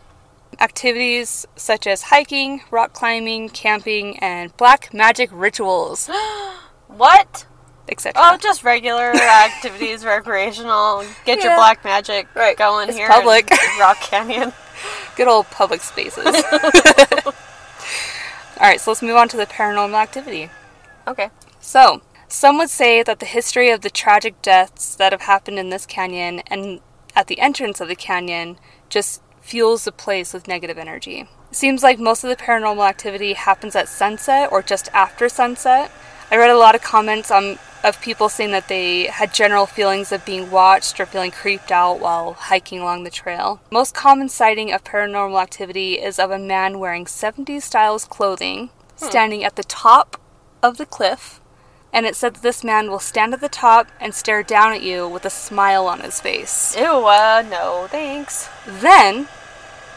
Activities 0.62 1.48
such 1.56 1.88
as 1.88 2.04
hiking, 2.04 2.62
rock 2.70 2.94
climbing, 2.94 3.50
camping, 3.50 4.20
and 4.20 4.56
black 4.58 4.94
magic 4.94 5.30
rituals, 5.34 6.08
What? 6.88 7.48
etc. 7.90 8.22
Oh, 8.24 8.38
just 8.38 8.64
regular 8.64 9.12
activities, 9.16 10.06
recreational. 10.06 11.04
Get 11.26 11.44
your 11.44 11.56
black 11.56 11.84
magic 11.84 12.28
Right. 12.36 12.56
going 12.56 12.90
It's 12.90 12.98
here. 12.98 13.08
public. 13.10 13.50
Rock 13.80 14.00
Canyon. 14.02 14.54
Good 15.16 15.28
old 15.28 15.48
public 15.48 15.82
spaces. 15.82 16.26
All 16.26 17.34
right, 18.68 18.80
so 18.80 18.92
let's 18.92 19.02
move 19.02 19.16
on 19.16 19.28
to 19.30 19.38
the 19.38 19.48
paranormal 19.48 19.96
activity. 20.00 20.52
Okay. 21.08 21.32
So, 21.60 22.02
some 22.28 22.60
would 22.60 22.70
say 22.70 23.02
that 23.02 23.20
the 23.20 23.26
history 23.26 23.72
of 23.72 23.82
the 23.82 23.90
tragic 23.90 24.40
deaths 24.44 24.96
that 24.96 25.12
have 25.12 25.22
happened 25.24 25.58
in 25.58 25.70
this 25.72 25.88
canyon 25.88 26.42
and 26.48 26.80
at 27.16 27.26
the 27.28 27.40
entrance 27.40 27.82
of 27.82 27.88
the 27.88 27.96
canyon 27.96 28.58
just 28.90 29.22
fuels 29.52 29.84
the 29.84 29.92
place 29.92 30.34
with 30.34 30.48
negative 30.48 30.78
energy. 30.78 31.28
It 31.52 31.58
seems 31.58 31.84
like 31.84 32.00
most 32.00 32.24
of 32.24 32.30
the 32.30 32.42
paranormal 32.42 32.88
activity 32.88 33.34
happens 33.34 33.76
at 33.76 33.90
sunset 33.90 34.50
or 34.50 34.62
just 34.62 34.88
after 34.94 35.28
sunset. 35.28 35.92
I 36.32 36.38
read 36.38 36.50
a 36.50 36.58
lot 36.58 36.74
of 36.74 36.82
comments 36.82 37.30
on 37.30 37.60
of 37.84 38.00
people 38.00 38.30
saying 38.30 38.52
that 38.52 38.70
they 38.70 39.08
had 39.08 39.34
general 39.34 39.66
feelings 39.66 40.14
of 40.14 40.24
being 40.24 40.50
watched 40.52 41.02
or 41.02 41.06
feeling 41.06 41.32
creeped 41.32 41.70
out 41.70 42.00
while 42.00 42.32
hiking 42.34 42.80
along 42.80 43.04
the 43.04 43.10
trail. 43.10 43.60
Most 43.70 43.94
common 43.94 44.30
sighting 44.30 44.72
of 44.72 44.86
paranormal 44.86 45.42
activity 45.42 45.96
is 45.96 46.18
of 46.18 46.32
a 46.32 46.40
man 46.40 46.80
wearing 46.80 47.04
70s 47.04 47.64
styles 47.64 48.06
clothing, 48.06 48.70
standing 48.96 49.44
at 49.44 49.58
the 49.58 49.66
top 49.66 50.16
of 50.64 50.78
the 50.78 50.86
cliff, 50.86 51.42
and 51.92 52.06
it 52.06 52.16
said 52.16 52.36
that 52.36 52.44
this 52.44 52.64
man 52.64 52.90
will 52.90 53.00
stand 53.00 53.34
at 53.34 53.42
the 53.42 53.50
top 53.50 53.88
and 54.00 54.14
stare 54.16 54.44
down 54.44 54.72
at 54.72 54.84
you 54.84 55.08
with 55.08 55.26
a 55.26 55.30
smile 55.30 55.88
on 55.88 56.00
his 56.00 56.22
face. 56.22 56.74
Ew, 56.78 56.86
uh, 56.86 57.44
no, 57.50 57.88
thanks. 57.90 58.48
Then, 58.66 59.28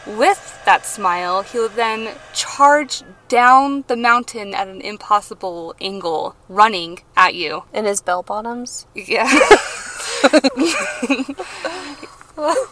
with 0.05 0.61
that 0.65 0.85
smile, 0.85 1.41
he 1.41 1.59
would 1.59 1.75
then 1.75 2.15
charge 2.33 3.03
down 3.27 3.83
the 3.87 3.95
mountain 3.95 4.53
at 4.53 4.67
an 4.67 4.81
impossible 4.81 5.73
angle, 5.81 6.35
running 6.47 6.99
at 7.15 7.35
you. 7.35 7.63
In 7.73 7.85
his 7.85 8.01
bell 8.01 8.23
bottoms. 8.23 8.85
Yeah. 8.93 9.25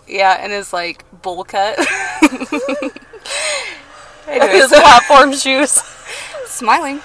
yeah, 0.07 0.37
and 0.39 0.51
his 0.51 0.73
like 0.73 1.05
bowl 1.21 1.43
cut. 1.43 1.77
His 4.25 4.67
platform 4.67 5.33
shoes. 5.33 5.81
Smiling. 6.45 7.01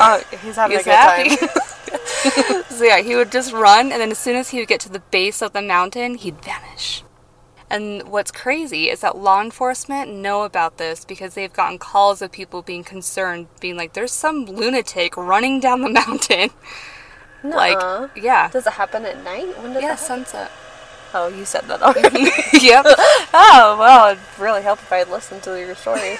Oh, 0.00 0.22
he's 0.42 0.54
having 0.56 0.76
He's 0.78 0.86
a 0.86 0.90
good 0.90 0.94
happy. 0.94 1.36
time. 1.36 1.48
So 2.70 2.84
yeah, 2.84 3.00
he 3.02 3.16
would 3.16 3.32
just 3.32 3.52
run, 3.52 3.90
and 3.92 4.00
then 4.00 4.10
as 4.12 4.18
soon 4.18 4.36
as 4.36 4.50
he 4.50 4.58
would 4.60 4.68
get 4.68 4.80
to 4.82 4.88
the 4.88 5.00
base 5.10 5.42
of 5.42 5.52
the 5.52 5.60
mountain, 5.60 6.14
he'd 6.14 6.42
vanish. 6.44 7.02
And 7.70 8.08
what's 8.08 8.32
crazy 8.32 8.90
is 8.90 9.00
that 9.00 9.16
law 9.16 9.40
enforcement 9.40 10.12
know 10.12 10.42
about 10.42 10.76
this 10.78 11.04
because 11.04 11.34
they've 11.34 11.52
gotten 11.52 11.78
calls 11.78 12.20
of 12.20 12.32
people 12.32 12.62
being 12.62 12.82
concerned, 12.82 13.46
being 13.60 13.76
like, 13.76 13.92
"There's 13.92 14.12
some 14.12 14.44
lunatic 14.44 15.16
running 15.16 15.60
down 15.60 15.82
the 15.82 15.88
mountain." 16.06 16.50
Nuh-uh. 17.42 17.56
Like, 17.56 18.10
yeah, 18.22 18.48
Does 18.50 18.66
it 18.66 18.74
happen 18.74 19.06
at 19.06 19.22
night? 19.24 19.56
When 19.62 19.72
does 19.72 19.82
yeah, 19.82 19.90
happen? 19.90 20.04
sunset. 20.04 20.50
Oh, 21.12 21.28
you 21.28 21.44
said 21.44 21.62
that 21.68 21.82
already. 21.82 22.30
yep. 22.60 22.84
oh, 23.34 23.76
well, 23.78 24.12
it'd 24.12 24.22
really 24.38 24.62
help 24.62 24.78
if 24.78 24.92
I 24.92 24.98
had 24.98 25.08
listened 25.08 25.42
to 25.44 25.58
your 25.58 25.74
story. 25.74 26.18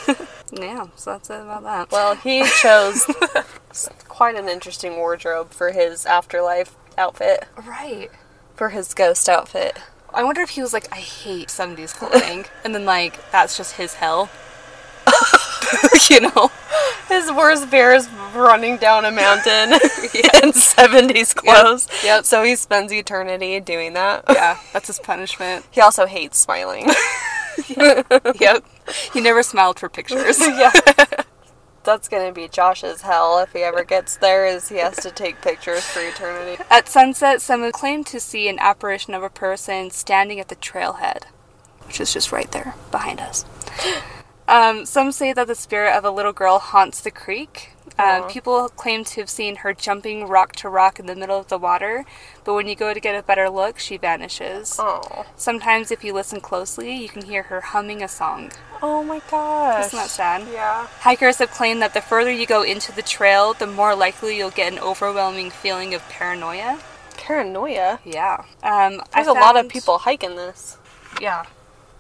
Yeah, 0.53 0.87
so 0.97 1.13
that's 1.13 1.31
it 1.31 1.41
about 1.41 1.63
that. 1.63 1.93
well, 1.93 2.17
he 2.17 2.45
chose 2.61 3.07
quite 4.09 4.35
an 4.35 4.49
interesting 4.49 4.97
wardrobe 4.97 5.51
for 5.51 5.71
his 5.71 6.07
afterlife 6.07 6.75
outfit, 6.99 7.47
right. 7.65 8.11
for 8.57 8.71
his 8.71 8.93
ghost 8.95 9.29
outfit. 9.29 9.79
I 10.13 10.25
wonder 10.25 10.41
if 10.41 10.51
he 10.51 10.63
was 10.63 10.73
like, 10.73 10.93
I 10.93 10.97
hate 10.97 11.49
70s 11.49 11.95
clothing. 11.95 12.47
and 12.65 12.75
then, 12.75 12.85
like, 12.85 13.31
that's 13.31 13.57
just 13.57 13.77
his 13.77 13.95
hell. 13.95 14.29
you 16.11 16.21
know? 16.21 16.51
His 17.09 17.31
worst 17.33 17.71
bear 17.71 17.95
is 17.95 18.09
running 18.35 18.77
down 18.77 19.05
a 19.05 19.11
mountain 19.11 19.73
in 19.73 20.53
70s 20.53 21.35
clothes. 21.35 21.89
Yep. 22.05 22.25
So 22.25 22.45
he 22.45 22.55
spends 22.55 22.93
eternity 22.93 23.59
doing 23.61 23.95
that. 23.95 24.25
Yeah, 24.29 24.59
that's 24.73 24.87
his 24.87 25.01
punishment. 25.01 25.65
He 25.71 25.81
also 25.81 26.07
hates 26.07 26.39
smiling. 26.39 26.89
yep. 27.69 28.65
He 29.13 29.21
never 29.21 29.43
smiled 29.43 29.79
for 29.79 29.89
pictures. 29.89 30.39
yeah. 30.41 30.73
That's 31.91 32.07
gonna 32.07 32.31
be 32.31 32.47
Josh's 32.47 33.01
hell 33.01 33.41
if 33.41 33.53
he 33.53 33.65
ever 33.65 33.83
gets 33.83 34.17
there, 34.17 34.47
is 34.47 34.69
he 34.69 34.77
has 34.77 34.95
to 34.99 35.11
take 35.11 35.41
pictures 35.41 35.85
for 35.85 35.99
eternity. 35.99 36.63
At 36.71 36.89
sunset, 36.89 37.43
some 37.43 37.69
claimed 37.73 38.07
to 38.07 38.21
see 38.21 38.49
an 38.49 38.61
apparition 38.61 39.13
of 39.13 39.25
a 39.25 39.29
person 39.29 39.91
standing 39.91 40.39
at 40.39 40.47
the 40.47 40.55
trailhead, 40.55 41.25
which 41.89 42.01
is 42.01 42.13
just 42.13 42.31
right 42.31 42.49
there 42.53 42.77
behind 42.93 43.19
us. 43.19 43.45
Um, 44.47 44.85
some 44.85 45.13
say 45.13 45.33
that 45.33 45.47
the 45.47 45.55
spirit 45.55 45.97
of 45.97 46.05
a 46.05 46.11
little 46.11 46.33
girl 46.33 46.59
haunts 46.59 47.01
the 47.01 47.13
creek. 47.13 47.71
Um, 48.01 48.29
people 48.31 48.69
claim 48.71 49.05
to 49.05 49.21
have 49.21 49.31
seen 49.31 49.57
her 49.57 49.73
jumping 49.75 50.27
rock 50.27 50.53
to 50.57 50.69
rock 50.69 50.99
in 50.99 51.07
the 51.07 51.15
middle 51.17 51.39
of 51.39 51.49
the 51.49 51.59
water, 51.59 52.05
but 52.45 52.55
when 52.55 52.67
you 52.67 52.75
go 52.75 52.95
to 52.95 53.01
get 53.01 53.15
a 53.15 53.23
better 53.23 53.49
look, 53.51 53.79
she 53.79 53.97
vanishes. 53.97 54.77
Oh. 54.79 55.27
Sometimes, 55.37 55.91
if 55.91 56.03
you 56.05 56.13
listen 56.13 56.41
closely, 56.41 56.95
you 56.95 57.09
can 57.09 57.23
hear 57.23 57.45
her 57.45 57.61
humming 57.61 58.03
a 58.03 58.09
song. 58.09 58.53
Oh 58.83 59.03
my 59.05 59.21
gosh. 59.31 59.87
Isn't 59.87 59.99
that 59.99 60.09
sad? 60.09 60.49
Yeah. 60.53 60.87
Hikers 61.01 61.39
have 61.39 61.51
claimed 61.51 61.83
that 61.83 61.95
the 61.95 62.01
further 62.01 62.31
you 62.33 62.47
go 62.47 62.63
into 62.63 62.93
the 62.93 63.03
trail, 63.03 63.53
the 63.53 63.67
more 63.67 63.95
likely 63.95 64.37
you'll 64.37 64.51
get 64.51 64.73
an 64.73 64.79
overwhelming 64.79 65.51
feeling 65.51 65.95
of 65.95 66.03
paranoia. 66.09 66.79
Paranoia. 67.17 68.01
Yeah. 68.05 68.45
Um, 68.63 69.03
I 69.13 69.17
There's 69.17 69.27
a 69.27 69.33
lot 69.33 69.57
of 69.57 69.63
found- 69.63 69.71
people 69.71 69.99
hiking 69.99 70.37
this. 70.37 70.79
Yeah. 71.21 71.45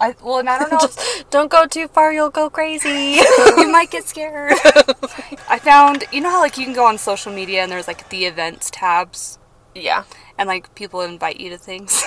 I 0.00 0.14
well, 0.22 0.38
and 0.38 0.48
I 0.48 0.58
don't 0.58 0.70
know. 0.70 0.78
Just 0.80 1.30
don't 1.30 1.50
go 1.50 1.66
too 1.66 1.88
far, 1.88 2.12
you'll 2.12 2.30
go 2.30 2.48
crazy. 2.50 2.88
you 3.56 3.70
might 3.70 3.90
get 3.90 4.08
scared. 4.08 4.52
I 5.48 5.58
found, 5.62 6.04
you 6.12 6.20
know 6.20 6.30
how 6.30 6.40
like 6.40 6.56
you 6.56 6.64
can 6.64 6.74
go 6.74 6.86
on 6.86 6.98
social 6.98 7.32
media 7.32 7.62
and 7.62 7.70
there's 7.70 7.86
like 7.86 8.08
the 8.08 8.24
events 8.24 8.70
tabs, 8.70 9.38
yeah. 9.74 10.04
and 10.38 10.48
like 10.48 10.74
people 10.74 11.02
invite 11.02 11.38
you 11.38 11.50
to 11.50 11.58
things. 11.58 12.02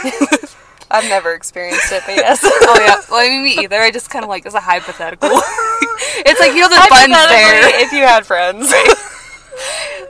I've 0.92 1.06
never 1.06 1.34
experienced 1.34 1.92
it, 1.92 2.04
but 2.06 2.16
yes. 2.16 2.40
oh 2.44 2.78
yeah. 2.80 3.02
Well, 3.10 3.20
I 3.20 3.30
mean, 3.30 3.44
me 3.44 3.64
either. 3.64 3.80
I 3.80 3.92
just 3.92 4.10
kind 4.10 4.24
of 4.24 4.30
like 4.30 4.46
as 4.46 4.54
a 4.54 4.60
hypothetical. 4.60 5.30
it's 5.32 6.40
like 6.40 6.54
you 6.54 6.62
know 6.62 6.70
the 6.70 6.86
buttons 6.90 7.16
there. 7.30 7.84
If 7.84 7.92
you 7.92 8.04
had 8.04 8.26
friends. 8.26 8.72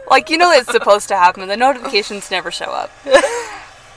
Like 0.10 0.30
you 0.30 0.38
know 0.38 0.52
it's 0.52 0.72
supposed 0.72 1.08
to 1.10 1.16
happen. 1.16 1.48
The 1.48 1.58
notifications 1.58 2.30
never 2.30 2.52
show 2.52 2.66
up. 2.66 2.92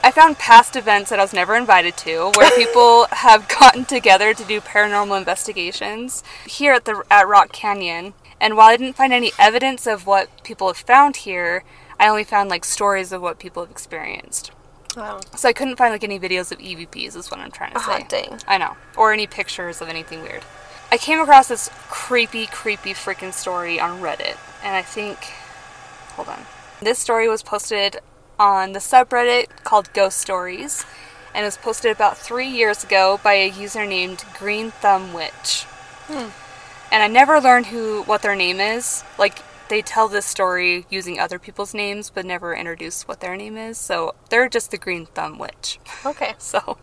I 0.06 0.12
found 0.12 0.38
past 0.38 0.76
events 0.76 1.10
that 1.10 1.18
I 1.18 1.22
was 1.22 1.32
never 1.32 1.56
invited 1.56 1.96
to, 1.96 2.30
where 2.36 2.48
people 2.56 3.06
have 3.10 3.48
gotten 3.48 3.84
together 3.84 4.32
to 4.34 4.44
do 4.44 4.60
paranormal 4.60 5.18
investigations 5.18 6.22
here 6.46 6.74
at 6.74 6.84
the 6.84 7.02
at 7.10 7.26
Rock 7.26 7.50
Canyon. 7.50 8.14
And 8.40 8.56
while 8.56 8.68
I 8.68 8.76
didn't 8.76 8.94
find 8.94 9.12
any 9.12 9.32
evidence 9.36 9.84
of 9.84 10.06
what 10.06 10.44
people 10.44 10.68
have 10.68 10.76
found 10.76 11.16
here, 11.16 11.64
I 11.98 12.06
only 12.06 12.22
found 12.22 12.50
like 12.50 12.64
stories 12.64 13.10
of 13.10 13.20
what 13.20 13.40
people 13.40 13.64
have 13.64 13.70
experienced. 13.72 14.52
Wow. 14.96 15.18
So 15.34 15.48
I 15.48 15.52
couldn't 15.52 15.74
find 15.74 15.92
like 15.92 16.04
any 16.04 16.20
videos 16.20 16.52
of 16.52 16.58
EVPs. 16.58 17.16
Is 17.16 17.28
what 17.28 17.40
I'm 17.40 17.50
trying 17.50 17.72
to 17.72 17.80
say. 17.80 18.02
Ah, 18.02 18.06
dang. 18.08 18.38
I 18.46 18.58
know, 18.58 18.76
or 18.96 19.12
any 19.12 19.26
pictures 19.26 19.82
of 19.82 19.88
anything 19.88 20.22
weird. 20.22 20.44
I 20.92 20.98
came 20.98 21.18
across 21.18 21.48
this 21.48 21.68
creepy, 21.88 22.46
creepy 22.46 22.94
freaking 22.94 23.32
story 23.32 23.80
on 23.80 24.00
Reddit, 24.00 24.36
and 24.62 24.76
I 24.76 24.82
think, 24.82 25.18
hold 26.14 26.28
on, 26.28 26.46
this 26.80 27.00
story 27.00 27.28
was 27.28 27.42
posted 27.42 27.98
on 28.38 28.72
the 28.72 28.78
subreddit 28.78 29.46
called 29.64 29.92
Ghost 29.92 30.18
Stories, 30.18 30.84
and 31.34 31.44
it 31.44 31.46
was 31.46 31.56
posted 31.56 31.90
about 31.90 32.18
three 32.18 32.48
years 32.48 32.84
ago 32.84 33.20
by 33.22 33.34
a 33.34 33.50
user 33.50 33.86
named 33.86 34.24
Green 34.38 34.70
Thumb 34.70 35.12
Witch. 35.12 35.64
Hmm. 36.06 36.28
And 36.92 37.02
I 37.02 37.08
never 37.08 37.40
learned 37.40 37.66
who 37.66 38.02
what 38.04 38.22
their 38.22 38.36
name 38.36 38.60
is. 38.60 39.04
Like 39.18 39.40
they 39.68 39.82
tell 39.82 40.08
this 40.08 40.26
story 40.26 40.86
using 40.88 41.18
other 41.18 41.38
people's 41.38 41.74
names, 41.74 42.10
but 42.10 42.24
never 42.24 42.54
introduce 42.54 43.02
what 43.08 43.20
their 43.20 43.36
name 43.36 43.56
is. 43.56 43.78
So 43.78 44.14
they're 44.30 44.48
just 44.48 44.70
the 44.70 44.78
Green 44.78 45.06
Thumb 45.06 45.38
Witch. 45.38 45.78
Okay. 46.04 46.34
So 46.38 46.78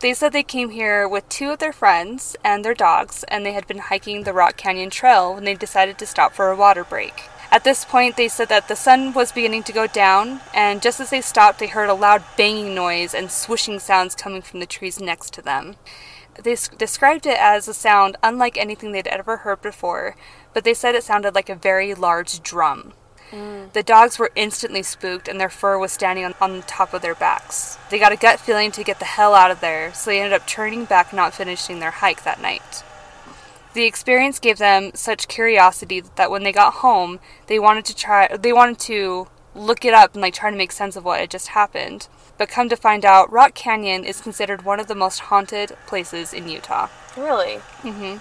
they 0.00 0.14
said 0.14 0.32
they 0.32 0.42
came 0.42 0.70
here 0.70 1.08
with 1.08 1.28
two 1.28 1.50
of 1.50 1.58
their 1.58 1.72
friends 1.72 2.36
and 2.44 2.64
their 2.64 2.74
dogs, 2.74 3.24
and 3.28 3.44
they 3.44 3.52
had 3.52 3.66
been 3.66 3.78
hiking 3.78 4.22
the 4.22 4.32
Rock 4.32 4.56
Canyon 4.56 4.90
Trail 4.90 5.34
when 5.34 5.44
they 5.44 5.54
decided 5.54 5.98
to 5.98 6.06
stop 6.06 6.34
for 6.34 6.50
a 6.50 6.56
water 6.56 6.84
break. 6.84 7.24
At 7.54 7.62
this 7.62 7.84
point, 7.84 8.16
they 8.16 8.26
said 8.26 8.48
that 8.48 8.66
the 8.66 8.74
sun 8.74 9.12
was 9.12 9.30
beginning 9.30 9.62
to 9.62 9.72
go 9.72 9.86
down, 9.86 10.40
and 10.52 10.82
just 10.82 10.98
as 10.98 11.10
they 11.10 11.20
stopped, 11.20 11.60
they 11.60 11.68
heard 11.68 11.88
a 11.88 11.94
loud 11.94 12.24
banging 12.36 12.74
noise 12.74 13.14
and 13.14 13.30
swishing 13.30 13.78
sounds 13.78 14.16
coming 14.16 14.42
from 14.42 14.58
the 14.58 14.66
trees 14.66 14.98
next 14.98 15.32
to 15.34 15.40
them. 15.40 15.76
They 16.34 16.56
described 16.76 17.26
it 17.26 17.38
as 17.38 17.68
a 17.68 17.72
sound 17.72 18.16
unlike 18.24 18.56
anything 18.56 18.90
they'd 18.90 19.06
ever 19.06 19.36
heard 19.36 19.62
before, 19.62 20.16
but 20.52 20.64
they 20.64 20.74
said 20.74 20.96
it 20.96 21.04
sounded 21.04 21.36
like 21.36 21.48
a 21.48 21.54
very 21.54 21.94
large 21.94 22.42
drum. 22.42 22.92
Mm. 23.30 23.72
The 23.72 23.84
dogs 23.84 24.18
were 24.18 24.32
instantly 24.34 24.82
spooked 24.82 25.28
and 25.28 25.38
their 25.38 25.48
fur 25.48 25.78
was 25.78 25.92
standing 25.92 26.24
on, 26.24 26.34
on 26.40 26.62
top 26.62 26.92
of 26.92 27.02
their 27.02 27.14
backs. 27.14 27.78
They 27.88 28.00
got 28.00 28.10
a 28.10 28.16
gut 28.16 28.40
feeling 28.40 28.72
to 28.72 28.82
get 28.82 28.98
the 28.98 29.04
hell 29.04 29.32
out 29.32 29.52
of 29.52 29.60
there, 29.60 29.94
so 29.94 30.10
they 30.10 30.18
ended 30.18 30.32
up 30.32 30.48
turning 30.48 30.86
back 30.86 31.12
not 31.12 31.34
finishing 31.34 31.78
their 31.78 31.92
hike 31.92 32.24
that 32.24 32.42
night. 32.42 32.82
The 33.74 33.84
experience 33.84 34.38
gave 34.38 34.58
them 34.58 34.92
such 34.94 35.26
curiosity 35.26 36.00
that 36.14 36.30
when 36.30 36.44
they 36.44 36.52
got 36.52 36.74
home, 36.74 37.18
they 37.48 37.58
wanted 37.58 37.84
to 37.86 37.96
try 37.96 38.28
they 38.36 38.52
wanted 38.52 38.78
to 38.80 39.26
look 39.54 39.84
it 39.84 39.92
up 39.92 40.14
and 40.14 40.22
like 40.22 40.34
try 40.34 40.50
to 40.50 40.56
make 40.56 40.72
sense 40.72 40.96
of 40.96 41.04
what 41.04 41.20
had 41.20 41.30
just 41.30 41.48
happened. 41.48 42.08
But 42.38 42.48
come 42.48 42.68
to 42.68 42.76
find 42.76 43.04
out, 43.04 43.30
Rock 43.32 43.54
Canyon 43.54 44.04
is 44.04 44.20
considered 44.20 44.64
one 44.64 44.80
of 44.80 44.86
the 44.86 44.94
most 44.94 45.20
haunted 45.20 45.76
places 45.86 46.32
in 46.32 46.48
Utah. 46.48 46.88
Really? 47.16 47.60
Mhm. 47.82 48.20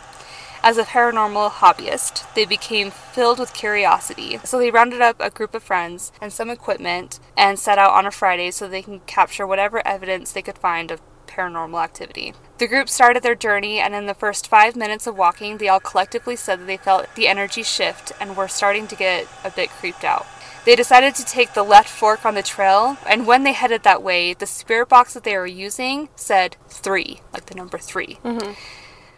As 0.64 0.78
a 0.78 0.86
paranormal 0.86 1.52
hobbyist, 1.52 2.24
they 2.36 2.46
became 2.46 2.90
filled 2.90 3.38
with 3.38 3.54
curiosity. 3.54 4.40
So 4.44 4.58
they 4.58 4.72
rounded 4.72 5.02
up 5.02 5.18
a 5.20 5.30
group 5.30 5.54
of 5.54 5.62
friends 5.62 6.12
and 6.22 6.32
some 6.32 6.50
equipment 6.50 7.20
and 7.36 7.60
set 7.60 7.78
out 7.78 7.92
on 7.92 8.06
a 8.06 8.12
Friday 8.12 8.50
so 8.50 8.68
they 8.68 8.82
can 8.82 9.02
capture 9.02 9.46
whatever 9.46 9.86
evidence 9.86 10.32
they 10.32 10.42
could 10.42 10.58
find 10.58 10.90
of 10.90 11.02
paranormal 11.28 11.84
activity. 11.84 12.34
The 12.60 12.68
group 12.68 12.88
started 12.88 13.24
their 13.24 13.36
journey, 13.36 13.80
and 13.80 13.96
in 13.96 14.06
the 14.06 14.14
first 14.14 14.48
five 14.48 14.76
minutes 14.76 15.08
of 15.08 15.18
walking, 15.18 15.58
they 15.58 15.68
all 15.68 15.80
collectively 15.80 16.36
said 16.36 16.60
that 16.60 16.66
they 16.66 16.78
felt 16.78 17.14
the 17.16 17.28
energy 17.28 17.64
shift 17.64 18.12
and 18.20 18.38
were 18.38 18.48
starting 18.48 18.88
to 18.88 18.96
get 18.96 19.28
a 19.44 19.50
bit 19.50 19.70
creeped 19.70 20.04
out. 20.04 20.28
They 20.66 20.76
decided 20.76 21.14
to 21.16 21.26
take 21.26 21.54
the 21.54 21.64
left 21.64 21.90
fork 21.90 22.26
on 22.26 22.36
the 22.36 22.44
trail, 22.44 22.98
and 23.06 23.28
when 23.28 23.44
they 23.44 23.54
headed 23.54 23.84
that 23.84 24.04
way, 24.04 24.34
the 24.34 24.46
spirit 24.46 24.88
box 24.88 25.14
that 25.14 25.24
they 25.24 25.36
were 25.36 25.48
using 25.48 26.10
said 26.16 26.56
three, 26.70 27.22
like 27.34 27.48
the 27.48 27.56
number 27.56 27.78
3 27.78 28.20
mm-hmm. 28.24 28.52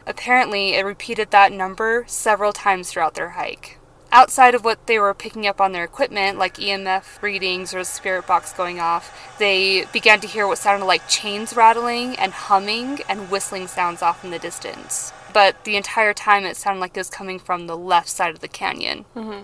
Apparently, 0.08 0.76
it 0.76 0.86
repeated 0.86 1.32
that 1.32 1.52
number 1.52 2.06
several 2.08 2.54
times 2.54 2.92
throughout 2.92 3.16
their 3.16 3.32
hike. 3.32 3.80
Outside 4.12 4.56
of 4.56 4.64
what 4.64 4.88
they 4.88 4.98
were 4.98 5.14
picking 5.14 5.46
up 5.46 5.60
on 5.60 5.72
their 5.72 5.84
equipment, 5.84 6.38
like 6.38 6.56
EMF 6.56 7.22
readings 7.22 7.74
or 7.74 7.80
a 7.80 7.86
spirit 7.86 8.26
box 8.26 8.54
going 8.54 8.80
off, 8.80 9.36
they 9.40 9.86
began 9.92 10.22
to 10.22 10.28
hear 10.28 10.48
what 10.48 10.58
sounded 10.58 10.86
like 10.86 11.08
chains 11.10 11.56
rattling 11.56 12.16
and 12.16 12.32
humming 12.32 13.00
and 13.10 13.30
whistling 13.30 13.68
sounds 13.68 14.02
off 14.02 14.24
in 14.24 14.32
the 14.32 14.40
distance. 14.40 15.12
But 15.34 15.66
the 15.66 15.76
entire 15.76 16.14
time, 16.14 16.46
it 16.46 16.56
sounded 16.56 16.80
like 16.80 16.96
it 16.96 17.00
was 17.02 17.10
coming 17.10 17.40
from 17.40 17.68
the 17.68 17.78
left 17.78 18.08
side 18.08 18.34
of 18.34 18.40
the 18.40 18.48
canyon. 18.48 19.06
Mm-hmm. 19.16 19.44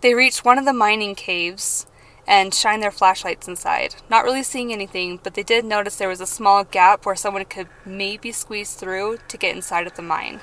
They 0.00 0.14
reached 0.14 0.44
one 0.44 0.58
of 0.58 0.64
the 0.64 0.72
mining 0.72 1.16
caves 1.16 1.86
and 2.28 2.54
shined 2.54 2.82
their 2.82 2.90
flashlights 2.90 3.48
inside. 3.48 3.96
Not 4.10 4.22
really 4.22 4.42
seeing 4.42 4.72
anything, 4.72 5.18
but 5.22 5.34
they 5.34 5.42
did 5.42 5.64
notice 5.64 5.96
there 5.96 6.08
was 6.08 6.20
a 6.20 6.26
small 6.26 6.62
gap 6.62 7.06
where 7.06 7.16
someone 7.16 7.44
could 7.46 7.68
maybe 7.86 8.30
squeeze 8.32 8.74
through 8.74 9.18
to 9.26 9.38
get 9.38 9.56
inside 9.56 9.86
of 9.86 9.96
the 9.96 10.02
mine. 10.02 10.40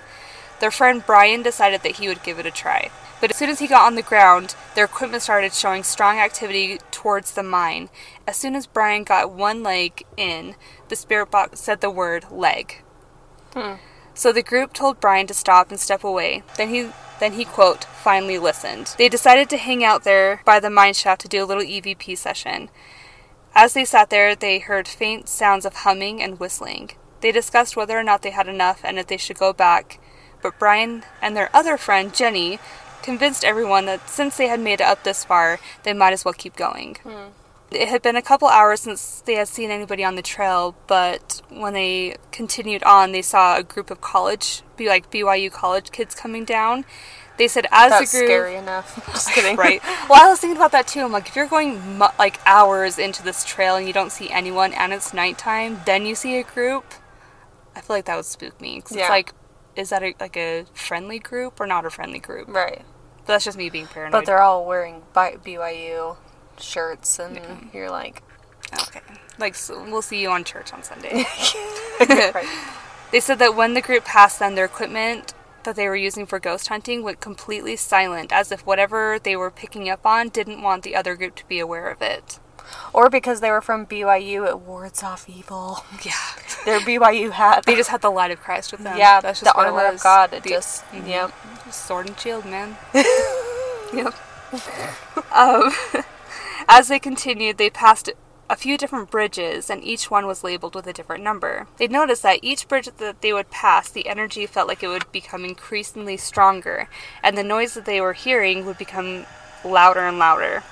Their 0.60 0.72
friend 0.72 1.04
Brian 1.06 1.44
decided 1.44 1.84
that 1.84 1.98
he 1.98 2.08
would 2.08 2.24
give 2.24 2.40
it 2.40 2.46
a 2.46 2.52
try. 2.52 2.90
But 3.22 3.32
as 3.32 3.38
soon 3.38 3.50
as 3.50 3.60
he 3.60 3.68
got 3.68 3.86
on 3.86 3.96
the 3.96 4.02
ground, 4.02 4.56
their 4.76 4.86
equipment 4.86 5.24
started 5.24 5.54
showing 5.54 5.84
strong 5.84 6.18
activity 6.18 6.80
towards 6.92 7.32
the 7.32 7.44
mine. 7.44 7.90
As 8.28 8.36
soon 8.36 8.56
as 8.56 8.68
Brian 8.68 9.04
got 9.04 9.32
one 9.32 9.64
leg 9.64 10.04
in, 10.18 10.56
the 10.90 10.96
spirit 10.96 11.32
box 11.32 11.60
said 11.60 11.82
the 11.82 11.90
word 11.90 12.26
leg. 12.30 12.84
Hmm. 13.54 13.76
So 14.14 14.32
the 14.32 14.44
group 14.44 14.74
told 14.74 15.00
Brian 15.00 15.28
to 15.28 15.34
stop 15.34 15.72
and 15.72 15.80
step 15.80 16.04
away. 16.04 16.44
Then 16.58 16.70
he 16.70 16.90
then 17.20 17.34
he 17.34 17.46
quote 17.46 17.86
finally 17.86 18.38
listened. 18.38 18.94
They 18.98 19.10
decided 19.10 19.50
to 19.50 19.58
hang 19.58 19.84
out 19.84 20.04
there 20.04 20.42
by 20.46 20.60
the 20.60 20.70
mine 20.70 20.94
shaft 20.94 21.22
to 21.22 21.28
do 21.28 21.44
a 21.44 21.46
little 21.46 21.64
EVP 21.64 22.18
session. 22.18 22.70
As 23.54 23.74
they 23.74 23.86
sat 23.86 24.10
there, 24.10 24.36
they 24.36 24.60
heard 24.60 24.88
faint 24.88 25.30
sounds 25.30 25.66
of 25.66 25.78
humming 25.78 26.22
and 26.22 26.40
whistling. 26.40 26.92
They 27.22 27.32
discussed 27.32 27.78
whether 27.78 27.98
or 27.98 28.04
not 28.04 28.22
they 28.22 28.32
had 28.32 28.48
enough 28.48 28.82
and 28.84 29.00
if 29.00 29.08
they 29.08 29.18
should 29.18 29.38
go 29.38 29.54
back, 29.54 30.00
but 30.42 30.58
Brian 30.60 31.04
and 31.22 31.36
their 31.36 31.50
other 31.54 31.78
friend, 31.78 32.14
Jenny, 32.14 32.60
convinced 33.02 33.44
everyone 33.44 33.86
that 33.86 34.10
since 34.10 34.38
they 34.38 34.48
had 34.48 34.60
made 34.60 34.82
it 34.82 34.88
up 34.88 35.04
this 35.04 35.24
far, 35.24 35.60
they 35.84 35.94
might 35.94 36.14
as 36.14 36.26
well 36.26 36.34
keep 36.34 36.56
going. 36.56 36.96
Hmm. 37.04 37.30
It 37.72 37.88
had 37.90 38.02
been 38.02 38.16
a 38.16 38.22
couple 38.22 38.48
hours 38.48 38.82
since 38.82 39.22
they 39.22 39.36
had 39.36 39.48
seen 39.48 39.70
anybody 39.72 40.04
on 40.04 40.16
the 40.16 40.22
trail, 40.22 40.76
but 40.88 41.42
when 41.50 41.74
they 41.74 42.16
continued 42.32 42.84
on, 42.84 43.12
they 43.12 43.22
saw 43.24 43.58
a 43.58 43.64
group 43.64 43.90
of 43.92 44.02
college, 44.02 44.62
be 44.78 44.88
like 44.88 45.12
BYU 45.12 45.52
college 45.52 45.92
kids 45.92 46.16
coming 46.16 46.46
down. 46.46 46.86
They 47.38 47.50
said 47.50 47.66
as 47.72 47.92
That's 47.92 48.12
the 48.14 48.20
group, 48.20 48.28
scary 48.30 48.56
enough. 48.56 49.06
Just 49.14 49.30
kidding. 49.34 49.58
right? 49.58 49.82
Well, 50.10 50.26
I 50.26 50.30
was 50.30 50.40
thinking 50.40 50.56
about 50.56 50.72
that 50.72 50.88
too. 50.88 51.02
I'm 51.02 51.12
like, 51.12 51.28
if 51.28 51.36
you're 51.36 51.48
going 51.48 51.98
mu- 51.98 52.06
like 52.18 52.40
hours 52.46 52.98
into 52.98 53.22
this 53.24 53.44
trail 53.44 53.76
and 53.76 53.86
you 53.86 53.92
don't 53.94 54.12
see 54.12 54.30
anyone, 54.30 54.72
and 54.74 54.94
it's 54.94 55.14
nighttime, 55.14 55.82
then 55.86 56.06
you 56.06 56.16
see 56.16 56.38
a 56.38 56.44
group, 56.44 56.86
I 57.76 57.82
feel 57.82 57.98
like 57.98 58.06
that 58.06 58.16
would 58.16 58.26
spook 58.26 58.62
me. 58.62 58.80
'Cause 58.80 58.96
Yeah. 58.96 59.02
it's 59.04 59.10
like, 59.10 59.34
is 59.76 59.90
that 59.90 60.04
a, 60.04 60.14
like 60.20 60.38
a 60.38 60.66
friendly 60.74 61.20
group 61.20 61.60
or 61.60 61.68
not 61.68 61.86
a 61.86 61.90
friendly 61.90 62.20
group? 62.20 62.48
Right. 62.48 62.82
But 63.20 63.28
that's 63.28 63.46
just 63.46 63.58
me 63.58 63.70
being 63.70 63.88
paranoid. 63.88 64.12
But 64.12 64.26
they're 64.26 64.42
all 64.42 64.66
wearing 64.66 65.02
BYU 65.14 66.18
shirts, 66.60 67.20
and 67.20 67.40
you're 67.74 67.90
like, 67.90 68.22
okay. 68.74 69.02
Like, 69.38 69.56
so 69.56 69.84
we'll 69.84 70.02
see 70.02 70.22
you 70.22 70.30
on 70.30 70.44
church 70.44 70.72
on 70.74 70.84
Sunday. 70.84 71.26
right. 72.00 72.48
They 73.12 73.20
said 73.20 73.40
that 73.40 73.56
when 73.56 73.74
the 73.74 73.82
group 73.82 74.06
passed 74.06 74.40
them, 74.40 74.56
their 74.56 74.66
equipment 74.66 75.34
that 75.64 75.76
they 75.76 75.88
were 75.88 75.96
using 75.96 76.26
for 76.26 76.40
ghost 76.40 76.68
hunting 76.68 77.04
went 77.04 77.20
completely 77.20 77.76
silent, 77.76 78.32
as 78.32 78.52
if 78.52 78.66
whatever 78.66 79.20
they 79.22 79.36
were 79.36 79.52
picking 79.52 79.90
up 79.90 80.06
on 80.06 80.30
didn't 80.30 80.62
want 80.62 80.84
the 80.84 80.96
other 80.96 81.16
group 81.16 81.36
to 81.36 81.48
be 81.48 81.60
aware 81.60 81.90
of 81.90 82.02
it. 82.02 82.40
Or 82.94 83.10
because 83.10 83.40
they 83.42 83.52
were 83.52 83.62
from 83.62 83.86
BYU, 83.86 84.48
it 84.48 84.60
wards 84.60 85.04
off 85.04 85.28
evil. 85.30 85.84
Yeah. 86.04 86.12
Their 86.66 86.80
BYU 86.80 87.32
hat. 87.32 87.66
They 87.66 87.76
just 87.76 87.90
had 87.90 88.02
the 88.02 88.10
light 88.10 88.32
of 88.32 88.40
Christ 88.42 88.72
with 88.72 88.82
them. 88.82 88.98
yeah, 88.98 89.22
that's 89.22 89.40
the 89.40 89.46
just 89.46 89.58
what 89.58 89.68
it 89.68 89.74
armor 89.74 89.94
of. 89.94 90.02
God. 90.04 90.34
It 90.34 90.44
The- 90.44 90.50
just, 90.50 90.84
Mhm. 90.92 91.08
yep. 91.08 91.32
sword 91.72 92.08
and 92.08 92.20
shield, 92.20 92.46
man. 92.46 92.78
yep. 93.94 94.14
um, 95.32 95.72
as 96.68 96.88
they 96.88 97.00
continued, 97.00 97.58
they 97.58 97.70
passed 97.70 98.10
a 98.50 98.56
few 98.56 98.78
different 98.78 99.10
bridges, 99.10 99.70
and 99.72 99.84
each 99.84 100.12
one 100.12 100.28
was 100.28 100.44
labeled 100.44 100.76
with 100.76 100.86
a 100.86 100.94
different 100.94 101.24
number. 101.24 101.68
They 101.78 101.88
noticed 101.88 102.22
that 102.24 102.40
each 102.44 102.68
bridge 102.68 102.88
that 102.98 103.22
they 103.22 103.34
would 103.34 103.50
pass, 103.50 103.90
the 103.90 104.08
energy 104.08 104.46
felt 104.46 104.68
like 104.68 104.84
it 104.84 104.88
would 104.88 105.12
become 105.12 105.44
increasingly 105.46 106.18
stronger, 106.18 106.88
and 107.24 107.36
the 107.38 107.44
noise 107.44 107.74
that 107.74 107.86
they 107.86 108.00
were 108.02 108.14
hearing 108.14 108.66
would 108.66 108.78
become 108.78 109.26
louder 109.64 110.02
and 110.02 110.20
louder. 110.20 110.64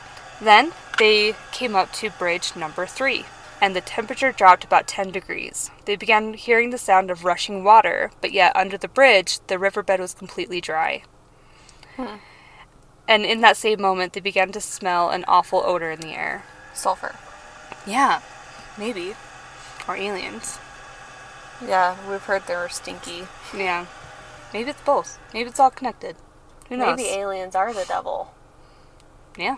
Then 0.41 0.73
they 0.99 1.35
came 1.51 1.75
up 1.75 1.91
to 1.93 2.09
bridge 2.09 2.55
number 2.55 2.85
three, 2.85 3.25
and 3.61 3.75
the 3.75 3.81
temperature 3.81 4.31
dropped 4.31 4.63
about 4.63 4.87
10 4.87 5.11
degrees. 5.11 5.71
They 5.85 5.95
began 5.95 6.33
hearing 6.33 6.69
the 6.69 6.77
sound 6.77 7.09
of 7.09 7.23
rushing 7.23 7.63
water, 7.63 8.11
but 8.21 8.31
yet 8.31 8.55
under 8.55 8.77
the 8.77 8.87
bridge, 8.87 9.39
the 9.47 9.59
riverbed 9.59 9.99
was 9.99 10.13
completely 10.13 10.61
dry. 10.61 11.03
Hmm. 11.95 12.17
And 13.07 13.25
in 13.25 13.41
that 13.41 13.57
same 13.57 13.81
moment, 13.81 14.13
they 14.13 14.19
began 14.19 14.51
to 14.53 14.61
smell 14.61 15.09
an 15.09 15.25
awful 15.27 15.61
odor 15.65 15.91
in 15.91 15.99
the 15.99 16.17
air. 16.17 16.43
Sulfur. 16.73 17.15
Yeah, 17.85 18.21
maybe. 18.77 19.15
Or 19.87 19.95
aliens. 19.95 20.57
Yeah, 21.65 21.95
we've 22.09 22.23
heard 22.23 22.47
they 22.47 22.55
were 22.55 22.69
stinky. 22.69 23.27
Yeah. 23.55 23.85
Maybe 24.53 24.69
it's 24.69 24.81
both. 24.81 25.19
Maybe 25.33 25.49
it's 25.49 25.59
all 25.59 25.71
connected. 25.71 26.15
Who 26.69 26.77
knows? 26.77 26.97
Maybe 26.97 27.09
aliens 27.09 27.55
are 27.55 27.73
the 27.73 27.85
devil. 27.85 28.33
Yeah, 29.37 29.57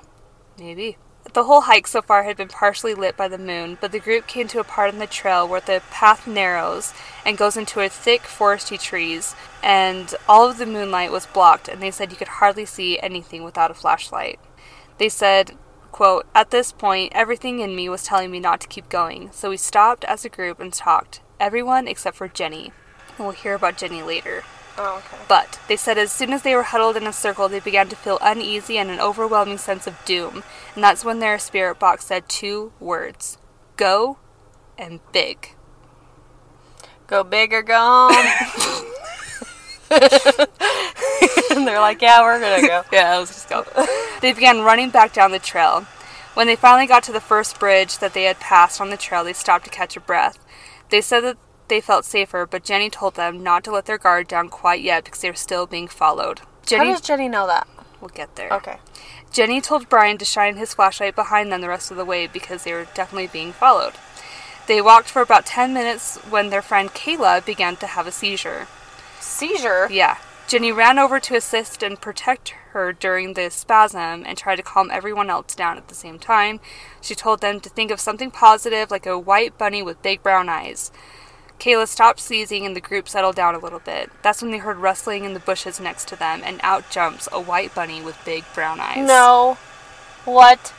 maybe. 0.57 0.97
The 1.33 1.43
whole 1.43 1.61
hike 1.61 1.87
so 1.87 2.01
far 2.01 2.23
had 2.23 2.37
been 2.37 2.47
partially 2.47 2.93
lit 2.93 3.17
by 3.17 3.27
the 3.27 3.37
moon, 3.37 3.77
but 3.81 3.91
the 3.91 3.99
group 3.99 4.27
came 4.27 4.47
to 4.49 4.59
a 4.59 4.63
part 4.63 4.93
in 4.93 4.99
the 4.99 5.07
trail 5.07 5.47
where 5.47 5.59
the 5.59 5.81
path 5.91 6.27
narrows 6.27 6.93
and 7.25 7.37
goes 7.37 7.57
into 7.57 7.81
a 7.81 7.89
thick 7.89 8.21
foresty 8.21 8.79
trees, 8.79 9.35
and 9.63 10.13
all 10.29 10.47
of 10.47 10.57
the 10.57 10.65
moonlight 10.65 11.11
was 11.11 11.25
blocked, 11.25 11.67
and 11.67 11.81
they 11.81 11.91
said 11.91 12.11
you 12.11 12.17
could 12.17 12.39
hardly 12.39 12.65
see 12.65 12.99
anything 12.99 13.43
without 13.43 13.71
a 13.71 13.73
flashlight. 13.73 14.39
They 14.97 15.09
said, 15.09 15.57
quote, 15.91 16.25
At 16.33 16.51
this 16.51 16.71
point, 16.71 17.11
everything 17.15 17.59
in 17.59 17.75
me 17.75 17.89
was 17.89 18.03
telling 18.03 18.31
me 18.31 18.39
not 18.39 18.61
to 18.61 18.67
keep 18.67 18.87
going, 18.87 19.31
so 19.31 19.49
we 19.49 19.57
stopped 19.57 20.05
as 20.05 20.23
a 20.23 20.29
group 20.29 20.59
and 20.59 20.71
talked. 20.71 21.21
Everyone 21.39 21.87
except 21.87 22.15
for 22.15 22.29
Jenny. 22.29 22.71
We'll 23.17 23.31
hear 23.31 23.55
about 23.55 23.77
Jenny 23.77 24.03
later. 24.03 24.43
Oh, 24.77 24.97
okay. 24.97 25.23
But 25.27 25.59
they 25.67 25.77
said 25.77 25.97
as 25.97 26.11
soon 26.11 26.33
as 26.33 26.41
they 26.41 26.55
were 26.55 26.63
huddled 26.63 26.97
in 26.97 27.07
a 27.07 27.13
circle, 27.13 27.47
they 27.47 27.59
began 27.59 27.87
to 27.89 27.95
feel 27.95 28.17
uneasy 28.21 28.77
and 28.77 28.89
an 28.89 28.99
overwhelming 28.99 29.57
sense 29.57 29.87
of 29.87 30.03
doom. 30.03 30.43
And 30.73 30.83
that's 30.83 31.05
when 31.05 31.19
their 31.19 31.39
spirit 31.39 31.79
box 31.79 32.05
said 32.05 32.27
two 32.27 32.73
words 32.79 33.37
go 33.77 34.17
and 34.77 34.99
big. 35.11 35.55
Go 37.07 37.23
big 37.23 37.53
or 37.53 37.61
go 37.61 37.77
home. 37.77 38.11
and 39.91 41.67
they're 41.67 41.79
like, 41.79 42.01
yeah, 42.01 42.21
we're 42.21 42.39
gonna 42.39 42.67
go. 42.67 42.83
Yeah, 42.91 43.17
let's 43.17 43.33
just 43.33 43.49
go. 43.49 43.65
they 44.21 44.33
began 44.33 44.61
running 44.61 44.89
back 44.89 45.13
down 45.13 45.31
the 45.31 45.39
trail. 45.39 45.85
When 46.33 46.47
they 46.47 46.57
finally 46.57 46.87
got 46.87 47.03
to 47.03 47.13
the 47.13 47.21
first 47.21 47.59
bridge 47.59 47.99
that 47.99 48.13
they 48.13 48.23
had 48.23 48.39
passed 48.41 48.81
on 48.81 48.89
the 48.89 48.97
trail, 48.97 49.23
they 49.23 49.31
stopped 49.31 49.65
to 49.65 49.71
catch 49.71 49.95
a 49.95 50.01
breath. 50.01 50.37
They 50.89 50.99
said 50.99 51.21
that 51.21 51.37
they 51.67 51.81
felt 51.81 52.05
safer, 52.05 52.45
but 52.45 52.63
Jenny 52.63 52.89
told 52.89 53.15
them 53.15 53.43
not 53.43 53.63
to 53.63 53.71
let 53.71 53.85
their 53.85 53.97
guard 53.97 54.27
down 54.27 54.49
quite 54.49 54.81
yet 54.81 55.03
because 55.03 55.21
they 55.21 55.29
were 55.29 55.35
still 55.35 55.65
being 55.65 55.87
followed. 55.87 56.41
How 56.69 56.83
does 56.83 57.01
Jenny 57.01 57.27
know 57.27 57.47
that? 57.47 57.67
We'll 58.01 58.09
get 58.09 58.35
there. 58.35 58.51
Okay. 58.51 58.77
Jenny 59.31 59.61
told 59.61 59.89
Brian 59.89 60.17
to 60.19 60.25
shine 60.25 60.57
his 60.57 60.73
flashlight 60.73 61.15
behind 61.15 61.51
them 61.51 61.61
the 61.61 61.69
rest 61.69 61.91
of 61.91 61.97
the 61.97 62.05
way 62.05 62.27
because 62.27 62.63
they 62.63 62.73
were 62.73 62.87
definitely 62.93 63.27
being 63.27 63.51
followed. 63.51 63.93
They 64.67 64.81
walked 64.81 65.09
for 65.09 65.21
about 65.21 65.45
10 65.45 65.73
minutes 65.73 66.17
when 66.29 66.49
their 66.49 66.61
friend 66.61 66.89
Kayla 66.89 67.45
began 67.45 67.75
to 67.77 67.87
have 67.87 68.07
a 68.07 68.11
seizure. 68.11 68.67
Seizure. 69.19 69.87
Yeah. 69.91 70.17
Jenny 70.47 70.71
ran 70.71 70.99
over 70.99 71.19
to 71.19 71.35
assist 71.35 71.81
and 71.81 71.99
protect 71.99 72.49
her 72.69 72.93
during 72.93 73.33
the 73.33 73.49
spasm 73.49 74.23
and 74.25 74.37
tried 74.37 74.57
to 74.57 74.63
calm 74.63 74.91
everyone 74.91 75.29
else 75.29 75.55
down 75.55 75.77
at 75.77 75.87
the 75.87 75.95
same 75.95 76.19
time. 76.19 76.59
She 77.01 77.15
told 77.15 77.41
them 77.41 77.59
to 77.61 77.69
think 77.69 77.89
of 77.89 77.99
something 77.99 78.29
positive 78.29 78.91
like 78.91 79.07
a 79.07 79.17
white 79.17 79.57
bunny 79.57 79.81
with 79.81 80.03
big 80.03 80.21
brown 80.21 80.49
eyes. 80.49 80.91
Kayla 81.59 81.87
stopped 81.87 82.19
sneezing 82.19 82.65
and 82.65 82.75
the 82.75 82.81
group 82.81 83.07
settled 83.07 83.35
down 83.35 83.55
a 83.55 83.59
little 83.59 83.79
bit. 83.79 84.11
That's 84.21 84.41
when 84.41 84.51
they 84.51 84.57
heard 84.57 84.77
rustling 84.77 85.25
in 85.25 85.33
the 85.33 85.39
bushes 85.39 85.79
next 85.79 86.07
to 86.09 86.15
them 86.15 86.41
and 86.43 86.59
out 86.63 86.89
jumps 86.89 87.27
a 87.31 87.39
white 87.41 87.73
bunny 87.73 88.01
with 88.01 88.17
big 88.25 88.43
brown 88.53 88.79
eyes. 88.79 89.07
No. 89.07 89.57
What? 90.25 90.73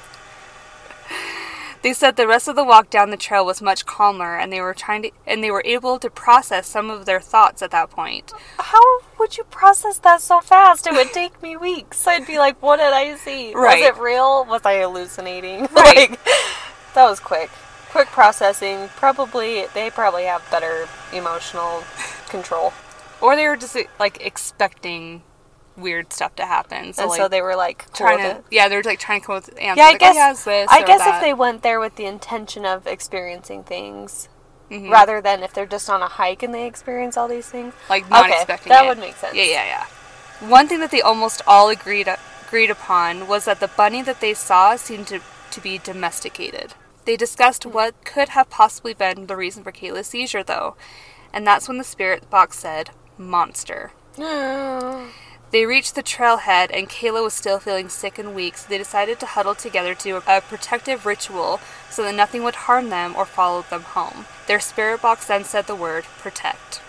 They 1.82 1.92
said 1.92 2.16
the 2.16 2.26
rest 2.26 2.48
of 2.48 2.56
the 2.56 2.64
walk 2.64 2.90
down 2.90 3.10
the 3.10 3.16
trail 3.16 3.46
was 3.46 3.62
much 3.62 3.86
calmer 3.86 4.36
and 4.36 4.52
they 4.52 4.60
were 4.60 4.74
trying 4.74 5.02
to 5.02 5.10
and 5.24 5.42
they 5.42 5.52
were 5.52 5.62
able 5.64 6.00
to 6.00 6.10
process 6.10 6.66
some 6.66 6.90
of 6.90 7.06
their 7.06 7.20
thoughts 7.20 7.62
at 7.62 7.70
that 7.70 7.90
point. 7.90 8.32
How 8.58 9.00
would 9.20 9.36
you 9.36 9.44
process 9.44 9.98
that 9.98 10.20
so 10.20 10.40
fast? 10.40 10.86
It 10.88 10.94
would 10.94 11.12
take 11.12 11.40
me 11.42 11.56
weeks. 11.56 12.04
I'd 12.06 12.26
be 12.26 12.38
like, 12.38 12.60
what 12.60 12.78
did 12.78 12.92
I 12.92 13.14
see? 13.16 13.54
Right. 13.54 13.82
Was 13.82 13.96
it 13.96 14.02
real? 14.02 14.44
Was 14.46 14.62
I 14.64 14.80
hallucinating? 14.80 15.68
Right. 15.76 16.10
like, 16.10 16.24
that 16.94 17.08
was 17.08 17.20
quick. 17.20 17.50
Quick 17.96 18.08
processing. 18.08 18.90
Probably, 18.96 19.64
they 19.72 19.88
probably 19.88 20.24
have 20.24 20.46
better 20.50 20.86
emotional 21.14 21.82
control. 22.28 22.74
Or 23.22 23.36
they 23.36 23.48
were 23.48 23.56
just 23.56 23.74
like 23.98 24.20
expecting 24.20 25.22
weird 25.78 26.12
stuff 26.12 26.36
to 26.36 26.44
happen. 26.44 26.92
So 26.92 27.04
and 27.04 27.10
like 27.10 27.16
so 27.18 27.28
they 27.28 27.40
were 27.40 27.56
like, 27.56 27.86
cool 27.86 28.06
trying 28.06 28.18
to 28.18 28.44
yeah, 28.50 28.68
they 28.68 28.76
were 28.76 28.82
like 28.82 28.98
trying 28.98 29.20
to 29.22 29.26
come 29.26 29.36
up 29.36 29.46
with 29.46 29.58
answers. 29.58 29.78
Yeah, 29.78 29.84
I 29.84 29.90
like, 29.92 30.00
guess. 30.00 30.14
oh, 30.14 30.50
yeah, 30.50 30.62
this 30.62 30.70
I 30.70 30.84
guess 30.84 30.98
that. 30.98 31.14
if 31.14 31.22
they 31.22 31.32
went 31.32 31.62
there 31.62 31.80
with 31.80 31.96
the 31.96 32.04
intention 32.04 32.66
of 32.66 32.86
experiencing 32.86 33.64
things, 33.64 34.28
Mhm. 34.70 34.90
rather 34.90 35.22
than 35.22 35.42
if 35.42 35.54
they're 35.54 35.64
just 35.64 35.88
on 35.88 36.02
a 36.02 36.08
hike 36.08 36.42
and 36.42 36.52
they 36.52 36.66
experience 36.66 37.16
all 37.16 37.28
these 37.28 37.48
things. 37.48 37.72
like 37.88 38.10
not 38.10 38.26
okay, 38.26 38.36
expecting 38.36 38.68
that 38.72 38.84
it. 38.84 38.88
would 38.88 38.98
make 38.98 39.16
sense. 39.16 39.34
Yeah, 39.34 39.44
yeah, 39.44 39.64
yeah. 39.64 40.48
One 40.50 40.68
thing 40.68 40.80
that 40.80 40.90
they 40.90 41.00
almost 41.00 41.40
all 41.46 41.70
agreed 41.70 42.14
agreed 42.46 42.70
upon 42.70 43.26
was 43.26 43.46
that 43.46 43.60
the 43.60 43.68
bunny 43.68 44.02
that 44.02 44.20
they 44.20 44.34
saw 44.34 44.76
seemed 44.76 45.06
to, 45.06 45.20
to 45.50 45.60
be 45.62 45.78
domesticated. 45.78 46.74
They 47.06 47.16
discussed 47.16 47.62
Hmm. 47.62 47.70
what 47.70 48.04
could 48.04 48.30
have 48.30 48.50
possibly 48.50 48.92
been 48.92 49.26
the 49.26 49.36
reason 49.36 49.64
for 49.64 49.72
Kayla's 49.72 50.08
seizure, 50.08 50.42
though, 50.42 50.76
and 51.32 51.46
that's 51.46 51.68
when 51.68 51.78
the 51.78 51.84
spirit 51.84 52.28
box 52.28 52.58
said 52.58 52.90
monster. 53.16 53.92
They 55.52 55.64
reached 55.64 55.94
the 55.94 56.02
trailhead, 56.02 56.70
and 56.72 56.88
Kayla 56.88 57.22
was 57.22 57.32
still 57.32 57.60
feeling 57.60 57.88
sick 57.88 58.18
and 58.18 58.34
weak, 58.34 58.56
so 58.58 58.68
they 58.68 58.78
decided 58.78 59.20
to 59.20 59.26
huddle 59.26 59.54
together 59.54 59.94
to 59.94 60.02
do 60.02 60.16
a 60.16 60.40
protective 60.40 61.06
ritual 61.06 61.60
so 61.88 62.02
that 62.02 62.14
nothing 62.14 62.42
would 62.42 62.56
harm 62.66 62.90
them 62.90 63.14
or 63.16 63.24
follow 63.24 63.62
them 63.62 63.82
home. 63.82 64.26
Their 64.48 64.60
spirit 64.60 65.00
box 65.00 65.26
then 65.26 65.44
said 65.44 65.66
the 65.66 65.76
word 65.76 66.04
protect. 66.18 66.82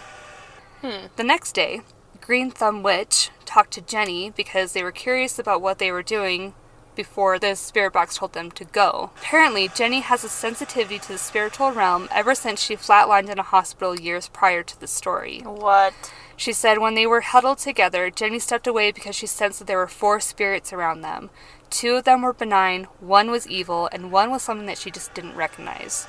The 0.82 1.24
next 1.24 1.54
day, 1.54 1.82
Green 2.22 2.50
Thumb 2.50 2.82
Witch 2.82 3.30
talked 3.46 3.72
to 3.74 3.82
Jenny 3.82 4.32
because 4.32 4.74
they 4.74 4.84
were 4.84 4.92
curious 4.92 5.38
about 5.38 5.62
what 5.62 5.78
they 5.80 5.92
were 5.92 6.04
doing 6.04 6.54
before 6.98 7.40
the 7.40 7.56
spirit 7.56 7.94
box 7.94 8.18
told 8.18 8.34
them 8.34 8.52
to 8.52 8.66
go. 8.66 9.12
Apparently, 9.18 9.70
Jenny 9.70 10.02
has 10.02 10.26
a 10.26 10.30
sensitivity 10.30 11.00
to 11.00 11.14
the 11.14 11.18
spiritual 11.18 11.72
realm 11.72 12.10
ever 12.12 12.36
since 12.36 12.62
she 12.62 12.76
flatlined 12.76 13.30
in 13.30 13.40
a 13.40 13.44
hospital 13.44 13.98
years 13.98 14.28
prior 14.28 14.64
to 14.64 14.78
the 14.78 14.88
story. 14.88 15.40
What? 15.40 15.94
She 16.36 16.52
said 16.52 16.80
when 16.80 16.96
they 16.96 17.08
were 17.08 17.22
huddled 17.22 17.60
together, 17.60 18.10
Jenny 18.10 18.40
stepped 18.40 18.68
away 18.68 18.92
because 18.92 19.16
she 19.16 19.26
sensed 19.26 19.60
that 19.60 19.66
there 19.66 19.78
were 19.78 19.88
four 19.88 20.20
spirits 20.20 20.74
around 20.74 21.02
them. 21.02 21.30
Two 21.70 21.96
of 21.96 22.04
them 22.04 22.22
were 22.22 22.34
benign, 22.34 22.86
one 23.00 23.32
was 23.32 23.48
evil, 23.48 23.90
and 23.92 24.12
one 24.12 24.30
was 24.30 24.44
something 24.44 24.68
that 24.68 24.78
she 24.78 24.92
just 24.92 25.14
didn't 25.14 25.36
recognize. 25.36 26.08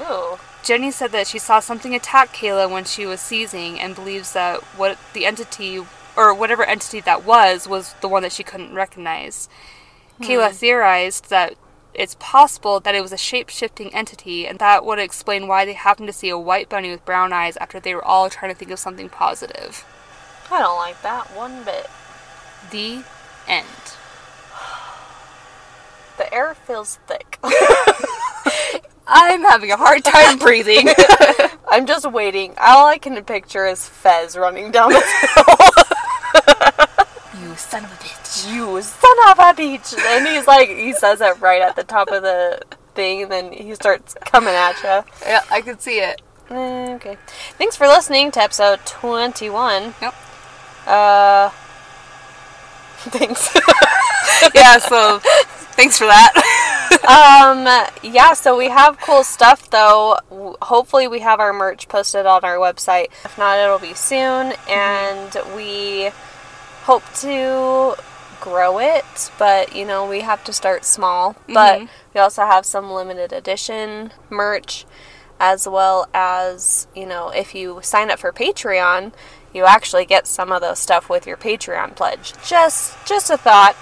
Ooh. 0.00 0.38
Jenny 0.62 0.90
said 0.90 1.12
that 1.12 1.26
she 1.26 1.38
saw 1.38 1.60
something 1.60 1.94
attack 1.94 2.34
Kayla 2.34 2.70
when 2.70 2.84
she 2.84 3.06
was 3.06 3.20
seizing 3.20 3.80
and 3.80 3.94
believes 3.94 4.32
that 4.32 4.60
what 4.76 4.98
the 5.14 5.24
entity 5.24 5.80
or 6.16 6.34
whatever 6.34 6.64
entity 6.64 7.00
that 7.00 7.24
was 7.24 7.68
was 7.68 7.94
the 8.00 8.08
one 8.08 8.22
that 8.22 8.32
she 8.32 8.42
couldn't 8.42 8.74
recognize. 8.74 9.48
Kayla 10.20 10.50
hmm. 10.50 10.54
theorized 10.54 11.30
that 11.30 11.54
it's 11.94 12.16
possible 12.20 12.80
that 12.80 12.94
it 12.94 13.02
was 13.02 13.12
a 13.12 13.16
shape-shifting 13.16 13.92
entity 13.94 14.46
and 14.46 14.58
that 14.58 14.84
would 14.84 14.98
explain 14.98 15.48
why 15.48 15.64
they 15.64 15.72
happened 15.72 16.06
to 16.06 16.12
see 16.12 16.28
a 16.28 16.38
white 16.38 16.68
bunny 16.68 16.90
with 16.90 17.04
brown 17.04 17.32
eyes 17.32 17.56
after 17.56 17.80
they 17.80 17.94
were 17.94 18.04
all 18.04 18.30
trying 18.30 18.52
to 18.52 18.58
think 18.58 18.70
of 18.70 18.78
something 18.78 19.08
positive. 19.08 19.84
I 20.50 20.60
don't 20.60 20.76
like 20.76 21.02
that 21.02 21.34
one 21.36 21.64
bit. 21.64 21.88
The 22.70 23.04
end. 23.46 23.66
The 26.18 26.34
air 26.34 26.54
feels 26.54 26.98
thick. 27.06 27.38
I'm 29.08 29.42
having 29.42 29.72
a 29.72 29.76
hard 29.76 30.04
time 30.04 30.38
breathing. 30.40 30.88
I'm 31.68 31.86
just 31.86 32.10
waiting. 32.10 32.54
All 32.60 32.86
I 32.86 32.98
can 32.98 33.22
picture 33.24 33.66
is 33.66 33.88
Fez 33.88 34.36
running 34.36 34.70
down 34.70 34.90
the 34.90 35.00
hill. 35.34 35.77
Son 37.58 37.84
of 37.84 37.92
a 37.92 37.96
bitch. 37.96 38.52
you 38.52 38.80
son 38.82 39.16
of 39.30 39.38
a 39.38 39.52
bitch. 39.54 39.98
And 39.98 40.26
he's 40.26 40.46
like, 40.46 40.68
he 40.68 40.92
says 40.92 41.20
it 41.20 41.40
right 41.40 41.62
at 41.62 41.76
the 41.76 41.84
top 41.84 42.08
of 42.08 42.22
the 42.22 42.62
thing, 42.94 43.22
and 43.24 43.32
then 43.32 43.52
he 43.52 43.74
starts 43.74 44.14
coming 44.24 44.54
at 44.54 44.76
you. 44.82 45.04
Yeah, 45.26 45.42
I 45.50 45.60
could 45.60 45.80
see 45.80 46.00
it. 46.00 46.22
Okay. 46.50 47.16
Thanks 47.58 47.76
for 47.76 47.86
listening 47.86 48.30
to 48.32 48.42
episode 48.42 48.80
21. 48.86 49.94
Yep. 50.00 50.14
Uh, 50.86 51.50
thanks. 53.10 53.56
Yeah, 54.54 54.78
so 54.78 55.18
thanks 55.74 55.98
for 55.98 56.06
that. 56.06 56.32
um, 57.08 57.66
yeah, 58.02 58.34
so 58.34 58.56
we 58.56 58.68
have 58.68 58.98
cool 59.00 59.24
stuff 59.24 59.68
though. 59.70 60.16
Hopefully, 60.62 61.08
we 61.08 61.20
have 61.20 61.40
our 61.40 61.52
merch 61.52 61.88
posted 61.88 62.26
on 62.26 62.44
our 62.44 62.56
website. 62.56 63.06
If 63.24 63.36
not, 63.38 63.58
it'll 63.58 63.78
be 63.78 63.94
soon. 63.94 64.52
And 64.68 65.36
we 65.56 66.10
hope 66.88 67.04
to 67.14 67.94
grow 68.40 68.78
it, 68.78 69.30
but 69.38 69.74
you 69.76 69.84
know, 69.84 70.06
we 70.08 70.20
have 70.22 70.42
to 70.44 70.52
start 70.52 70.84
small. 70.84 71.36
But 71.46 71.80
Mhm. 71.80 71.88
we 72.14 72.20
also 72.20 72.42
have 72.46 72.64
some 72.64 72.90
limited 72.90 73.32
edition 73.32 74.12
merch 74.30 74.86
as 75.40 75.68
well 75.68 76.08
as, 76.14 76.86
you 76.94 77.06
know, 77.06 77.28
if 77.42 77.54
you 77.54 77.80
sign 77.82 78.10
up 78.10 78.18
for 78.18 78.32
Patreon, 78.32 79.12
you 79.52 79.64
actually 79.66 80.04
get 80.04 80.26
some 80.26 80.50
of 80.50 80.60
those 80.60 80.78
stuff 80.78 81.08
with 81.08 81.26
your 81.26 81.36
Patreon 81.36 81.94
pledge. 81.94 82.32
Just 82.46 82.94
just 83.04 83.28
a 83.30 83.36
thought. 83.36 83.76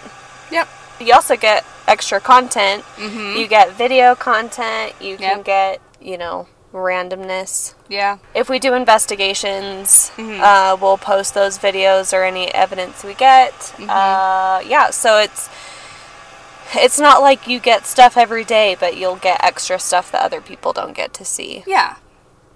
yep. 0.50 0.68
You 0.98 1.12
also 1.14 1.36
get 1.36 1.64
extra 1.86 2.20
content. 2.20 2.82
Mm-hmm. 2.96 3.36
You 3.38 3.46
get 3.46 3.70
video 3.72 4.14
content. 4.14 4.94
You 5.00 5.16
can 5.18 5.42
get, 5.42 5.80
you 6.00 6.16
know, 6.18 6.46
randomness. 6.76 7.74
Yeah. 7.88 8.18
If 8.34 8.48
we 8.48 8.58
do 8.58 8.74
investigations, 8.74 10.10
Mhm. 10.16 10.40
uh, 10.40 10.76
we'll 10.76 10.98
post 10.98 11.34
those 11.34 11.58
videos 11.58 12.12
or 12.12 12.22
any 12.24 12.52
evidence 12.54 13.02
we 13.04 13.14
get. 13.14 13.52
Mm-hmm. 13.52 13.90
Uh, 13.90 14.60
yeah, 14.68 14.90
so 14.90 15.18
it's 15.18 15.48
it's 16.74 16.98
not 16.98 17.20
like 17.22 17.46
you 17.46 17.60
get 17.60 17.86
stuff 17.86 18.16
every 18.16 18.44
day, 18.44 18.76
but 18.78 18.96
you'll 18.96 19.16
get 19.16 19.42
extra 19.42 19.78
stuff 19.78 20.10
that 20.10 20.22
other 20.22 20.40
people 20.40 20.72
don't 20.72 20.94
get 20.96 21.14
to 21.14 21.24
see. 21.24 21.62
Yeah. 21.66 21.94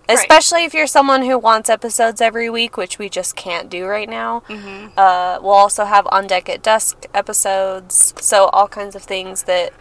Right. 0.09 0.19
Especially 0.19 0.65
if 0.65 0.75
you're 0.75 0.89
someone 0.89 1.23
who 1.23 1.39
wants 1.39 1.71
episodes 1.71 2.21
every 2.21 2.51
week, 2.51 2.77
which 2.77 2.99
we 2.99 3.09
just 3.09 3.37
can't 3.37 3.71
do 3.71 3.87
right 3.87 4.09
now. 4.09 4.43
Mm-hmm. 4.49 4.89
Uh, 4.99 5.39
we'll 5.41 5.53
also 5.53 5.85
have 5.85 6.09
On 6.11 6.27
Deck 6.27 6.49
at 6.49 6.61
Dusk 6.63 7.07
episodes, 7.15 8.13
so 8.21 8.47
all 8.47 8.67
kinds 8.67 8.97
of 8.97 9.05
things 9.05 9.45
that 9.45 9.73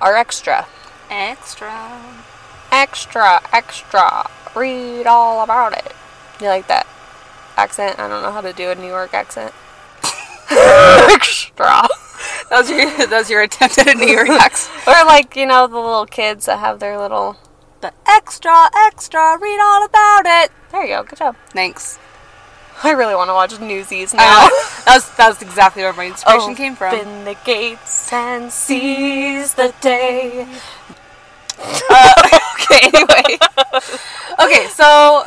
are 0.00 0.14
extra. 0.14 0.68
Extra. 1.10 1.90
Extra, 2.72 3.42
extra. 3.52 4.30
Read 4.56 5.06
all 5.06 5.44
about 5.44 5.76
it. 5.76 5.92
You 6.40 6.48
like 6.48 6.68
that 6.68 6.86
accent? 7.56 7.98
I 7.98 8.08
don't 8.08 8.22
know 8.22 8.32
how 8.32 8.40
to 8.40 8.54
do 8.54 8.70
a 8.70 8.74
New 8.74 8.88
York 8.88 9.12
accent. 9.12 9.52
extra. 10.50 11.86
That 12.48 12.58
was 12.58 12.70
your 12.70 12.86
that 12.86 13.10
was 13.10 13.28
your 13.28 13.42
attempt 13.42 13.76
at 13.76 13.88
a 13.88 13.94
New 13.94 14.06
York 14.06 14.30
accent. 14.30 14.72
Or 14.86 15.04
like, 15.04 15.36
you 15.36 15.46
know, 15.46 15.66
the 15.66 15.76
little 15.76 16.06
kids 16.06 16.46
that 16.46 16.60
have 16.60 16.80
their 16.80 16.98
little. 16.98 17.36
The 17.82 17.92
extra, 18.06 18.70
extra, 18.74 19.38
read 19.38 19.60
all 19.60 19.84
about 19.84 20.22
it. 20.24 20.50
There 20.70 20.82
you 20.82 20.96
go. 20.96 21.02
Good 21.02 21.18
job. 21.18 21.36
Thanks. 21.50 21.98
I 22.84 22.90
really 22.90 23.14
want 23.14 23.28
to 23.28 23.34
watch 23.34 23.60
Newsies 23.60 24.12
now. 24.12 24.22
know. 24.22 24.48
that 24.86 24.94
was 24.94 25.16
that 25.16 25.28
was 25.28 25.42
exactly 25.42 25.82
where 25.82 25.92
my 25.92 26.06
inspiration 26.06 26.50
oh, 26.50 26.54
came 26.54 26.74
from. 26.74 26.94
Open 26.94 27.24
the 27.24 27.36
gates 27.44 28.12
and 28.12 28.50
seize 28.50 29.54
the 29.54 29.74
day. 29.80 30.48
Uh, 31.58 32.12
okay, 32.54 32.88
anyway. 32.92 33.38
Okay, 34.40 34.66
so 34.68 35.24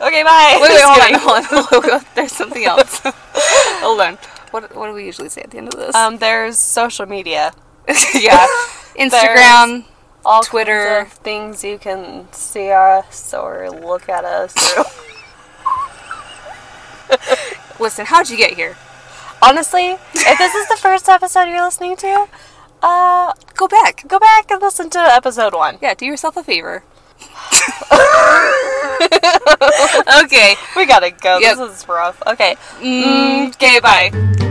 Okay, 0.00 0.22
bye. 0.22 0.58
wait, 0.62 0.70
wait, 0.70 0.80
hold 0.84 1.00
on, 1.00 1.14
hold 1.20 1.38
on, 1.38 1.64
hold 1.64 1.84
on. 1.92 2.06
There's 2.14 2.32
something 2.32 2.64
else. 2.64 3.00
hold 3.04 4.00
on. 4.00 4.16
What 4.52 4.74
what 4.74 4.86
do 4.86 4.92
we 4.94 5.04
usually 5.04 5.28
say 5.28 5.42
at 5.42 5.50
the 5.50 5.58
end 5.58 5.68
of 5.68 5.78
this? 5.78 5.94
Um, 5.94 6.18
there's 6.18 6.56
social 6.56 7.06
media. 7.06 7.52
yeah, 8.14 8.46
Instagram. 8.96 9.84
All 10.24 10.42
Twitter. 10.42 11.04
kinds 11.04 11.12
of 11.12 11.18
things 11.18 11.64
you 11.64 11.78
can 11.78 12.28
see 12.32 12.70
us 12.70 13.32
or 13.34 13.70
look 13.70 14.08
at 14.08 14.24
us 14.24 14.52
through. 14.52 14.84
Listen, 17.80 18.06
how'd 18.06 18.28
you 18.28 18.36
get 18.36 18.54
here? 18.54 18.76
honestly, 19.40 19.90
if 20.14 20.38
this 20.38 20.54
is 20.54 20.68
the 20.68 20.76
first 20.76 21.08
episode 21.08 21.44
you're 21.44 21.62
listening 21.64 21.96
to, 21.96 22.26
uh, 22.82 23.32
Go 23.54 23.66
back. 23.68 24.06
go 24.06 24.18
back 24.18 24.50
and 24.50 24.60
listen 24.62 24.88
to 24.90 24.98
episode 24.98 25.54
one. 25.54 25.78
Yeah, 25.82 25.94
do 25.94 26.06
yourself 26.06 26.36
a 26.36 26.44
favor. 26.44 26.84
okay. 30.22 30.54
We 30.76 30.86
gotta 30.86 31.10
go. 31.10 31.38
Yep. 31.38 31.56
This 31.56 31.80
is 31.82 31.88
rough. 31.88 32.22
Okay. 32.26 32.54
Mm, 32.80 33.48
okay, 33.54 33.80
bye. 33.80 34.44